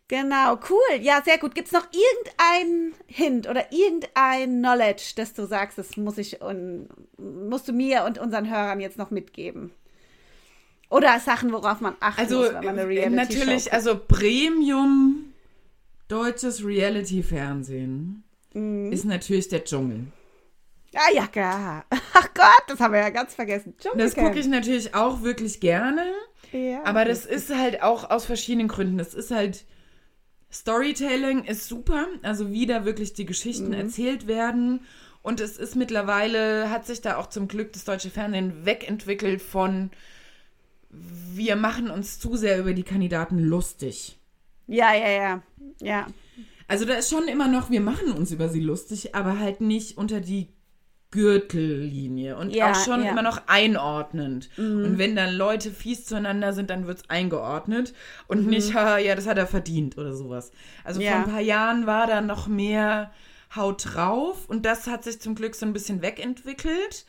Genau, 0.07 0.59
cool. 0.69 1.01
Ja, 1.01 1.21
sehr 1.25 1.39
gut. 1.39 1.55
Gibt 1.55 1.67
es 1.67 1.73
noch 1.73 1.87
irgendein 1.91 2.93
Hint 3.07 3.49
oder 3.49 3.71
irgendein 3.73 4.59
Knowledge, 4.59 5.13
das 5.15 5.33
du 5.33 5.45
sagst, 5.45 5.77
das 5.79 5.97
muss 5.97 6.19
ich 6.19 6.41
und 6.41 6.87
musst 7.17 7.67
du 7.67 7.73
mir 7.73 8.03
und 8.03 8.19
unseren 8.19 8.49
Hörern 8.49 8.79
jetzt 8.79 8.97
noch 8.97 9.09
mitgeben? 9.09 9.71
Oder 10.89 11.19
Sachen, 11.19 11.51
worauf 11.51 11.81
man 11.81 11.95
achten 11.99 12.21
also, 12.21 12.37
muss, 12.37 12.47
wenn 12.49 12.63
man 12.63 12.79
eine 12.79 12.87
Reality 12.87 13.15
Natürlich, 13.15 13.73
also 13.73 13.99
Premium 14.07 15.33
deutsches 16.07 16.63
Reality-Fernsehen 16.63 18.23
mhm. 18.53 18.91
ist 18.93 19.05
natürlich 19.05 19.49
der 19.49 19.65
Dschungel. 19.65 20.05
Ah 20.95 21.13
ja, 21.13 21.27
klar. 21.27 21.85
Ach 22.13 22.33
Gott, 22.33 22.63
das 22.67 22.79
haben 22.79 22.93
wir 22.93 23.01
ja 23.01 23.09
ganz 23.09 23.35
vergessen. 23.35 23.75
Das 23.95 24.15
gucke 24.15 24.39
ich 24.39 24.47
natürlich 24.47 24.95
auch 24.95 25.21
wirklich 25.21 25.59
gerne. 25.59 26.03
Ja, 26.51 26.83
aber 26.85 27.05
das 27.05 27.25
ist 27.25 27.53
halt 27.53 27.83
auch 27.83 28.09
aus 28.09 28.25
verschiedenen 28.25 28.67
Gründen. 28.67 28.97
Das 28.97 29.13
ist 29.13 29.31
halt 29.31 29.65
Storytelling 30.55 31.43
ist 31.43 31.67
super, 31.67 32.07
also 32.21 32.51
wie 32.51 32.65
da 32.65 32.85
wirklich 32.85 33.13
die 33.13 33.25
Geschichten 33.25 33.67
mhm. 33.67 33.73
erzählt 33.73 34.25
werden. 34.25 34.81
Und 35.21 35.41
es 35.41 35.57
ist 35.57 35.75
mittlerweile, 35.75 36.69
hat 36.69 36.85
sich 36.85 37.01
da 37.01 37.17
auch 37.17 37.27
zum 37.27 37.47
Glück 37.47 37.73
das 37.73 37.83
deutsche 37.83 38.09
Fernsehen 38.09 38.65
wegentwickelt 38.65 39.41
von, 39.41 39.89
wir 40.89 41.55
machen 41.55 41.89
uns 41.89 42.19
zu 42.19 42.37
sehr 42.37 42.59
über 42.59 42.73
die 42.73 42.83
Kandidaten 42.83 43.39
lustig. 43.39 44.17
Ja, 44.67 44.93
ja, 44.93 45.09
ja, 45.09 45.43
ja. 45.81 46.07
Also 46.67 46.85
da 46.85 46.93
ist 46.93 47.09
schon 47.09 47.27
immer 47.27 47.47
noch, 47.47 47.69
wir 47.69 47.81
machen 47.81 48.11
uns 48.11 48.31
über 48.31 48.49
sie 48.49 48.61
lustig, 48.61 49.13
aber 49.13 49.39
halt 49.39 49.61
nicht 49.61 49.97
unter 49.97 50.21
die 50.21 50.47
Gürtellinie 51.15 52.35
und 52.35 52.53
ja, 52.53 52.71
auch 52.71 52.75
schon 52.75 53.03
ja. 53.03 53.09
immer 53.09 53.21
noch 53.21 53.43
einordnend. 53.47 54.49
Mhm. 54.57 54.83
Und 54.83 54.97
wenn 54.97 55.15
dann 55.15 55.33
Leute 55.33 55.71
fies 55.71 56.05
zueinander 56.05 56.51
sind, 56.51 56.69
dann 56.69 56.87
wird 56.87 56.97
es 56.99 57.09
eingeordnet 57.09 57.93
und 58.27 58.43
mhm. 58.43 58.49
nicht, 58.49 58.73
ja, 58.73 59.15
das 59.15 59.25
hat 59.25 59.37
er 59.37 59.47
verdient 59.47 59.97
oder 59.97 60.13
sowas. 60.13 60.51
Also 60.83 60.99
ja. 60.99 61.11
vor 61.11 61.19
ein 61.21 61.31
paar 61.31 61.41
Jahren 61.41 61.87
war 61.87 62.05
da 62.05 62.19
noch 62.19 62.47
mehr 62.47 63.11
Haut 63.55 63.95
drauf 63.95 64.49
und 64.49 64.65
das 64.65 64.87
hat 64.87 65.05
sich 65.05 65.21
zum 65.21 65.35
Glück 65.35 65.55
so 65.55 65.65
ein 65.65 65.71
bisschen 65.71 66.01
wegentwickelt. 66.01 67.05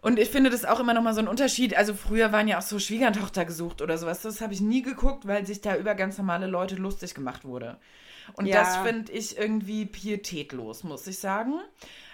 Und 0.00 0.18
ich 0.18 0.30
finde 0.30 0.48
das 0.48 0.64
auch 0.64 0.78
immer 0.78 0.94
noch 0.94 1.02
mal 1.02 1.12
so 1.12 1.20
ein 1.20 1.28
Unterschied. 1.28 1.76
Also 1.76 1.92
früher 1.92 2.30
waren 2.32 2.48
ja 2.48 2.58
auch 2.58 2.62
so 2.62 2.78
Schwiegertochter 2.78 3.44
gesucht 3.44 3.82
oder 3.82 3.98
sowas. 3.98 4.22
Das 4.22 4.40
habe 4.40 4.54
ich 4.54 4.60
nie 4.60 4.82
geguckt, 4.82 5.26
weil 5.26 5.44
sich 5.44 5.60
da 5.60 5.76
über 5.76 5.94
ganz 5.96 6.16
normale 6.16 6.46
Leute 6.46 6.76
lustig 6.76 7.14
gemacht 7.14 7.44
wurde. 7.44 7.78
Und 8.34 8.48
das 8.54 8.76
finde 8.78 9.12
ich 9.12 9.36
irgendwie 9.36 9.86
pietätlos, 9.86 10.84
muss 10.84 11.06
ich 11.06 11.18
sagen. 11.18 11.54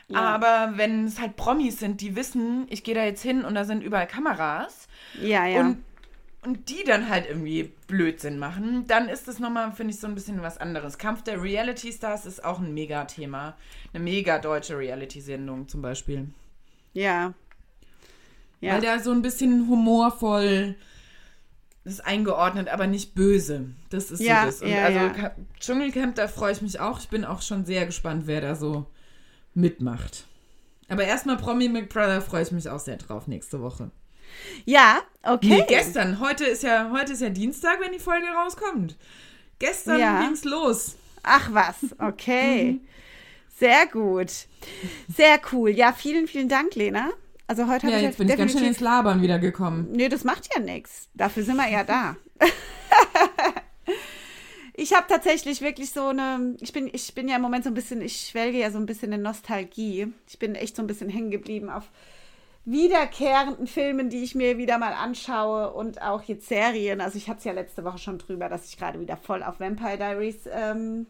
Ja. 0.08 0.20
Aber 0.20 0.76
wenn 0.76 1.04
es 1.04 1.20
halt 1.20 1.36
Promis 1.36 1.80
sind, 1.80 2.00
die 2.00 2.14
wissen, 2.14 2.66
ich 2.70 2.84
gehe 2.84 2.94
da 2.94 3.04
jetzt 3.04 3.22
hin 3.22 3.44
und 3.44 3.54
da 3.54 3.64
sind 3.64 3.82
überall 3.82 4.06
Kameras. 4.06 4.86
Ja, 5.20 5.46
ja. 5.46 5.60
Und, 5.60 5.82
und 6.44 6.68
die 6.68 6.84
dann 6.84 7.08
halt 7.08 7.26
irgendwie 7.28 7.72
Blödsinn 7.88 8.38
machen, 8.38 8.86
dann 8.86 9.08
ist 9.08 9.26
das 9.26 9.40
nochmal, 9.40 9.72
finde 9.72 9.92
ich, 9.92 10.00
so 10.00 10.06
ein 10.06 10.14
bisschen 10.14 10.42
was 10.42 10.58
anderes. 10.58 10.98
Kampf 10.98 11.22
der 11.22 11.42
Reality 11.42 11.92
Stars 11.92 12.24
ist 12.24 12.44
auch 12.44 12.60
ein 12.60 12.72
Mega-Thema. 12.72 13.56
Eine 13.92 14.04
mega 14.04 14.38
deutsche 14.38 14.78
Reality-Sendung 14.78 15.66
zum 15.66 15.82
Beispiel. 15.82 16.28
Ja. 16.92 17.34
ja. 18.60 18.74
Weil 18.74 18.80
da 18.80 19.00
so 19.00 19.10
ein 19.10 19.22
bisschen 19.22 19.68
humorvoll 19.68 20.76
ist 21.82 22.04
eingeordnet, 22.04 22.68
aber 22.68 22.86
nicht 22.86 23.14
böse. 23.14 23.70
Das 23.90 24.12
ist 24.12 24.20
ja, 24.20 24.42
so 24.42 24.46
das. 24.46 24.62
Und 24.62 24.68
ja, 24.68 24.84
also 24.84 24.98
ja. 24.98 25.30
Dschungelcamp, 25.58 26.14
da 26.14 26.28
freue 26.28 26.52
ich 26.52 26.62
mich 26.62 26.78
auch. 26.78 27.00
Ich 27.00 27.08
bin 27.08 27.24
auch 27.24 27.42
schon 27.42 27.64
sehr 27.64 27.86
gespannt, 27.86 28.26
wer 28.26 28.40
da 28.40 28.54
so 28.54 28.86
mitmacht. 29.56 30.26
Aber 30.88 31.04
erstmal 31.04 31.36
Promi 31.36 31.68
Big 31.68 31.88
Brother 31.88 32.20
freue 32.20 32.42
ich 32.42 32.52
mich 32.52 32.68
auch 32.68 32.78
sehr 32.78 32.96
drauf 32.96 33.26
nächste 33.26 33.60
Woche. 33.60 33.90
Ja, 34.64 35.00
okay. 35.22 35.48
Nee, 35.48 35.64
gestern. 35.68 36.20
Heute 36.20 36.44
ist 36.44 36.62
ja, 36.62 36.90
heute 36.92 37.12
ist 37.12 37.22
ja 37.22 37.30
Dienstag, 37.30 37.80
wenn 37.80 37.92
die 37.92 37.98
Folge 37.98 38.26
rauskommt. 38.26 38.96
Gestern 39.58 39.98
ja. 39.98 40.22
ging's 40.22 40.44
los. 40.44 40.96
Ach 41.22 41.48
was, 41.52 41.76
okay. 41.98 42.72
Mhm. 42.72 42.80
Sehr 43.58 43.86
gut. 43.86 44.30
Sehr 45.14 45.40
cool. 45.52 45.70
Ja, 45.70 45.92
vielen, 45.92 46.28
vielen 46.28 46.48
Dank, 46.48 46.74
Lena. 46.74 47.10
Also 47.48 47.68
heute 47.68 47.88
ja, 47.88 47.98
jetzt 47.98 48.18
bin 48.18 48.28
ich 48.28 48.36
ganz 48.36 48.52
schön 48.52 48.64
ins 48.64 48.80
Labern 48.80 49.22
wieder 49.22 49.38
gekommen. 49.38 49.88
Nee, 49.92 50.08
das 50.08 50.24
macht 50.24 50.48
ja 50.54 50.60
nichts. 50.60 51.08
Dafür 51.14 51.44
sind 51.44 51.56
wir 51.56 51.68
ja 51.68 51.84
da. 51.84 52.16
Ich 54.78 54.92
habe 54.92 55.06
tatsächlich 55.08 55.62
wirklich 55.62 55.90
so 55.90 56.08
eine, 56.08 56.54
ich 56.60 56.70
bin, 56.72 56.90
ich 56.92 57.14
bin 57.14 57.28
ja 57.28 57.36
im 57.36 57.42
Moment 57.42 57.64
so 57.64 57.70
ein 57.70 57.74
bisschen, 57.74 58.02
ich 58.02 58.28
schwelge 58.28 58.58
ja 58.58 58.70
so 58.70 58.76
ein 58.78 58.84
bisschen 58.84 59.10
in 59.10 59.22
Nostalgie. 59.22 60.12
Ich 60.28 60.38
bin 60.38 60.54
echt 60.54 60.76
so 60.76 60.82
ein 60.82 60.86
bisschen 60.86 61.08
hängen 61.08 61.30
geblieben 61.30 61.70
auf 61.70 61.90
wiederkehrenden 62.66 63.68
Filmen, 63.68 64.10
die 64.10 64.22
ich 64.22 64.34
mir 64.34 64.58
wieder 64.58 64.76
mal 64.76 64.92
anschaue 64.92 65.72
und 65.72 66.02
auch 66.02 66.22
jetzt 66.24 66.48
Serien. 66.48 67.00
Also 67.00 67.16
ich 67.16 67.28
hatte 67.28 67.38
es 67.38 67.44
ja 67.44 67.52
letzte 67.52 67.84
Woche 67.84 67.98
schon 67.98 68.18
drüber, 68.18 68.50
dass 68.50 68.68
ich 68.68 68.76
gerade 68.76 69.00
wieder 69.00 69.16
voll 69.16 69.42
auf 69.42 69.60
Vampire 69.60 69.96
Diaries 69.96 70.40
ähm, 70.52 71.06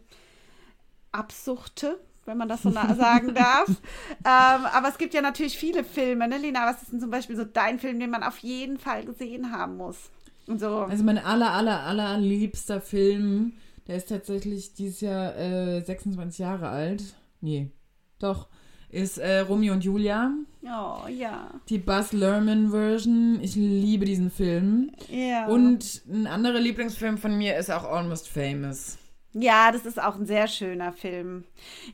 absuchte, 1.11 1.99
wenn 2.25 2.37
man 2.37 2.47
das 2.47 2.61
so 2.61 2.69
sagen 2.71 3.33
darf. 3.33 3.67
ähm, 3.67 4.65
aber 4.71 4.87
es 4.87 4.97
gibt 4.97 5.13
ja 5.13 5.21
natürlich 5.21 5.57
viele 5.57 5.83
Filme, 5.83 6.27
ne, 6.29 6.37
Lena? 6.37 6.67
Was 6.67 6.83
ist 6.83 6.93
denn 6.93 7.01
zum 7.01 7.09
Beispiel 7.09 7.35
so 7.35 7.43
dein 7.43 7.79
Film, 7.79 7.99
den 7.99 8.11
man 8.11 8.23
auf 8.23 8.37
jeden 8.37 8.77
Fall 8.77 9.03
gesehen 9.03 9.51
haben 9.51 9.75
muss? 9.75 10.11
So. 10.47 10.77
Also 10.77 11.03
mein 11.03 11.17
aller, 11.17 11.51
aller, 11.51 11.83
aller 11.83 12.17
liebster 12.17 12.79
Film, 12.79 13.53
der 13.87 13.97
ist 13.97 14.09
tatsächlich 14.09 14.73
dieses 14.73 15.01
Jahr 15.01 15.35
äh, 15.37 15.81
26 15.81 16.39
Jahre 16.39 16.69
alt. 16.69 17.03
Nee, 17.41 17.71
doch. 18.19 18.47
Ist 18.89 19.17
äh, 19.17 19.39
Romeo 19.39 19.73
und 19.73 19.83
Julia. 19.83 20.31
Oh, 20.63 21.07
ja. 21.09 21.49
Die 21.67 21.77
Buzz 21.77 22.13
Lerman-Version. 22.13 23.39
Ich 23.41 23.55
liebe 23.55 24.05
diesen 24.05 24.31
Film. 24.31 24.91
Ja. 25.09 25.47
Und 25.47 26.03
ein 26.09 26.25
anderer 26.25 26.59
Lieblingsfilm 26.59 27.17
von 27.17 27.37
mir 27.37 27.57
ist 27.57 27.69
auch 27.69 27.83
Almost 27.83 28.29
Famous. 28.29 28.97
Ja, 29.33 29.71
das 29.71 29.85
ist 29.85 30.01
auch 30.01 30.15
ein 30.15 30.25
sehr 30.25 30.47
schöner 30.47 30.93
Film. 30.93 31.43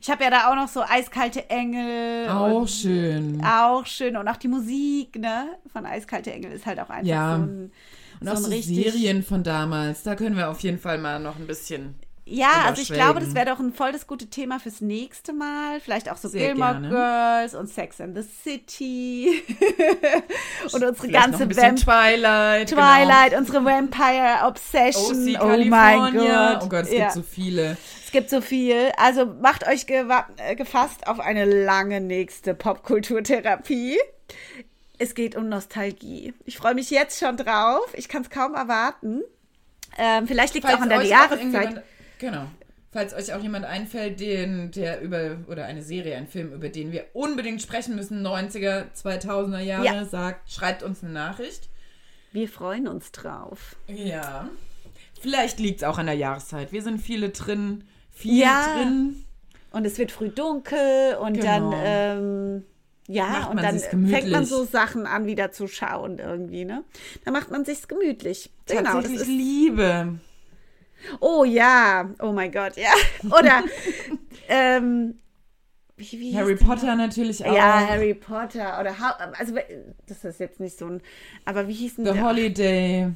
Ich 0.00 0.08
habe 0.08 0.24
ja 0.24 0.30
da 0.30 0.50
auch 0.50 0.54
noch 0.54 0.68
so 0.68 0.82
Eiskalte 0.82 1.50
Engel. 1.50 2.28
Auch 2.28 2.66
schön. 2.66 3.42
Auch 3.44 3.84
schön. 3.86 4.16
Und 4.16 4.28
auch 4.28 4.36
die 4.36 4.48
Musik, 4.48 5.18
ne? 5.18 5.48
Von 5.72 5.84
Eiskalte 5.84 6.32
Engel 6.32 6.52
ist 6.52 6.64
halt 6.64 6.78
auch 6.78 6.90
einfach 6.90 7.06
ja. 7.06 7.36
so 7.36 7.42
ein 7.42 7.72
und 8.28 8.36
auch 8.36 8.36
so, 8.36 8.50
so 8.50 8.60
Serien 8.60 9.22
von 9.22 9.42
damals, 9.42 10.02
da 10.02 10.14
können 10.14 10.36
wir 10.36 10.50
auf 10.50 10.60
jeden 10.60 10.78
Fall 10.78 10.98
mal 10.98 11.20
noch 11.20 11.36
ein 11.36 11.46
bisschen. 11.46 11.94
Ja, 12.26 12.64
also 12.64 12.80
ich 12.80 12.88
glaube, 12.88 13.20
das 13.20 13.34
wäre 13.34 13.44
doch 13.44 13.60
ein 13.60 13.74
voll 13.74 13.92
das 13.92 14.06
gute 14.06 14.26
Thema 14.28 14.58
fürs 14.58 14.80
nächste 14.80 15.34
Mal. 15.34 15.78
Vielleicht 15.80 16.10
auch 16.10 16.16
so 16.16 16.28
Sehr 16.28 16.54
Gilmore 16.54 16.80
gerne. 16.80 16.88
Girls 16.88 17.54
und 17.54 17.68
Sex 17.68 18.00
and 18.00 18.16
the 18.16 18.22
City. 18.22 19.42
und 20.64 20.72
unsere 20.72 20.94
Vielleicht 20.94 21.12
ganze 21.12 21.54
Vamp 21.54 21.78
Twilight. 21.78 22.70
Twilight, 22.70 23.30
genau. 23.30 23.40
unsere 23.40 23.64
Vampire 23.64 24.46
Obsession. 24.46 25.36
OC 25.36 25.42
oh 25.42 25.64
mein 25.68 26.14
Gott. 26.14 26.60
Oh 26.62 26.68
Gott, 26.68 26.84
es 26.84 26.92
ja. 26.92 26.98
gibt 27.00 27.12
so 27.12 27.22
viele. 27.22 27.76
Es 28.02 28.10
gibt 28.10 28.30
so 28.30 28.40
viel. 28.40 28.90
Also 28.96 29.26
macht 29.26 29.68
euch 29.68 29.84
äh, 29.88 30.54
gefasst 30.54 31.06
auf 31.06 31.20
eine 31.20 31.44
lange 31.44 32.00
nächste 32.00 32.54
Popkulturtherapie. 32.54 33.98
Es 34.98 35.14
geht 35.14 35.34
um 35.36 35.48
Nostalgie. 35.48 36.34
Ich 36.44 36.56
freue 36.56 36.74
mich 36.74 36.90
jetzt 36.90 37.18
schon 37.18 37.36
drauf. 37.36 37.86
Ich 37.94 38.08
kann 38.08 38.22
es 38.22 38.30
kaum 38.30 38.54
erwarten. 38.54 39.22
Ähm, 39.98 40.26
vielleicht 40.26 40.54
liegt 40.54 40.66
es 40.66 40.74
auch 40.74 40.80
an 40.80 40.88
der 40.88 41.02
Jahreszeit. 41.02 41.82
Genau. 42.18 42.46
Falls 42.92 43.12
euch 43.12 43.32
auch 43.32 43.42
jemand 43.42 43.64
einfällt, 43.64 44.20
den, 44.20 44.70
der 44.70 45.00
über, 45.00 45.38
oder 45.48 45.64
eine 45.64 45.82
Serie, 45.82 46.16
ein 46.16 46.28
Film, 46.28 46.52
über 46.52 46.68
den 46.68 46.92
wir 46.92 47.06
unbedingt 47.12 47.60
sprechen 47.60 47.96
müssen, 47.96 48.24
90er, 48.24 48.84
2000er 48.94 49.58
Jahre, 49.58 49.84
ja. 49.84 50.04
sagt, 50.04 50.52
schreibt 50.52 50.84
uns 50.84 51.02
eine 51.02 51.12
Nachricht. 51.12 51.68
Wir 52.30 52.48
freuen 52.48 52.86
uns 52.86 53.10
drauf. 53.10 53.74
Ja. 53.88 54.48
Vielleicht 55.20 55.58
liegt 55.58 55.78
es 55.78 55.84
auch 55.84 55.98
an 55.98 56.06
der 56.06 56.14
Jahreszeit. 56.14 56.70
Wir 56.70 56.82
sind 56.82 57.00
viele 57.00 57.30
drin, 57.30 57.82
viel 58.12 58.38
ja. 58.38 58.76
drin. 58.76 59.24
Und 59.72 59.84
es 59.84 59.98
wird 59.98 60.12
früh 60.12 60.28
dunkel 60.28 61.16
und 61.20 61.34
genau. 61.34 61.72
dann 61.72 61.72
ähm, 61.84 62.64
ja, 63.06 63.46
und 63.46 63.62
dann 63.62 63.78
fängt 63.78 64.30
man 64.30 64.44
so 64.46 64.64
Sachen 64.64 65.06
an, 65.06 65.26
wieder 65.26 65.52
zu 65.52 65.68
schauen 65.68 66.18
irgendwie, 66.18 66.64
ne? 66.64 66.84
Da 67.24 67.30
macht 67.30 67.50
man 67.50 67.64
sich's 67.64 67.86
gemütlich. 67.86 68.50
Genau, 68.66 69.00
das 69.00 69.10
ist 69.10 69.26
Liebe. 69.26 70.18
Oh 71.20 71.44
ja, 71.44 72.10
oh 72.20 72.32
mein 72.32 72.50
Gott, 72.50 72.76
ja. 72.76 72.92
Oder 73.24 73.62
ähm, 74.48 75.18
wie, 75.96 76.18
wie 76.18 76.36
Harry 76.36 76.56
Potter 76.56 76.96
natürlich 76.96 77.44
auch. 77.44 77.54
Ja, 77.54 77.86
Harry 77.86 78.14
Potter 78.14 78.80
oder 78.80 78.94
also 79.38 79.54
das 80.08 80.24
ist 80.24 80.40
jetzt 80.40 80.58
nicht 80.58 80.76
so 80.76 80.86
ein, 80.86 81.00
aber 81.44 81.68
wie 81.68 81.74
hieß 81.74 81.96
denn 81.96 82.06
The 82.06 82.12
der? 82.14 82.24
Holiday. 82.24 83.12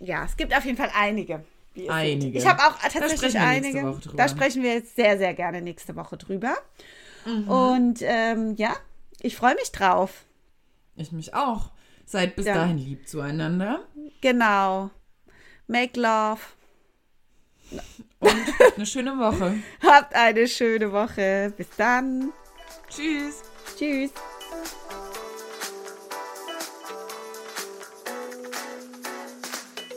Ja, 0.00 0.24
es 0.24 0.36
gibt 0.36 0.56
auf 0.56 0.64
jeden 0.64 0.78
Fall 0.78 0.90
einige. 0.96 1.44
Einige. 1.88 2.38
Ich 2.38 2.46
habe 2.46 2.62
auch 2.62 2.78
tatsächlich 2.78 3.38
einige. 3.38 4.00
Da 4.16 4.28
sprechen 4.28 4.62
wir 4.62 4.72
jetzt 4.74 4.96
sehr, 4.96 5.18
sehr 5.18 5.34
gerne 5.34 5.60
nächste 5.60 5.94
Woche 5.94 6.16
drüber. 6.16 6.54
Mhm. 7.26 7.48
Und 7.48 7.98
ähm, 8.00 8.54
ja, 8.56 8.74
ich 9.20 9.36
freue 9.36 9.54
mich 9.54 9.72
drauf. 9.72 10.24
Ich 10.94 11.12
mich 11.12 11.34
auch. 11.34 11.70
Seid 12.04 12.36
bis 12.36 12.46
ja. 12.46 12.54
dahin 12.54 12.78
lieb 12.78 13.08
zueinander. 13.08 13.80
Genau. 14.20 14.90
Make 15.66 16.00
love. 16.00 16.40
Und 18.20 18.76
eine 18.76 18.86
schöne 18.86 19.18
Woche. 19.18 19.56
Habt 19.82 20.14
eine 20.14 20.46
schöne 20.46 20.92
Woche. 20.92 21.52
Bis 21.56 21.68
dann. 21.76 22.32
Tschüss. 22.88 23.42
Tschüss. 23.76 24.12